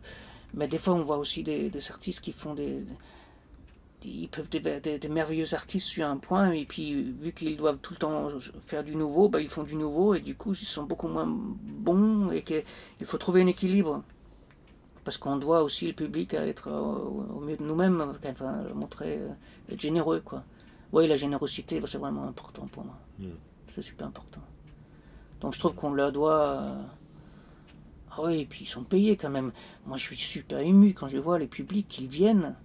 Mais 0.54 0.68
des 0.68 0.78
fois, 0.78 0.94
on 0.94 1.02
voit 1.02 1.18
aussi 1.18 1.44
des, 1.44 1.72
artistes 1.90 2.22
qui 2.22 2.32
font 2.32 2.54
des... 2.54 2.84
Ils 4.06 4.28
peuvent 4.28 4.50
être 4.52 5.02
des, 5.02 5.08
merveilleux 5.08 5.54
artistes 5.54 5.88
sur 5.88 6.06
un 6.06 6.18
point, 6.18 6.52
et 6.52 6.66
puis 6.66 7.02
vu 7.04 7.32
qu'ils 7.32 7.56
doivent 7.56 7.78
tout 7.82 7.94
le 7.94 8.00
temps 8.00 8.30
faire 8.68 8.84
du 8.84 8.96
nouveau, 8.96 9.30
bah, 9.30 9.40
ils 9.40 9.50
font 9.50 9.64
du 9.64 9.76
nouveau, 9.76 10.14
et 10.14 10.20
du 10.20 10.36
coup, 10.36 10.54
ils 10.54 10.66
sont 10.66 10.84
beaucoup 10.84 11.08
moins 11.08 11.26
bons, 11.28 12.32
et 12.32 12.44
qu'il 12.44 12.64
faut 13.06 13.18
trouver 13.18 13.42
un 13.42 13.48
équilibre 13.48 14.04
parce 15.04 15.18
qu'on 15.18 15.38
doit 15.38 15.64
aussi 15.64 15.88
le 15.88 15.94
public 15.94 16.34
à 16.34 16.48
être 16.48 16.72
au, 16.72 17.40
mieux 17.42 17.58
de 17.58 17.64
nous-mêmes, 17.64 18.14
enfin, 18.26 18.64
montrer, 18.74 19.20
euh, 19.20 19.30
être 19.70 19.82
généreux, 19.82 20.22
quoi. 20.24 20.44
Oui, 20.94 21.08
la 21.08 21.18
générosité, 21.18 21.82
c'est 21.86 21.98
vraiment 21.98 22.24
important 22.24 22.68
pour 22.68 22.86
moi. 22.86 22.98
Hmm. 23.20 23.32
C'est 23.74 23.82
super 23.82 24.08
important. 24.08 24.42
Donc 25.44 25.54
je 25.54 25.60
trouve 25.60 25.76
qu'on 25.76 25.94
leur 25.94 26.14
doit. 26.14 26.42
Euh, 26.42 26.82
ah 28.12 28.22
oui, 28.24 28.40
et 28.40 28.46
puis 28.46 28.64
ils 28.64 28.68
sont 28.68 28.84
payés 28.84 29.18
quand 29.18 29.30
même. 29.30 29.52
Moi, 29.86 29.98
je 29.98 30.04
suis 30.04 30.18
super 30.18 30.60
ému 30.60 30.94
quand 30.94 31.10
je 31.10 31.18
vois 31.18 31.38
les 31.38 31.48
publics 31.48 31.88
qui 31.88 32.08
viennent. 32.08 32.56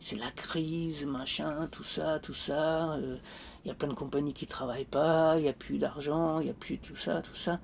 C'est 0.00 0.16
la 0.16 0.30
crise, 0.30 1.04
machin, 1.04 1.68
tout 1.70 1.82
ça, 1.84 2.18
tout 2.18 2.32
ça. 2.32 2.94
Euh, 2.94 3.18
il 3.64 3.68
y 3.68 3.70
a 3.70 3.74
plein 3.74 3.88
de 3.88 3.94
compagnies 3.94 4.32
qui 4.32 4.46
travaillent 4.46 4.86
pas, 4.86 5.36
il 5.36 5.42
n'y 5.42 5.48
a 5.48 5.52
plus 5.52 5.78
d'argent, 5.78 6.40
il 6.40 6.44
n'y 6.44 6.50
a 6.50 6.54
plus 6.54 6.78
tout 6.78 6.96
ça, 6.96 7.20
tout 7.20 7.34
ça. 7.34 7.60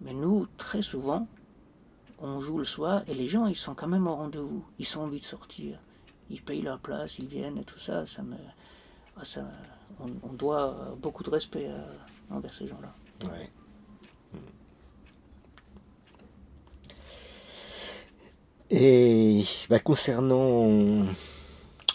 Mais 0.00 0.12
nous, 0.12 0.46
très 0.58 0.82
souvent, 0.82 1.26
on 2.20 2.38
joue 2.40 2.58
le 2.58 2.64
soir 2.64 3.02
et 3.08 3.14
les 3.14 3.26
gens 3.26 3.46
ils 3.46 3.56
sont 3.56 3.74
quand 3.74 3.88
même 3.88 4.06
au 4.06 4.14
rendez-vous, 4.14 4.64
ils 4.78 4.98
ont 4.98 5.02
envie 5.02 5.20
de 5.20 5.24
sortir, 5.24 5.78
ils 6.30 6.42
payent 6.42 6.62
leur 6.62 6.78
place, 6.78 7.18
ils 7.18 7.26
viennent 7.26 7.58
et 7.58 7.64
tout 7.64 7.78
ça, 7.78 8.04
ça 8.04 8.22
me, 8.22 8.36
ah, 9.16 9.24
ça, 9.24 9.44
on, 10.00 10.32
doit 10.34 10.96
beaucoup 11.00 11.22
de 11.22 11.30
respect 11.30 11.70
envers 12.30 12.52
ces 12.52 12.66
gens-là. 12.66 12.92
Et 18.74 19.44
bah, 19.68 19.80
concernant 19.80 21.04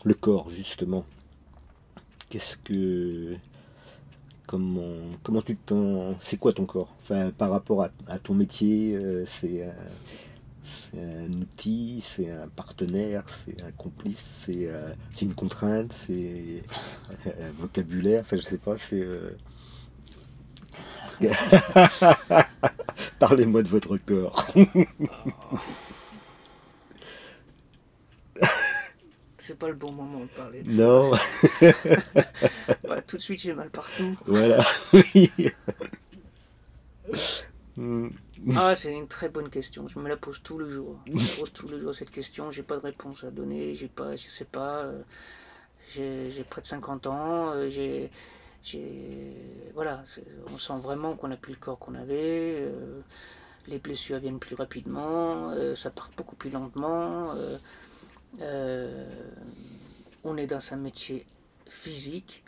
le 0.03 0.13
corps, 0.13 0.51
justement, 0.51 1.05
qu'est-ce 2.29 2.55
que. 2.57 3.35
Comment, 4.45 4.93
comment 5.23 5.41
tu 5.41 5.55
t'en. 5.57 6.15
C'est 6.19 6.37
quoi 6.37 6.53
ton 6.53 6.67
corps? 6.67 6.93
Enfin, 7.01 7.31
par 7.35 7.49
rapport 7.49 7.83
à, 8.07 8.19
ton 8.19 8.35
métier, 8.35 8.93
euh, 8.93 9.25
c'est 9.25 9.63
un 10.95 11.33
outil, 11.33 11.99
c'est 12.05 12.29
un 12.29 12.47
partenaire, 12.47 13.23
c'est 13.27 13.59
un 13.63 13.71
complice, 13.71 14.23
c'est 14.45 14.67
euh, 14.67 14.93
une 15.19 15.33
contrainte, 15.33 15.91
c'est 15.93 16.61
un 17.25 17.51
vocabulaire, 17.57 18.21
enfin 18.21 18.37
je 18.37 18.41
sais 18.43 18.57
pas, 18.59 18.77
c'est... 18.77 19.01
Euh, 19.01 19.35
Parlez-moi 23.19 23.63
de 23.63 23.67
votre 23.67 23.97
corps. 23.97 24.47
c'est 29.47 29.57
pas 29.57 29.69
le 29.69 29.75
bon 29.75 29.93
moment 29.93 30.19
de 30.19 30.27
parler 30.27 30.61
de 30.61 30.69
ça. 30.69 30.83
Non. 30.83 31.13
tout 33.07 33.15
de 33.15 33.21
suite, 33.21 33.39
j'ai 33.39 33.53
mal 33.53 33.69
partout. 33.69 34.17
Voilà. 34.25 34.63
Oui. 37.77 38.55
Ah, 38.55 38.75
c'est 38.75 38.91
une 38.91 39.07
très 39.07 39.29
bonne 39.29 39.49
question. 39.49 39.87
Je 39.87 39.99
me 39.99 40.09
la 40.09 40.17
pose 40.17 40.41
tous 40.43 40.59
les 40.59 40.69
jours. 40.69 40.99
Je 41.05 41.13
me 41.13 41.39
pose 41.39 41.53
tous 41.53 41.69
les 41.69 41.79
jours 41.79 41.95
cette 41.95 42.11
question. 42.11 42.51
J'ai 42.51 42.63
pas 42.63 42.75
de 42.75 42.81
réponse 42.81 43.23
à 43.23 43.31
donner. 43.31 43.73
J'ai 43.75 43.87
pas, 43.87 44.15
je 44.17 44.27
sais 44.27 44.45
pas. 44.45 44.83
Euh, 44.83 45.01
j'ai 45.93 46.43
près 46.49 46.61
de 46.61 46.67
50 46.67 47.07
ans. 47.07 47.51
Euh, 47.53 47.69
j'ai, 47.69 48.11
voilà, 49.73 50.03
on 50.53 50.57
sent 50.57 50.79
vraiment 50.81 51.15
qu'on 51.15 51.29
n'a 51.29 51.37
plus 51.37 51.53
le 51.53 51.59
corps 51.59 51.79
qu'on 51.79 51.95
avait. 51.95 52.57
Euh, 52.59 52.99
les 53.67 53.77
blessures 53.77 54.19
viennent 54.19 54.39
plus 54.39 54.55
rapidement. 54.55 55.53
ça 55.75 55.91
part 55.91 56.11
beaucoup 56.17 56.35
plus 56.35 56.49
lentement. 56.49 57.33
On 60.23 60.37
est 60.37 60.47
dans 60.47 60.73
un 60.73 60.77
métier 60.77 61.25
physique 61.67 62.43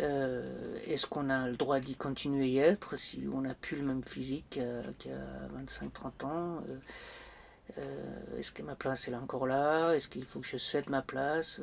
euh, 0.00 0.78
est-ce 0.86 1.06
qu'on 1.06 1.28
a 1.28 1.48
le 1.48 1.56
droit 1.56 1.80
d'y 1.80 1.96
continuer 1.96 2.62
à 2.62 2.66
être 2.68 2.96
si 2.96 3.24
on 3.32 3.40
n'a 3.40 3.54
plus 3.54 3.76
le 3.76 3.82
même 3.82 4.02
physique 4.02 4.60
qu'à 4.98 5.10
25-30 6.20 6.24
ans 6.24 6.62
euh, 6.68 6.78
euh, 7.78 8.38
Est-ce 8.38 8.52
que 8.52 8.62
ma 8.62 8.76
place 8.76 9.08
est 9.08 9.14
encore 9.14 9.46
là? 9.46 9.92
Est-ce 9.94 10.08
qu'il 10.08 10.24
faut 10.24 10.40
que 10.40 10.46
je 10.46 10.56
cède 10.56 10.88
ma 10.88 11.02
place? 11.02 11.60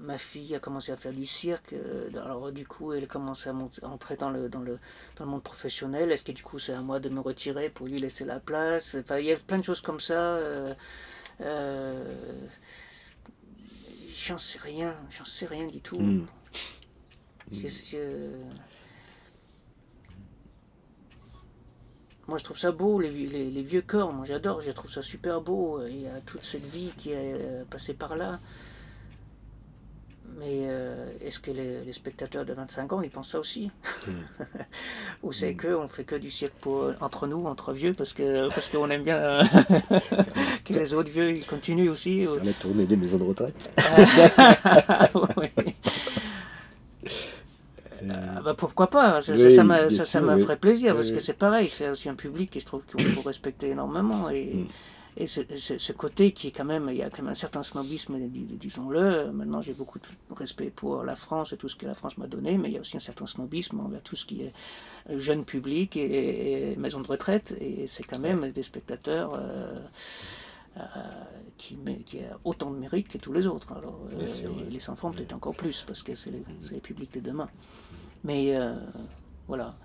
Ma 0.00 0.18
fille 0.18 0.54
a 0.54 0.60
commencé 0.60 0.92
à 0.92 0.96
faire 0.96 1.12
du 1.12 1.26
cirque, 1.26 1.74
alors 2.14 2.52
du 2.52 2.66
coup 2.66 2.92
elle 2.92 3.08
commence 3.08 3.46
à, 3.46 3.54
entrer 3.82 4.16
dans 4.16 4.30
le, 4.30 4.48
dans, 4.48 4.60
le, 4.60 4.78
dans 5.16 5.24
le 5.24 5.30
monde 5.30 5.42
professionnel. 5.42 6.12
Est-ce 6.12 6.24
que 6.24 6.32
du 6.32 6.42
coup 6.42 6.58
c'est 6.58 6.74
à 6.74 6.80
moi 6.80 7.00
de 7.00 7.08
me 7.08 7.20
retirer 7.20 7.70
pour 7.70 7.86
lui 7.86 7.98
laisser 7.98 8.24
la 8.24 8.38
place? 8.38 8.96
Enfin, 9.00 9.18
il 9.18 9.26
y 9.26 9.32
a 9.32 9.36
plein 9.36 9.58
de 9.58 9.64
choses 9.64 9.80
comme 9.80 9.98
ça. 9.98 10.38
J'en 14.16 14.38
sais 14.38 14.58
rien, 14.58 14.96
j'en 15.16 15.24
sais 15.24 15.46
rien 15.46 15.66
du 15.66 15.80
tout. 15.80 15.98
Hmm. 16.00 16.26
Moi, 22.28 22.38
je 22.38 22.44
trouve 22.44 22.58
ça 22.58 22.72
beau, 22.72 23.00
les, 23.00 23.10
les, 23.10 23.62
vieux 23.62 23.82
corps. 23.82 24.12
Moi, 24.12 24.24
j'adore, 24.24 24.60
je 24.60 24.72
trouve 24.72 24.90
ça 24.90 25.00
super 25.00 25.40
beau. 25.40 25.80
Il 25.86 26.02
y 26.02 26.08
a 26.08 26.20
toute 26.22 26.44
cette 26.44 26.64
vie 26.64 26.90
qui 26.96 27.12
est 27.12 27.34
euh, 27.34 27.64
passée 27.70 27.94
par 27.94 28.16
là. 28.16 28.40
Mais 30.38 30.66
euh, 30.68 31.08
est-ce 31.22 31.38
que 31.38 31.50
les, 31.50 31.92
spectateurs 31.92 32.44
de 32.44 32.52
25 32.52 32.92
ans, 32.92 33.00
ils 33.00 33.10
pensent 33.10 33.30
ça 33.30 33.40
aussi? 33.40 33.70
Hmm. 34.06 34.42
Ou 35.22 35.32
c'est 35.32 35.52
hmm. 35.52 35.56
que 35.56 35.68
on 35.68 35.88
fait 35.88 36.04
que 36.04 36.14
du 36.14 36.30
cirque 36.30 36.52
pour, 36.60 36.92
entre 37.00 37.26
nous, 37.26 37.46
entre 37.46 37.72
vieux, 37.72 37.94
parce 37.94 38.12
que 38.12 38.48
parce 38.50 38.68
qu'on 38.68 38.90
aime 38.90 39.02
bien 39.02 39.16
euh, 39.16 39.42
que 40.64 40.74
les 40.74 40.92
autres 40.92 41.10
vieux 41.10 41.30
ils 41.36 41.46
continuent 41.46 41.88
aussi 41.88 42.24
Faire 42.26 42.44
la 42.44 42.52
tournée 42.52 42.84
des 42.84 42.96
maisons 42.96 43.18
de 43.18 43.24
retraite. 43.24 43.72
Euh, 48.02 48.40
bah, 48.44 48.54
pourquoi 48.54 48.88
pas? 48.88 49.20
Ça, 49.20 49.36
ça, 49.36 49.64
me 50.20 50.38
ferait 50.38 50.58
plaisir, 50.58 50.94
parce 50.94 51.10
que 51.10 51.18
c'est 51.18 51.32
pareil, 51.32 51.68
c'est 51.68 51.88
aussi 51.88 52.08
un 52.08 52.14
public 52.14 52.54
et 52.56 52.60
je 52.60 52.66
trouve 52.66 52.82
qu'il 52.84 53.08
faut 53.08 53.22
respecter 53.22 53.70
énormément. 53.70 54.28
Et, 54.30 54.52
hmm. 54.54 54.66
Et 55.18 55.26
ce, 55.26 55.40
ce, 55.56 55.92
côté 55.92 56.32
qui 56.32 56.48
est 56.48 56.50
quand 56.50 56.66
même, 56.66 56.88
il 56.90 56.96
y 56.96 57.02
a 57.02 57.08
quand 57.08 57.22
même 57.22 57.32
un 57.32 57.34
certain 57.34 57.62
snobisme, 57.62 58.18
disons-le. 58.28 59.32
Maintenant, 59.32 59.62
j'ai 59.62 59.72
beaucoup 59.72 59.98
de 59.98 60.04
respect 60.34 60.70
pour 60.70 61.04
la 61.04 61.16
France 61.16 61.54
et 61.54 61.56
tout 61.56 61.70
ce 61.70 61.76
que 61.76 61.86
la 61.86 61.94
France 61.94 62.18
m'a 62.18 62.26
donné, 62.26 62.58
mais 62.58 62.68
il 62.68 62.74
y 62.74 62.76
a 62.76 62.80
aussi 62.80 62.98
un 62.98 63.00
certain 63.00 63.26
snobisme 63.26 63.80
envers 63.80 64.02
tout 64.02 64.14
ce 64.14 64.26
qui 64.26 64.42
est 64.42 64.52
jeune 65.16 65.46
public 65.46 65.96
et, 65.96 66.76
maison 66.76 67.00
de 67.00 67.06
retraite. 67.06 67.56
Et 67.62 67.86
c'est 67.86 68.02
quand 68.02 68.18
même 68.18 68.50
des 68.50 68.62
spectateurs 68.62 69.32
euh, 69.34 69.78
euh, 70.76 70.80
qui, 71.56 71.78
qui 72.04 72.18
a 72.20 72.38
autant 72.44 72.70
de 72.70 72.76
mérite 72.76 73.08
que 73.08 73.16
tous 73.16 73.32
les 73.32 73.46
autres. 73.46 73.72
Alors, 73.72 73.98
euh, 74.20 74.48
les 74.68 74.90
enfants, 74.90 75.12
peut-être 75.12 75.32
encore 75.32 75.54
plus, 75.54 75.82
parce 75.86 76.02
que 76.02 76.14
c'est 76.14 76.30
les, 76.30 76.44
les, 76.70 76.80
publics 76.80 77.14
de 77.14 77.20
demain. 77.20 77.48
Mais 78.22 78.54
voilà. 79.48 79.76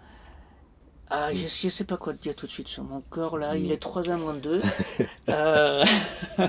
Ah, 1.14 1.34
je, 1.34 1.44
ne 1.44 1.70
sais 1.70 1.84
pas 1.84 1.98
quoi 1.98 2.14
te 2.14 2.22
dire 2.22 2.34
tout 2.34 2.46
de 2.46 2.52
suite 2.52 2.70
sur 2.70 2.86
mon 2.86 3.02
corps 3.10 3.38
là. 3.38 3.58
Il 3.58 3.70
est 3.74 3.84
3h 3.84 4.16
moins 4.16 4.34
2. 4.34 4.62
euh, 5.30 5.86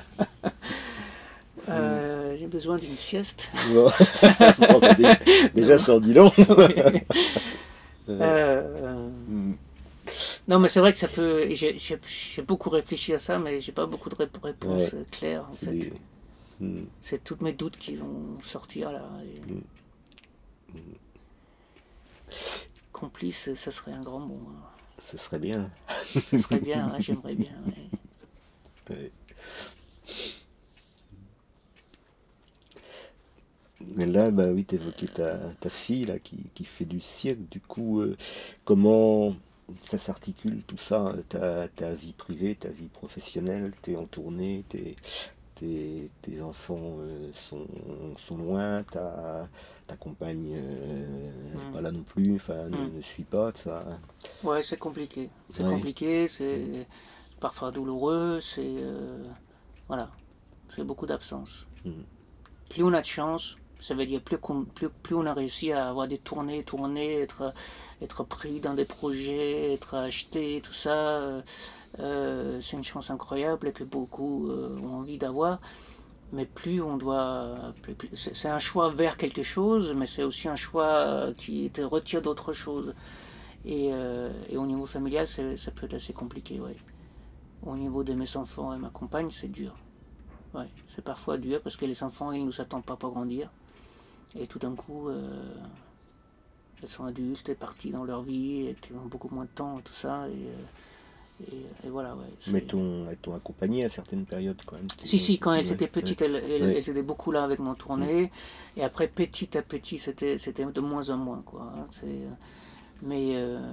euh, 1.69 2.37
J'ai 2.39 2.47
besoin 2.47 2.79
d'une 2.79 2.97
sieste. 2.97 3.51
Bah, 4.81 4.95
déjà, 5.55 5.79
ça 5.79 5.97
en 5.97 6.01
dit 6.01 6.15
long. 6.15 6.33
Euh, 8.09 9.09
mm. 9.29 9.55
non, 10.47 10.59
mais 10.61 10.69
c'est 10.69 10.81
vrai 10.81 10.93
que 10.93 10.99
ça 11.01 11.09
peut. 11.09 11.49
J'ai 11.51 12.43
beaucoup 12.47 12.71
réfléchi 12.71 13.13
à 13.15 13.19
ça, 13.19 13.39
mais 13.41 13.61
j'ai 13.61 13.73
pas 13.73 13.87
beaucoup 13.87 14.11
de 14.11 14.15
réponses 14.15 14.95
claires 15.11 15.47
en 15.51 15.55
fait. 15.55 15.93
Mm. 16.61 16.85
C'est 17.01 17.25
tous 17.25 17.39
mes 17.41 17.53
doutes 17.53 17.77
qui 17.79 17.97
vont 17.97 18.39
sortir 18.43 18.93
là. 18.93 19.03
Mm 19.49 19.59
complice, 22.93 23.55
ça 23.55 23.71
serait 23.71 23.93
un 23.93 24.03
grand 24.03 24.21
mot. 24.21 24.41
Hein. 24.49 24.63
Ce 25.05 25.17
serait 25.17 25.39
bien. 25.39 25.71
Ce 26.15 26.39
serait 26.39 26.61
bien, 26.61 26.87
hein, 26.87 26.97
j'aimerais 27.01 27.35
bien. 27.35 27.55
Mais 33.97 34.07
là, 34.07 34.31
bah 34.31 34.47
oui, 34.53 34.65
tu 34.65 34.77
évoquais 34.77 35.07
ta, 35.07 35.37
ta, 35.61 35.71
fille 35.71 36.05
là, 36.05 36.19
qui, 36.19 36.37
qui, 36.55 36.65
fait 36.65 36.85
du 36.85 37.01
cirque. 37.01 37.49
Du 37.51 37.61
coup, 37.61 38.01
euh, 38.01 38.17
comment 38.65 39.35
ça 39.87 39.99
s'articule 39.99 40.63
tout 40.67 40.79
ça 40.79 41.15
ta, 41.29 41.69
ta, 41.69 41.93
vie 41.93 42.13
privée, 42.13 42.55
ta 42.55 42.69
vie 42.69 42.89
professionnelle? 42.89 43.73
Tu 43.83 43.93
es 43.93 43.97
en 43.97 44.07
tournée, 44.07 44.65
tes, 44.69 44.97
tes, 45.57 46.11
tes 46.23 46.41
enfants 46.41 46.99
euh, 47.01 47.31
sont, 47.35 47.67
sont, 48.19 48.37
loin, 48.37 48.83
ta, 48.85 49.49
ta 49.93 49.97
compagne 49.97 50.55
euh, 50.57 51.73
pas 51.73 51.81
là 51.81 51.91
non 51.93 52.03
plus, 52.03 52.37
enfin 52.37 52.69
ne, 52.69 52.77
mm. 52.77 53.03
suit 53.03 53.25
pas, 53.25 53.53
ça. 53.55 53.85
Ouais, 54.43 54.63
c'est 54.63 54.79
compliqué. 54.79 55.29
C'est 55.51 55.63
compliqué, 55.63 56.29
c'est 56.29 56.87
parfois 57.41 57.71
douloureux, 57.71 58.41
c'est 58.41 58.63
euh, 58.65 59.23
voilà, 59.89 60.11
c'est 60.69 60.85
beaucoup 60.85 61.07
d'absence. 61.07 61.69
Mm. 61.85 61.91
Plus 62.71 62.83
on 62.83 62.93
a 62.95 63.03
de 63.03 63.07
chance, 63.07 63.57
ça 63.81 63.95
veut 63.95 64.07
dire 64.07 64.23
plus, 64.23 64.39
plus, 64.75 64.89
plus, 64.89 65.15
on 65.15 65.27
a 65.27 65.35
réussi 65.35 65.73
à 65.73 65.89
avoir 65.89 66.09
des 66.09 66.19
tournées, 66.19 66.65
tournées, 66.65 67.21
être, 67.21 67.53
être 68.01 68.25
pris 68.25 68.61
dans 68.61 68.75
des 68.75 68.87
projets, 68.87 69.75
être 69.75 69.95
acheté, 69.95 70.63
tout 70.63 70.73
ça. 70.73 71.43
Euh, 71.99 72.61
c'est 72.63 72.79
une 72.79 72.85
chance 72.85 73.11
incroyable 73.11 73.73
que 73.73 73.85
beaucoup 73.85 74.49
ont 74.51 74.95
envie 74.95 75.19
d'avoir 75.19 75.61
mais 76.33 76.47
plus 76.47 76.81
on 76.83 76.97
doit. 76.97 77.75
c'est 78.15 78.49
un 78.49 78.59
choix 78.59 78.91
vers 78.91 79.17
quelque 79.17 79.43
chose, 79.43 79.95
mais 79.95 80.07
c'est 80.07 80.25
aussi 80.25 80.49
un 80.49 80.57
choix 80.57 81.33
qui 81.37 81.71
te 81.71 81.83
retire 81.83 82.23
d'autre 82.23 82.53
chose. 82.53 82.95
Et, 83.65 83.91
euh, 83.93 84.33
et, 84.49 84.57
au 84.57 84.67
niveau 84.67 84.87
familial, 84.87 85.27
ça 85.27 85.71
peut 85.71 85.87
être 85.87 85.95
assez 85.95 86.13
compliqué, 86.13 86.61
ouais. 86.61 86.77
Au 87.65 87.77
niveau 87.77 88.03
de 88.03 88.13
mes 88.13 88.37
enfants 88.37 88.75
et 88.75 88.79
ma 88.79 88.91
compagne, 88.91 89.31
c'est 89.31 89.49
dur. 89.49 89.77
Ouais, 90.53 90.69
c'est 90.95 91.05
parfois 91.05 91.39
dur 91.39 91.61
parce 91.63 91.77
que 91.77 91.87
les 91.87 92.03
enfants, 92.03 92.33
ils 92.33 92.41
ne 92.41 92.47
nous 92.47 92.61
attendent 92.61 92.85
pas 92.85 92.97
pour 92.97 93.13
grandir. 93.13 93.51
Et 94.35 94.47
tout 94.47 94.59
d'un 94.59 94.75
coup, 94.75 95.09
euh, 95.09 95.55
elles 96.83 96.89
sont 96.89 97.05
adultes 97.05 97.49
et 97.49 97.55
parties 97.55 97.91
dans 97.91 98.05
leur 98.05 98.23
vie 98.23 98.67
et 98.67 98.75
qui 98.75 98.93
ont 98.93 99.07
beaucoup 99.07 99.33
moins 99.33 99.45
de 99.45 99.51
temps 99.51 99.79
et 99.79 99.83
tout 99.83 99.93
ça. 99.93 100.23
Euh, 100.25 100.53
et, 101.51 101.89
voilà, 101.89 102.15
ouais, 102.15 102.27
Mais 102.49 102.61
t'ont 102.61 103.35
accompagné 103.35 103.85
à 103.85 103.89
certaines 103.89 104.25
périodes 104.25 104.61
quand 104.65 104.77
même 104.77 104.87
Si, 105.03 105.19
si, 105.19 105.39
quand 105.39 105.53
elles 105.53 105.73
étaient 105.73 105.89
petites, 105.89 106.23
elles, 106.23 106.77
étaient 106.77 107.03
beaucoup 107.03 107.33
là 107.33 107.43
avec 107.43 107.59
mon 107.59 107.75
tournée. 107.75 108.31
Et 108.77 108.85
après, 108.85 109.09
petit 109.09 109.57
à 109.59 109.63
petit, 109.63 109.99
c'était 109.99 110.37
de 110.37 110.81
moins 110.81 111.11
en 111.11 111.17
moins. 111.17 111.43
Quoi. 111.45 111.63
Hein, 111.63 111.87
euh, 112.05 112.29
mais, 113.03 113.31
euh, 113.35 113.73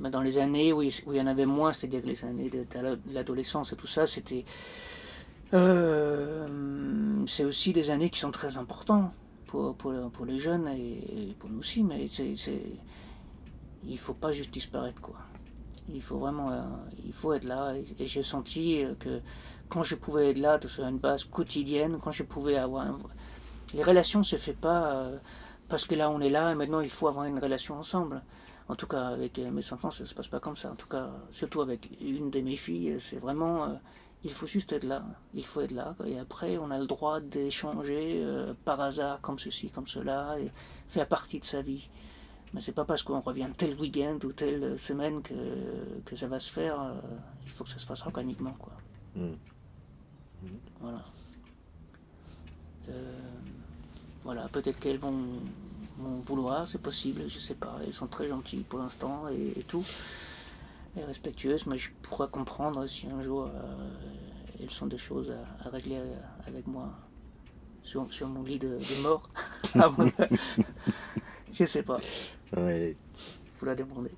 mais, 0.00 0.10
dans 0.10 0.22
les 0.22 0.38
années 0.38 0.72
où 0.72 0.82
il, 0.82 0.92
où 1.06 1.12
il 1.12 1.18
y 1.18 1.20
en 1.20 1.26
avait 1.26 1.46
moins, 1.46 1.72
c'est-à-dire 1.72 2.02
les 2.04 2.24
années 2.24 2.48
de, 2.48 2.64
l'adolescence 3.12 3.72
et 3.72 3.76
tout 3.76 3.86
ça, 3.86 4.06
c'était. 4.06 4.44
Euh, 5.54 6.46
c'est 7.26 7.44
aussi 7.44 7.74
des 7.74 7.90
années 7.90 8.08
qui 8.08 8.20
sont 8.20 8.30
très 8.30 8.56
importantes 8.56 9.12
pour, 9.46 9.74
pour, 9.74 9.92
pour 10.12 10.24
les 10.24 10.38
jeunes 10.38 10.66
et 10.68 11.34
pour 11.38 11.50
nous 11.50 11.58
aussi, 11.58 11.82
mais 11.82 12.06
c'est 12.08 12.34
il 13.84 13.98
faut 13.98 14.14
pas 14.14 14.32
juste 14.32 14.52
disparaître. 14.52 15.00
quoi. 15.00 15.16
Il 15.88 16.02
faut 16.02 16.18
vraiment 16.18 16.50
il 17.04 17.12
faut 17.12 17.32
être 17.32 17.44
là. 17.44 17.74
Et, 17.98 18.06
j'ai 18.06 18.22
senti 18.22 18.84
que 18.98 19.20
quand 19.68 19.82
je 19.82 19.94
pouvais 19.94 20.30
être 20.30 20.38
là 20.38 20.58
sur 20.66 20.84
une 20.84 20.98
base 20.98 21.24
quotidienne, 21.24 21.98
quand 22.02 22.12
je 22.12 22.22
pouvais 22.22 22.56
avoir... 22.56 22.86
Les 23.74 23.82
relations 23.82 24.20
ne 24.20 24.24
se 24.24 24.36
font 24.36 24.54
pas 24.60 25.10
parce 25.68 25.86
que 25.86 25.94
là 25.94 26.10
on 26.10 26.20
est 26.20 26.28
là 26.28 26.52
et 26.52 26.54
maintenant 26.54 26.80
il 26.80 26.90
faut 26.90 27.08
avoir 27.08 27.24
une 27.24 27.38
relation 27.38 27.78
ensemble. 27.78 28.22
En 28.68 28.76
tout 28.76 28.86
cas, 28.86 29.08
avec 29.08 29.38
mes 29.38 29.72
enfants, 29.72 29.90
ça 29.90 30.04
ne 30.04 30.08
se 30.08 30.14
passe 30.14 30.28
pas 30.28 30.40
comme 30.40 30.56
ça. 30.56 30.70
En 30.70 30.76
tout 30.76 30.86
cas, 30.86 31.10
surtout 31.30 31.62
avec 31.62 31.88
une 32.00 32.30
de 32.30 32.40
mes 32.40 32.56
filles, 32.56 32.96
c'est 32.98 33.18
vraiment 33.18 33.78
il 34.24 34.32
faut 34.32 34.46
juste 34.46 34.72
être 34.72 34.84
là. 34.84 35.04
Il 35.34 35.44
faut 35.44 35.60
être 35.60 35.72
là. 35.72 35.94
Et 36.06 36.18
après, 36.18 36.56
on 36.58 36.70
a 36.70 36.78
le 36.78 36.86
droit 36.86 37.20
d'échanger 37.20 38.20
euh, 38.22 38.54
par 38.64 38.80
hasard, 38.80 39.20
comme 39.20 39.38
ceci, 39.38 39.70
comme 39.70 39.88
cela, 39.88 40.36
et 40.38 40.50
faire 40.88 41.08
partie 41.08 41.40
de 41.40 41.44
sa 41.44 41.60
vie. 41.60 41.88
Mais 42.54 42.60
c'est 42.60 42.72
pas 42.72 42.84
parce 42.84 43.02
qu'on 43.02 43.20
revient 43.20 43.48
tel 43.56 43.74
week-end 43.78 44.18
ou 44.24 44.32
telle 44.32 44.78
semaine 44.78 45.22
que, 45.22 45.34
que 46.04 46.16
ça 46.16 46.26
va 46.26 46.38
se 46.38 46.50
faire. 46.50 46.80
Euh, 46.80 46.92
il 47.44 47.50
faut 47.50 47.64
que 47.64 47.70
ça 47.70 47.78
se 47.78 47.86
fasse 47.86 48.04
organiquement, 48.04 48.54
quoi. 48.58 48.72
Mm. 49.16 49.32
Voilà. 50.80 51.04
Euh, 52.88 53.20
voilà, 54.24 54.48
peut-être 54.48 54.78
qu'elles 54.80 54.98
vont, 54.98 55.14
vouloir, 55.98 56.66
c'est 56.66 56.80
possible, 56.82 57.22
je 57.28 57.38
sais 57.38 57.54
pas. 57.54 57.78
Elles 57.84 57.92
sont 57.92 58.06
très 58.06 58.28
gentilles 58.28 58.64
pour 58.64 58.80
l'instant 58.80 59.28
et 59.28 59.62
tout 59.68 59.84
et 60.96 61.04
respectueuse, 61.04 61.66
mais 61.66 61.78
je 61.78 61.90
pourrais 62.02 62.28
comprendre 62.28 62.86
si 62.86 63.06
un 63.06 63.22
jour 63.22 63.44
euh, 63.46 63.88
elles 64.60 64.70
sont 64.70 64.86
des 64.86 64.98
choses 64.98 65.32
à, 65.64 65.68
régler 65.70 66.00
avec 66.46 66.66
moi 66.66 66.90
sur, 67.82 68.12
sur 68.12 68.28
mon 68.28 68.42
lit 68.42 68.58
de, 68.58 68.78
mort. 69.02 69.28
je 71.52 71.64
sais 71.64 71.82
pas. 71.82 71.98
Ouais. 72.56 72.96
Faut 73.58 73.66
la 73.66 73.74
demander. 73.74 74.10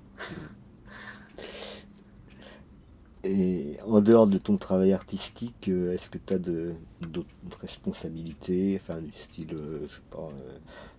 Et 3.23 3.77
en 3.87 4.01
dehors 4.01 4.27
de 4.27 4.37
ton 4.37 4.57
travail 4.57 4.93
artistique, 4.93 5.69
euh, 5.69 5.93
est-ce 5.93 6.11
que 6.11 6.19
tu 6.19 6.33
as 6.33 6.37
d'autres 6.37 7.59
responsabilités, 7.59 8.79
enfin 8.79 9.01
du 9.01 9.11
style, 9.13 9.53
euh, 9.53 9.87
je 9.87 9.95
sais 9.95 10.01
pas, 10.11 10.29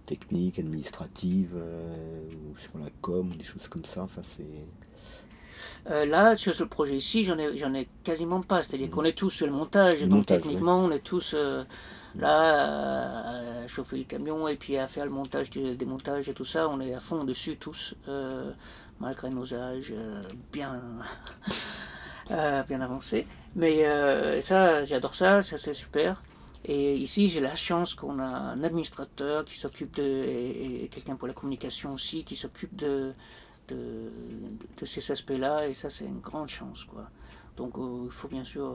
technique, 0.07 0.59
administrative, 0.59 1.55
ou 1.55 2.59
sur 2.59 2.78
la 2.78 2.91
com, 3.01 3.32
des 3.37 3.45
choses 3.45 3.68
comme 3.68 3.84
ça 3.84 4.03
Enfin, 4.03 4.22
c'est 4.24 4.45
euh, 5.91 6.05
là, 6.05 6.37
sur 6.37 6.55
ce 6.55 6.64
projet 6.64 6.97
ici, 6.97 7.22
j'en 7.22 7.39
ai, 7.39 7.57
j'en 7.57 7.74
ai 7.74 7.89
quasiment 8.03 8.43
pas. 8.43 8.62
C'est-à-dire 8.62 8.91
qu'on 8.91 9.05
est 9.05 9.16
tous 9.16 9.30
sur 9.30 9.47
le 9.47 9.53
montage. 9.53 10.03
donc 10.07 10.26
techniquement, 10.26 10.78
on 10.78 10.91
est 10.91 11.03
tous 11.03 11.34
euh, 11.34 11.64
là 12.18 13.62
à, 13.62 13.66
chauffer 13.66 13.98
le 13.98 14.04
camion 14.04 14.48
et 14.48 14.56
puis 14.56 14.76
à 14.76 14.86
faire 14.86 15.04
le 15.04 15.10
montage, 15.10 15.50
du 15.50 15.76
démontage 15.76 16.28
et 16.28 16.34
tout 16.34 16.44
ça. 16.44 16.68
On 16.68 16.80
est 16.80 16.94
à 16.94 17.00
fond 17.00 17.24
dessus 17.24 17.56
tous, 17.56 17.94
euh, 18.08 18.52
malgré 19.00 19.30
nos 19.30 19.54
âges 19.54 19.94
bien, 20.52 20.80
bien 22.28 22.80
avancés. 22.80 23.26
Mais 23.54 23.84
ça, 24.40 24.84
j'adore 24.84 25.14
ça, 25.14 25.42
ça 25.42 25.58
c'est 25.58 25.74
super. 25.74 26.22
Et 26.68 26.96
ici, 26.96 27.28
j'ai 27.28 27.40
la 27.40 27.54
chance 27.54 27.94
qu'on 27.94 28.18
a 28.18 28.24
un 28.24 28.62
administrateur 28.64 29.44
qui 29.44 29.56
s'occupe 29.56 29.94
de, 29.94 30.02
et 30.02 30.88
quelqu'un 30.90 31.14
pour 31.14 31.28
la 31.28 31.34
communication 31.34 31.92
aussi, 31.92 32.24
qui 32.24 32.34
s'occupe 32.34 32.74
de, 32.74 33.12
de, 33.68 34.10
de 34.76 34.84
ces 34.84 35.12
aspects-là, 35.12 35.68
et 35.68 35.74
ça 35.74 35.90
c'est 35.90 36.06
une 36.06 36.20
grande 36.20 36.48
chance. 36.48 36.84
Quoi. 36.84 37.08
Donc 37.56 37.78
euh, 37.78 38.02
il 38.06 38.10
faut 38.10 38.28
bien 38.28 38.44
sûr 38.44 38.74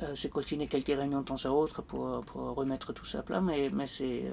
euh, 0.00 0.04
euh, 0.04 0.14
se 0.14 0.28
coltiner 0.28 0.66
quelques 0.66 0.86
réunions 0.86 1.20
de 1.20 1.26
temps 1.26 1.44
à 1.44 1.48
autre 1.48 1.82
pour, 1.82 2.22
pour 2.24 2.54
remettre 2.54 2.92
tout 2.92 3.04
ça 3.04 3.20
à 3.20 3.22
plat, 3.22 3.40
mais, 3.40 3.70
mais 3.70 3.86
c'est 3.86 4.24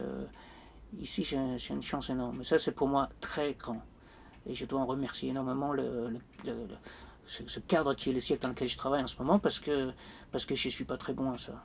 ici 0.99 1.23
j'ai 1.23 1.37
une 1.69 1.81
chance 1.81 2.09
énorme. 2.09 2.43
Ça 2.43 2.57
c'est 2.57 2.71
pour 2.71 2.87
moi 2.87 3.09
très 3.19 3.53
grand. 3.53 3.81
Et 4.45 4.53
je 4.53 4.65
dois 4.65 4.79
en 4.79 4.85
remercier 4.85 5.29
énormément 5.29 5.73
le, 5.73 6.13
ce, 7.27 7.59
cadre 7.59 7.93
qui 7.93 8.09
est 8.09 8.13
le 8.13 8.21
siècle 8.21 8.43
dans 8.43 8.49
lequel 8.49 8.69
je 8.69 8.77
travaille 8.77 9.03
en 9.03 9.07
ce 9.07 9.17
moment 9.19 9.37
parce 9.37 9.59
que, 9.59 9.91
parce 10.31 10.45
que 10.45 10.55
je 10.55 10.67
ne 10.67 10.71
suis 10.71 10.85
pas 10.85 10.97
très 10.97 11.13
bon 11.13 11.31
à 11.31 11.37
ça. 11.37 11.63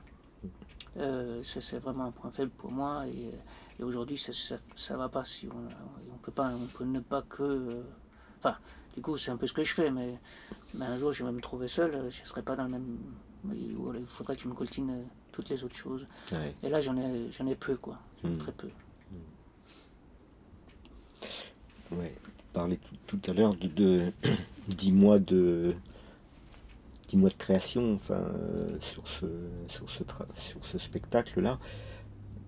c'est 1.43 1.79
vraiment 1.79 2.05
un 2.05 2.11
point 2.11 2.31
faible 2.31 2.51
pour 2.51 2.71
moi. 2.71 3.07
Et, 3.07 3.31
et 3.79 3.83
aujourd'hui, 3.83 4.17
ça, 4.17 4.31
ça, 4.75 4.97
va 4.97 5.09
pas 5.09 5.25
si 5.25 5.47
on, 5.47 6.13
on 6.13 6.17
peut 6.17 6.31
pas, 6.31 6.49
on 6.49 6.67
peut 6.67 6.85
ne 6.85 6.99
pas 6.99 7.21
que. 7.23 7.43
Euh, 7.43 7.83
enfin, 8.39 8.57
du 8.95 9.01
coup, 9.01 9.17
c'est 9.17 9.31
un 9.31 9.37
peu 9.37 9.47
ce 9.47 9.53
que 9.53 9.63
je 9.63 9.73
fais, 9.73 9.91
mais, 9.91 10.17
mais 10.73 10.85
un 10.85 10.97
jour, 10.97 11.11
je 11.11 11.25
vais 11.25 11.31
me 11.31 11.41
trouver 11.41 11.67
seul, 11.67 11.91
je 12.09 12.21
ne 12.21 12.25
serai 12.25 12.41
pas 12.41 12.55
dans 12.55 12.63
le 12.63 12.69
même. 12.69 12.97
Il 13.53 14.07
faudrait 14.07 14.35
que 14.35 14.41
je 14.41 14.47
me 14.47 14.53
coltine 14.53 14.89
euh, 14.89 15.03
toutes 15.31 15.49
les 15.49 15.63
autres 15.63 15.75
choses. 15.75 16.07
Et 16.63 16.69
là, 16.69 16.81
j'en 16.81 16.97
ai, 16.97 17.31
j'en 17.31 17.47
ai 17.47 17.55
peu, 17.55 17.75
quoi. 17.75 17.99
Hmm. 18.23 18.37
Très 18.37 18.51
peu. 18.51 18.69
Hmm. 19.11 19.15
Ouais. 21.97 22.13
Tu 22.23 22.31
parlais 22.53 22.79
tout, 23.07 23.19
à 23.27 23.33
l'heure 23.33 23.55
de, 23.55 23.67
de 23.67 24.13
10 24.69 24.91
mois 24.91 25.19
de 25.19 25.75
10 27.09 27.17
mois 27.17 27.29
de 27.29 27.35
création 27.35 27.93
enfin, 27.93 28.15
euh, 28.15 28.77
sur 28.79 29.07
ce, 29.07 29.25
sur 29.67 29.89
ce, 29.89 30.03
sur 30.33 30.65
ce 30.65 30.77
spectacle-là. 30.77 31.59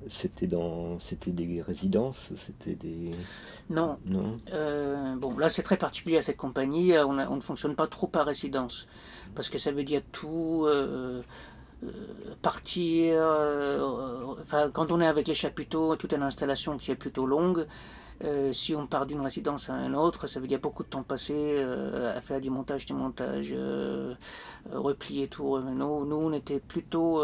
C'était 0.10 0.48
dans, 0.48 1.00
c'était 1.00 1.32
des 1.32 1.62
résidences, 1.62 2.30
c'était 2.36 2.76
des. 2.76 3.12
Non. 3.70 3.98
Non. 4.06 4.40
Euh, 4.54 5.16
bon, 5.16 5.38
là 5.38 5.50
c'est 5.50 5.64
très 5.64 5.78
particulier 5.78 6.18
à 6.18 6.22
cette 6.22 6.38
compagnie. 6.38 6.94
Euh, 6.94 7.06
on, 7.06 7.18
on, 7.18 7.36
ne 7.36 7.42
fonctionne 7.42 7.76
pas 7.76 7.88
trop 7.88 8.08
par 8.08 8.26
résidence, 8.26 8.88
parce 9.36 9.50
que 9.50 9.58
ça 9.58 9.72
veut 9.72 9.84
dire 9.84 10.02
tout. 10.12 10.66
Euh, 10.68 11.22
partir, 12.42 13.22
enfin, 14.42 14.72
quand 14.74 14.92
on 14.92 15.00
est 15.00 15.06
avec 15.06 15.28
les 15.28 15.36
chapiteaux, 15.36 15.96
toute 15.96 16.12
une 16.12 16.24
installation 16.24 16.76
qui 16.76 16.90
est 16.90 16.96
plutôt 16.96 17.28
longue, 17.28 17.68
si 18.52 18.74
on 18.74 18.88
part 18.88 19.06
d'une 19.06 19.22
résidence 19.22 19.70
à 19.70 19.76
une 19.86 19.96
autre, 19.96 20.26
ça 20.26 20.40
veut 20.40 20.48
dire 20.48 20.60
beaucoup 20.60 20.82
de 20.82 20.88
temps 20.88 21.04
passé 21.04 21.64
à 21.64 22.20
faire 22.22 22.42
du 22.42 22.50
montage, 22.50 22.88
du 22.88 22.94
montage, 22.94 23.56
replier 24.72 25.28
tout. 25.28 25.60
Nous, 25.60 26.06
nous, 26.08 26.16
on 26.16 26.34
était 26.34 26.60
plutôt 26.60 27.22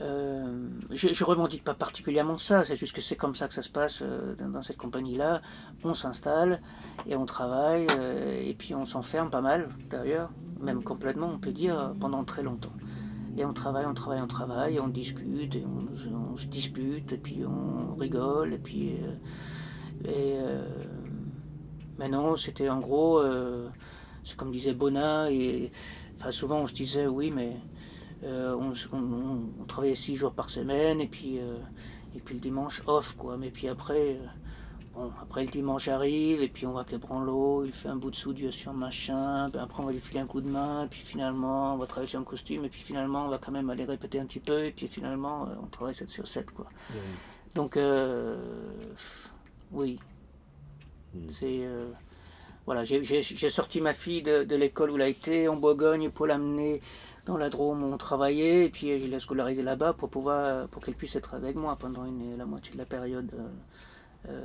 euh, 0.00 0.68
je, 0.90 1.08
ne 1.08 1.24
revendique 1.24 1.64
pas 1.64 1.74
particulièrement 1.74 2.36
ça, 2.36 2.64
c'est 2.64 2.76
juste 2.76 2.94
que 2.94 3.00
c'est 3.00 3.16
comme 3.16 3.34
ça 3.34 3.48
que 3.48 3.54
ça 3.54 3.62
se 3.62 3.70
passe 3.70 4.00
euh, 4.02 4.34
dans, 4.34 4.62
cette 4.62 4.76
compagnie-là. 4.76 5.40
On 5.84 5.94
s'installe 5.94 6.60
et 7.06 7.16
on 7.16 7.24
travaille, 7.24 7.86
euh, 7.98 8.42
et 8.42 8.54
puis 8.54 8.74
on 8.74 8.84
s'enferme 8.84 9.30
pas 9.30 9.40
mal 9.40 9.68
d'ailleurs, 9.88 10.30
même 10.60 10.82
complètement, 10.82 11.28
on 11.28 11.38
peut 11.38 11.52
dire, 11.52 11.94
pendant 11.98 12.24
très 12.24 12.42
longtemps. 12.42 12.72
Et 13.38 13.44
on 13.44 13.52
travaille, 13.52 13.86
on 13.86 13.94
travaille, 13.94 14.20
on 14.20 14.26
travaille, 14.26 14.80
on 14.80 14.88
discute, 14.88 15.54
et 15.56 15.64
on, 15.64 16.36
se 16.36 16.46
dispute, 16.46 17.12
et 17.12 17.18
puis 17.18 17.44
on 17.46 17.94
rigole, 17.94 18.54
et 18.54 18.58
puis. 18.58 18.94
et, 20.04 20.36
mais 21.98 22.08
non, 22.08 22.36
c'était 22.36 22.68
en 22.68 22.80
gros, 22.80 23.22
c'est 24.24 24.36
comme 24.36 24.50
disait 24.50 24.72
Bona, 24.72 25.30
et 25.30 25.70
enfin, 26.18 26.30
souvent 26.30 26.60
on 26.60 26.66
se 26.66 26.74
disait 26.74 27.06
oui, 27.06 27.30
mais 27.30 27.56
euh, 28.24 28.56
on, 28.92 29.66
travaillait 29.66 29.94
six 29.94 30.16
jours 30.16 30.32
par 30.32 30.48
semaine 30.48 31.00
et 31.00 31.06
puis, 31.06 31.38
euh, 31.38 31.58
et 32.14 32.20
puis 32.20 32.34
le 32.34 32.40
dimanche 32.40 32.82
off 32.86 33.14
quoi. 33.16 33.36
Mais 33.36 33.50
puis 33.50 33.68
après, 33.68 34.12
euh, 34.12 34.26
bon, 34.94 35.12
après 35.20 35.44
le 35.44 35.50
dimanche 35.50 35.88
arrive 35.88 36.40
et 36.40 36.48
puis 36.48 36.66
on 36.66 36.72
va 36.72 36.84
québranler 36.84 37.26
l'eau, 37.26 37.64
il 37.64 37.72
fait 37.72 37.88
un 37.88 37.96
bout 37.96 38.10
de 38.10 38.16
soudure 38.16 38.54
sur 38.54 38.72
machin, 38.72 39.50
puis 39.50 39.60
après 39.60 39.82
on 39.82 39.86
va 39.86 39.92
lui 39.92 40.00
filer 40.00 40.20
un 40.20 40.26
coup 40.26 40.40
de 40.40 40.48
main, 40.48 40.84
et 40.84 40.88
puis 40.88 41.00
finalement 41.00 41.74
on 41.74 41.76
va 41.76 41.86
travailler 41.86 42.08
sur 42.08 42.20
un 42.20 42.24
costume 42.24 42.64
et 42.64 42.70
puis 42.70 42.80
finalement 42.80 43.26
on 43.26 43.28
va 43.28 43.38
quand 43.38 43.52
même 43.52 43.68
aller 43.68 43.84
répéter 43.84 44.18
un 44.18 44.26
petit 44.26 44.40
peu 44.40 44.64
et 44.64 44.70
puis 44.70 44.88
finalement 44.88 45.48
on 45.62 45.66
travaille 45.66 45.94
7 45.94 46.08
sur 46.08 46.26
7 46.26 46.50
quoi. 46.52 46.66
Donc 47.54 47.78
oui, 49.72 49.98
hmm. 51.14 51.28
c'est 51.28 51.68
voilà, 52.64 52.82
j'ai 52.84 53.50
sorti 53.50 53.80
ma 53.80 53.94
fille 53.94 54.22
de, 54.22 54.42
de 54.42 54.56
l'école 54.56 54.90
où 54.90 54.96
elle 54.96 55.02
a 55.02 55.08
été 55.08 55.46
en 55.46 55.54
Bourgogne 55.54 56.10
pour 56.10 56.26
l'amener 56.26 56.80
dans 57.26 57.36
la 57.36 57.50
Drôme 57.50 57.82
on 57.82 57.98
travaillait, 57.98 58.64
et 58.64 58.68
puis 58.70 58.98
je 58.98 59.06
l'ai 59.06 59.20
scolarisée 59.20 59.62
là-bas 59.62 59.92
pour 59.92 60.08
pouvoir 60.08 60.68
pour 60.68 60.82
qu'elle 60.82 60.94
puisse 60.94 61.16
être 61.16 61.34
avec 61.34 61.56
moi 61.56 61.76
pendant 61.76 62.04
une, 62.06 62.38
la 62.38 62.46
moitié 62.46 62.72
de 62.72 62.78
la 62.78 62.86
période. 62.86 63.30
Euh, 63.34 64.30
euh, 64.30 64.44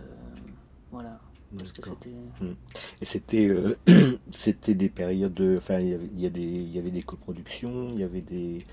voilà. 0.92 1.20
Parce 1.58 1.72
que 1.72 1.84
c'était... 1.84 2.10
Hmm. 2.40 2.54
Et 3.02 3.06
c'était, 3.06 3.48
euh, 3.48 3.78
c'était 4.32 4.74
des 4.74 4.90
périodes, 4.90 5.58
enfin 5.58 5.80
il 5.80 5.90
y, 5.90 6.26
avait, 6.26 6.30
des, 6.30 6.42
il 6.42 6.72
y 6.72 6.80
avait 6.80 6.92
des 6.92 7.04
coproductions, 7.04 7.90
il 7.94 8.00
y 8.00 8.04
avait 8.04 8.22
des... 8.22 8.64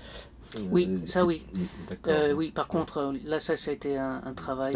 oui, 0.71 1.01
ça 1.05 1.25
oui. 1.25 1.45
oui, 2.35 2.51
par 2.51 2.67
contre, 2.67 3.13
là, 3.25 3.37
ça, 3.39 3.57
ça 3.57 3.71
a 3.71 3.73
été 3.73 3.97
un, 3.97 4.33
travail 4.33 4.75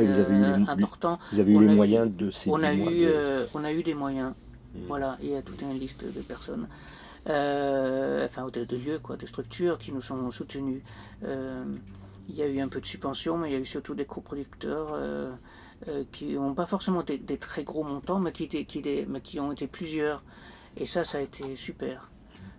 important. 0.67 1.17
Vous 1.31 1.39
avez 1.39 1.53
eu 1.53 1.65
les 1.65 1.73
moyens 1.73 2.11
de 2.13 2.29
ces 2.29 2.49
on 2.49 2.61
a 2.61 2.73
eu, 2.73 3.07
On 3.53 3.63
a 3.63 3.73
eu 3.73 3.83
des 3.83 3.95
moyens. 3.95 4.33
Hmm. 4.75 4.79
Voilà, 4.87 5.17
il 5.21 5.29
y 5.29 5.35
a 5.35 5.41
toute 5.41 5.61
une 5.61 5.79
liste 5.79 6.03
de 6.03 6.21
personnes. 6.21 6.67
Euh, 7.29 8.25
enfin 8.25 8.47
de, 8.47 8.75
lieux, 8.75 8.99
quoi, 8.99 9.15
de 9.15 9.25
structures 9.25 9.77
qui 9.77 9.91
nous 9.91 10.01
sont 10.01 10.29
soutenus. 10.31 10.81
Euh, 11.23 11.63
il 12.27 12.35
y 12.35 12.41
a 12.41 12.47
eu 12.47 12.59
un 12.59 12.67
peu 12.67 12.81
de 12.81 12.85
subventions, 12.85 13.37
mais 13.37 13.49
il 13.49 13.53
y 13.53 13.55
a 13.55 13.59
eu 13.59 13.65
surtout 13.65 13.95
des 13.95 14.05
coproducteurs 14.05 14.89
euh, 14.93 15.33
qui 16.11 16.33
n'ont 16.33 16.53
pas 16.53 16.65
forcément 16.65 17.03
des, 17.03 17.37
très 17.37 17.63
gros 17.63 17.83
montants, 17.83 18.19
mais 18.19 18.31
qui, 18.31 18.43
étaient, 18.45 18.65
qui, 18.65 18.81
mais 19.07 19.21
qui 19.21 19.39
ont 19.39 19.51
été 19.51 19.67
plusieurs. 19.67 20.23
Et 20.77 20.85
ça, 20.85 21.03
ça 21.03 21.19
a 21.19 21.21
été 21.21 21.55
super 21.55 22.09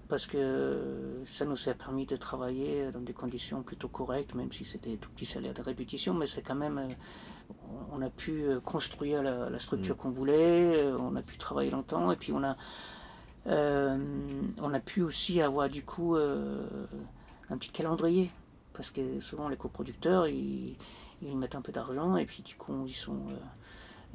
parce 0.06 0.26
que 0.26 1.22
ça 1.24 1.46
nous 1.46 1.68
a 1.68 1.72
permis 1.72 2.04
de 2.04 2.16
travailler 2.16 2.92
dans 2.92 3.00
des 3.00 3.14
conditions 3.14 3.62
plutôt 3.62 3.88
correctes, 3.88 4.34
même 4.34 4.52
si 4.52 4.62
c'était 4.62 4.96
tout 4.96 5.08
petit 5.10 5.24
salaire 5.24 5.54
de 5.54 5.62
répétition, 5.62 6.12
mais 6.12 6.26
c'est 6.26 6.42
quand 6.42 6.54
même, 6.54 6.86
on 7.90 8.02
a 8.02 8.10
pu 8.10 8.44
construire 8.64 9.22
la, 9.22 9.58
structure 9.58 9.94
mmh. 9.94 9.98
qu'on 9.98 10.10
voulait, 10.10 10.84
on 11.00 11.16
a 11.16 11.22
pu 11.22 11.38
travailler 11.38 11.70
longtemps, 11.70 12.12
et 12.12 12.16
puis 12.16 12.32
on 12.32 12.44
a, 12.44 12.54
on 13.47 14.74
a 14.74 14.80
pu 14.80 15.03
aussi 15.03 15.40
avoir 15.40 15.68
du 15.68 15.84
coup 15.84 16.16
un 16.16 17.57
petit 17.59 17.70
calendrier. 17.70 18.30
Parce 18.72 18.90
que 18.90 19.20
souvent 19.20 19.49
les 19.49 19.57
coproducteurs, 19.57 20.26
ils, 20.26 20.76
ils 21.22 21.36
mettent 21.36 21.55
un 21.55 21.62
peu 21.62 21.70
d'argent 21.70 22.16
et 22.16 22.26
puis 22.26 22.42
du 22.42 22.57
coup 22.57 22.84
ils 22.86 22.92
sont 22.92 23.20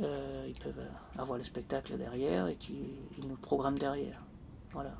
euh, 0.02 0.46
ils 0.48 0.56
peuvent 0.56 0.82
avoir 1.18 1.38
le 1.38 1.44
spectacle 1.44 1.98
derrière 1.98 2.48
et 2.48 2.56
qui, 2.56 2.76
ils 3.18 3.28
nous 3.28 3.36
programment 3.36 3.78
derrière. 3.78 4.22
Voilà. 4.72 4.94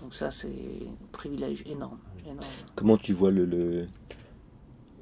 Donc 0.00 0.12
ça, 0.12 0.30
c'est 0.30 0.48
un 0.48 1.06
privilège 1.12 1.62
énorme, 1.66 1.98
Comment 2.74 2.98
tu 2.98 3.14
vois 3.14 3.30
le, 3.30 3.86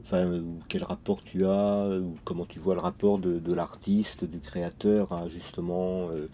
Enfin, 0.03 0.43
quel 0.69 0.85
rapport 0.85 1.23
tu 1.23 1.47
as, 1.47 1.99
ou 1.99 2.17
comment 2.25 2.45
tu 2.45 2.59
vois 2.59 2.75
le 2.75 2.81
rapport 2.81 3.19
de, 3.19 3.53
l'artiste, 3.53 4.25
du 4.25 4.41
créateur 4.41 5.13
à 5.13 5.29
justement 5.29 6.09
euh, 6.11 6.29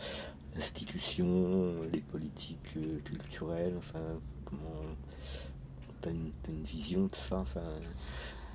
l'institution, 0.58 1.74
les 1.92 2.00
politiques 2.00 2.76
euh, 2.76 2.98
culturelles, 3.04 3.74
enfin, 3.78 4.00
comment 4.44 4.84
tu 6.02 6.08
as, 6.08 6.12
une 6.12 6.62
vision 6.64 7.06
de 7.06 7.16
ça 7.16 7.38
enfin... 7.38 7.62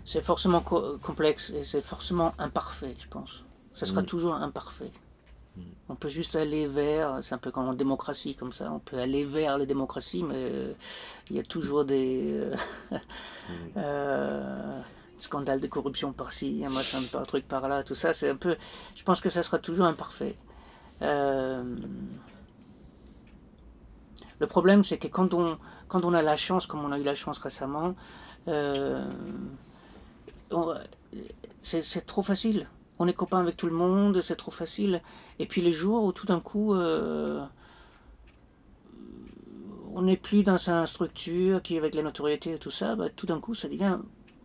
C'est 0.05 0.21
forcément 0.21 0.59
complexe 0.59 1.51
et 1.51 1.63
c'est 1.63 1.81
forcément 1.81 2.33
imparfait, 2.37 2.93
je 2.99 3.07
pense 3.07 3.45
ça 3.73 3.85
sera 3.85 4.01
mm. 4.01 4.05
toujours 4.05 4.35
imparfait. 4.35 4.91
Mm. 5.57 5.61
On 5.89 5.95
peut 5.95 6.09
juste 6.09 6.35
aller 6.35 6.67
vers, 6.67 7.23
c'est 7.23 7.35
un 7.35 7.39
peu 7.39 7.51
comme 7.51 7.67
en 7.67 7.73
démocratie 7.73 8.35
comme 8.35 8.53
ça, 8.53 8.71
on 8.71 8.79
peut 8.79 8.97
aller 8.97 9.25
vers 9.25 9.57
la 9.57 9.65
démocratie, 9.65 10.23
mais 10.23 10.35
euh, 10.35 10.73
il 11.29 11.35
y 11.35 11.39
a 11.39 11.43
toujours 11.43 11.85
des 11.85 12.31
euh, 12.33 12.55
mm. 12.91 13.55
euh, 13.77 14.81
scandales 15.17 15.59
de 15.59 15.67
corruption 15.67 16.13
par-ci, 16.13 16.63
un 16.65 16.69
machin, 16.69 16.99
un 17.13 17.25
truc 17.25 17.47
par-là, 17.47 17.83
tout 17.83 17.95
ça, 17.95 18.13
c'est 18.13 18.29
un 18.29 18.35
peu. 18.35 18.55
Je 18.95 19.03
pense 19.03 19.21
que 19.21 19.29
ça 19.29 19.43
sera 19.43 19.59
toujours 19.59 19.85
imparfait. 19.85 20.35
Le 24.39 24.47
problème, 24.47 24.83
c'est 24.83 24.97
que 24.97 25.07
quand 25.07 25.33
on, 25.33 25.57
quand 25.87 26.05
on 26.05 26.13
a 26.13 26.21
la 26.21 26.35
chance, 26.35 26.65
comme 26.65 26.83
on 26.83 26.91
a 26.91 26.99
eu 26.99 27.03
la 27.03 27.15
chance 27.15 27.37
récemment, 27.37 27.95
c'est 31.61 32.05
trop 32.05 32.21
facile 32.21 32.67
on 32.99 33.07
est 33.07 33.13
copain 33.13 33.39
avec 33.39 33.57
tout 33.57 33.67
le 33.67 33.73
monde, 33.73 34.21
c'est 34.21 34.35
trop 34.35 34.51
facile. 34.51 35.01
Et 35.39 35.45
puis 35.45 35.61
les 35.61 35.71
jours 35.71 36.03
où 36.03 36.11
tout 36.11 36.25
d'un 36.25 36.39
coup, 36.39 36.73
euh, 36.73 37.43
on 39.93 40.03
n'est 40.03 40.17
plus 40.17 40.43
dans 40.43 40.57
sa 40.57 40.85
structure, 40.85 41.61
qui 41.61 41.77
avec 41.77 41.95
la 41.95 42.03
notoriété 42.03 42.53
et 42.53 42.57
tout 42.57 42.71
ça, 42.71 42.95
bah, 42.95 43.09
tout 43.09 43.25
d'un 43.25 43.39
coup, 43.39 43.53
ça 43.53 43.67
devient 43.67 43.97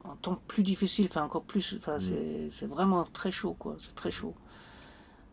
un 0.05 0.17
temps 0.23 0.41
plus 0.49 0.63
difficile, 0.63 1.07
enfin 1.11 1.23
encore 1.23 1.43
plus, 1.43 1.77
enfin 1.79 1.99
mm. 1.99 2.51
c'est 2.51 2.67
vraiment 2.67 3.05
très 3.05 3.31
chaud, 3.31 3.55
quoi, 3.59 3.77
c'est 3.79 3.95
très 3.95 4.11
chaud. 4.11 4.35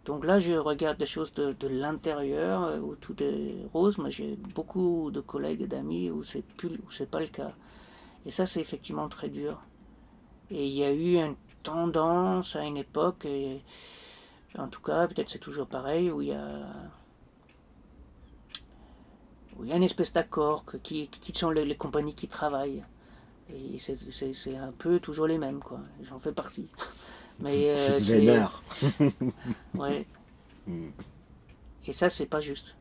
Donc 0.05 0.23
là, 0.23 0.39
je 0.39 0.53
regarde 0.53 0.99
des 0.99 1.07
choses 1.07 1.33
de, 1.33 1.67
l'intérieur, 1.67 2.63
euh, 2.63 2.79
où 2.79 2.95
tout 2.95 3.15
est 3.23 3.55
rose, 3.73 3.97
mais 3.97 4.11
j'ai 4.11 4.35
beaucoup 4.35 5.09
de 5.11 5.19
collègues 5.19 5.63
et 5.63 5.67
d'amis 5.67 6.11
où 6.11 6.23
c'est 6.23 6.43
plus, 6.43 6.79
pas 7.09 7.19
le 7.19 7.27
cas. 7.27 7.53
Et 8.25 8.31
ça, 8.31 8.45
c'est 8.45 8.61
effectivement 8.61 9.09
très 9.09 9.29
dur. 9.29 9.59
Et 10.51 10.67
il 10.67 10.73
y 10.73 10.83
a 10.83 10.93
eu 10.93 11.17
un 11.17 11.35
tendance 11.63 12.55
à 12.55 12.63
une 12.63 12.77
époque, 12.77 13.25
et 13.25 13.61
en 14.57 14.67
tout 14.67 14.81
cas, 14.81 15.07
peut-être 15.07 15.29
c'est 15.29 15.39
toujours 15.39 15.65
pareil, 15.67 16.11
où 16.11 16.21
il 16.21 16.27
y 16.27 16.33
a, 16.33 16.59
où 19.57 19.63
il 19.63 19.69
y 19.71 19.73
a 19.73 19.75
une 19.75 19.83
espèce 19.83 20.13
d'accord 20.13 20.65
qui, 20.83 21.07
qui 21.07 21.37
sont 21.37 21.49
les, 21.49 21.75
compagnies 21.75 22.13
qui 22.13 22.27
travaillent. 22.27 22.83
Et 23.49 23.79
c'est 23.79 24.55
un 24.55 24.71
peu 24.71 24.99
toujours 24.99 25.25
les 25.27 25.39
mêmes, 25.39 25.59
quoi. 25.59 25.79
J'en 26.03 26.19
fais 26.19 26.31
partie. 26.31 26.67
Mais 27.39 27.69
euh, 27.77 27.99
c'est. 27.99 28.39
ouais. 29.75 30.05
Hmm. 30.67 30.89
Et 31.87 31.91
ça, 31.91 32.09
c'est 32.09 32.25
pas 32.25 32.41
juste 32.41 32.75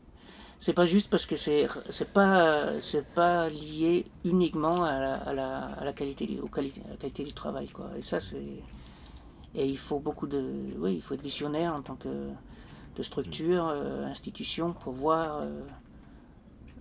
c'est 0.65 0.73
pas 0.73 0.87
juste 0.87 1.11
parce 1.11 1.27
que 1.27 1.37
c'est 1.37 1.67
c'est 1.91 2.11
pas 2.11 2.81
c'est 2.81 3.07
pas 3.07 3.51
lié 3.51 4.07
uniquement 4.25 4.85
à 4.85 4.99
la, 4.99 5.15
à 5.17 5.33
la, 5.35 5.59
à 5.67 5.85
la 5.85 5.93
qualité 5.93 6.39
au 6.43 6.47
qualité, 6.47 6.81
à 6.87 6.91
la 6.93 6.97
qualité 6.97 7.25
du 7.25 7.35
travail 7.35 7.69
quoi 7.69 7.91
et 7.99 8.01
ça 8.01 8.19
c'est 8.19 8.63
et 9.55 9.67
il 9.67 9.77
faut 9.77 9.99
beaucoup 9.99 10.27
de 10.27 10.43
oui 10.79 10.95
il 10.95 11.03
faut 11.03 11.13
être 11.15 11.23
visionnaire 11.23 11.75
en 11.75 11.83
tant 11.83 11.97
que 11.97 12.31
de 12.97 13.03
structure 13.03 13.69
euh, 13.69 14.07
institution 14.07 14.73
pour 14.73 14.95
voir 14.95 15.41
euh, 15.43 15.61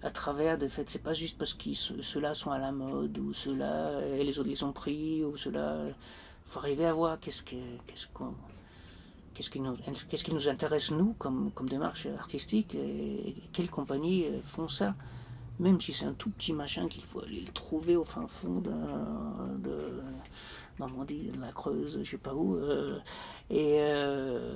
à 0.02 0.12
travers 0.12 0.58
de 0.58 0.70
fait 0.70 0.90
c'est 0.90 1.04
pas 1.04 1.14
juste 1.14 1.38
parce 1.38 1.54
que 1.54 1.74
ceux-là 1.74 2.34
sont 2.36 2.52
à 2.52 2.60
la 2.60 2.72
mode 2.72 3.18
ou 3.18 3.34
ceux-là 3.34 4.00
et 4.16 4.24
les 4.24 4.40
autres 4.40 4.50
les 4.50 4.64
ont 4.64 4.72
pris 4.72 5.26
ou 5.26 5.36
ceux-là 5.36 5.78
faut 6.46 6.60
arriver 6.60 6.86
à 6.86 6.94
voir 6.94 7.20
qu'est-ce 7.20 7.44
que 7.44 7.56
qu'est-ce 7.88 8.08
qu'on 8.14 8.34
qu'est-ce 9.34 9.50
qui, 9.50 9.60
nous, 9.60 9.76
qu'est-ce 10.10 10.24
qui 10.24 10.34
nous 10.34 10.48
intéresse, 10.48 10.92
nous, 10.92 11.14
comme, 11.18 11.52
comme 11.52 11.70
démarche 11.70 12.08
artistique, 12.20 12.76
et, 12.76 13.36
quelles 13.52 13.70
compagnies 13.70 14.26
euh, 14.26 14.42
font 14.44 14.68
ça 14.68 14.96
Même 15.60 15.80
si 15.82 15.94
c'est 15.94 16.06
un 16.06 16.14
tout 16.14 16.30
petit 16.30 16.54
machin 16.54 16.88
qu'il 16.88 17.04
faut 17.04 17.22
aller 17.22 17.42
le 17.42 17.52
trouver 17.52 17.96
au 17.96 18.04
fin 18.04 18.28
fond 18.28 18.60
de, 18.60 18.72
de 19.60 20.02
Normandie, 20.80 21.32
de 21.32 21.42
la 21.42 21.52
Creuse, 21.52 22.00
je 22.04 22.10
sais 22.10 22.18
pas 22.18 22.34
où. 22.34 22.56
Euh, 22.56 23.00
et 23.50 23.78
euh, 23.80 24.56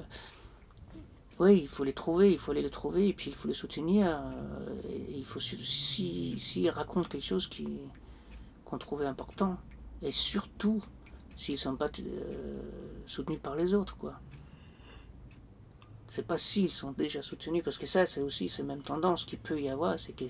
oui, 1.39 1.61
il 1.63 1.67
faut 1.67 1.83
les 1.83 1.93
trouver, 1.93 2.31
il 2.31 2.39
faut 2.39 2.51
aller 2.51 2.61
les 2.61 2.69
trouver, 2.69 3.07
et 3.09 3.13
puis 3.13 3.29
il 3.29 3.35
faut 3.35 3.47
les 3.47 3.53
soutenir. 3.53 4.19
et 4.89 5.17
il 5.17 5.25
faut, 5.25 5.39
s'ils 5.39 6.39
si, 6.39 6.69
racontent 6.69 7.09
quelque 7.09 7.25
chose 7.25 7.47
qui, 7.47 7.67
qu'on 8.65 8.77
trouvait 8.77 9.05
important, 9.05 9.57
et 10.01 10.11
surtout 10.11 10.83
s'ils 11.37 11.53
ne 11.55 11.59
sont 11.59 11.75
pas 11.77 11.89
soutenus 13.05 13.39
par 13.39 13.55
les 13.55 13.73
autres, 13.73 13.95
quoi 13.95 14.19
c'est 16.07 16.25
pas 16.25 16.37
s'ils 16.37 16.71
sont 16.71 16.91
déjà 16.91 17.21
soutenus, 17.21 17.63
parce 17.63 17.77
que 17.77 17.85
ça, 17.85 18.05
c'est 18.05 18.21
aussi 18.21 18.49
cette 18.49 18.65
même 18.65 18.81
tendance 18.81 19.25
qu'il 19.25 19.39
peut 19.39 19.59
y 19.59 19.69
avoir, 19.69 19.99
c'est 19.99 20.13
que 20.13 20.25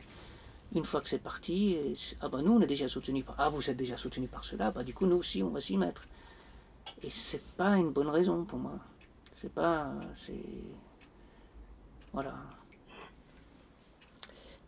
une 0.75 0.83
fois 0.83 1.01
que 1.01 1.07
c'est 1.07 1.19
parti, 1.19 1.77
ah 2.19 2.27
bah 2.27 2.41
nous 2.41 2.51
on 2.51 2.61
est 2.61 2.67
déjà 2.67 2.89
soutenus 2.89 3.23
par, 3.23 3.35
ah 3.37 3.49
vous 3.49 3.69
êtes 3.69 3.77
déjà 3.77 3.95
soutenus 3.95 4.29
par 4.29 4.43
cela, 4.43 4.71
bah 4.71 4.83
du 4.83 4.93
coup 4.93 5.05
nous 5.05 5.15
aussi 5.15 5.41
on 5.41 5.49
va 5.49 5.61
s'y 5.61 5.77
mettre. 5.77 6.05
Et 7.03 7.09
c'est 7.09 7.41
pas 7.55 7.77
une 7.77 7.91
bonne 7.91 8.09
raison 8.09 8.43
pour 8.43 8.59
moi. 8.59 8.79
C'est 9.33 9.53
pas, 9.53 9.93
c'est, 10.13 10.43
voilà. 12.11 12.35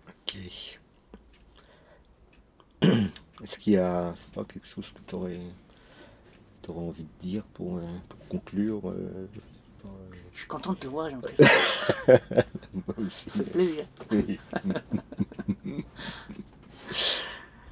Ok. 0.08 0.38
Est-ce 3.42 3.58
qu'il 3.60 3.74
y 3.74 3.78
a 3.78 4.14
quelque 4.48 4.68
chose 4.68 4.86
que 4.94 5.02
tu 5.08 5.16
aurais, 5.16 5.42
envie 6.78 7.04
de 7.04 7.28
dire 7.28 7.44
pour, 7.54 7.78
euh, 7.78 7.82
conclure 8.30 8.90
euh, 8.90 9.28
je 10.34 10.44
suis 10.44 10.48
content 10.48 10.72
de 10.72 10.78
te 10.78 10.88
voir, 10.88 11.10
Jean-Christophe. 11.10 12.08
Moi 12.74 12.96
aussi. 13.06 13.30
Ça 13.30 13.44
fait 13.44 13.52
plaisir. 13.52 13.86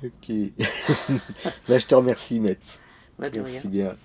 ok. 0.03 0.29
Là, 1.69 1.77
je 1.77 1.85
te 1.85 1.95
remercie, 1.95 2.41
Metz. 2.41 2.81
Bah, 3.17 3.29
Merci 3.33 3.69
bien. 3.69 3.95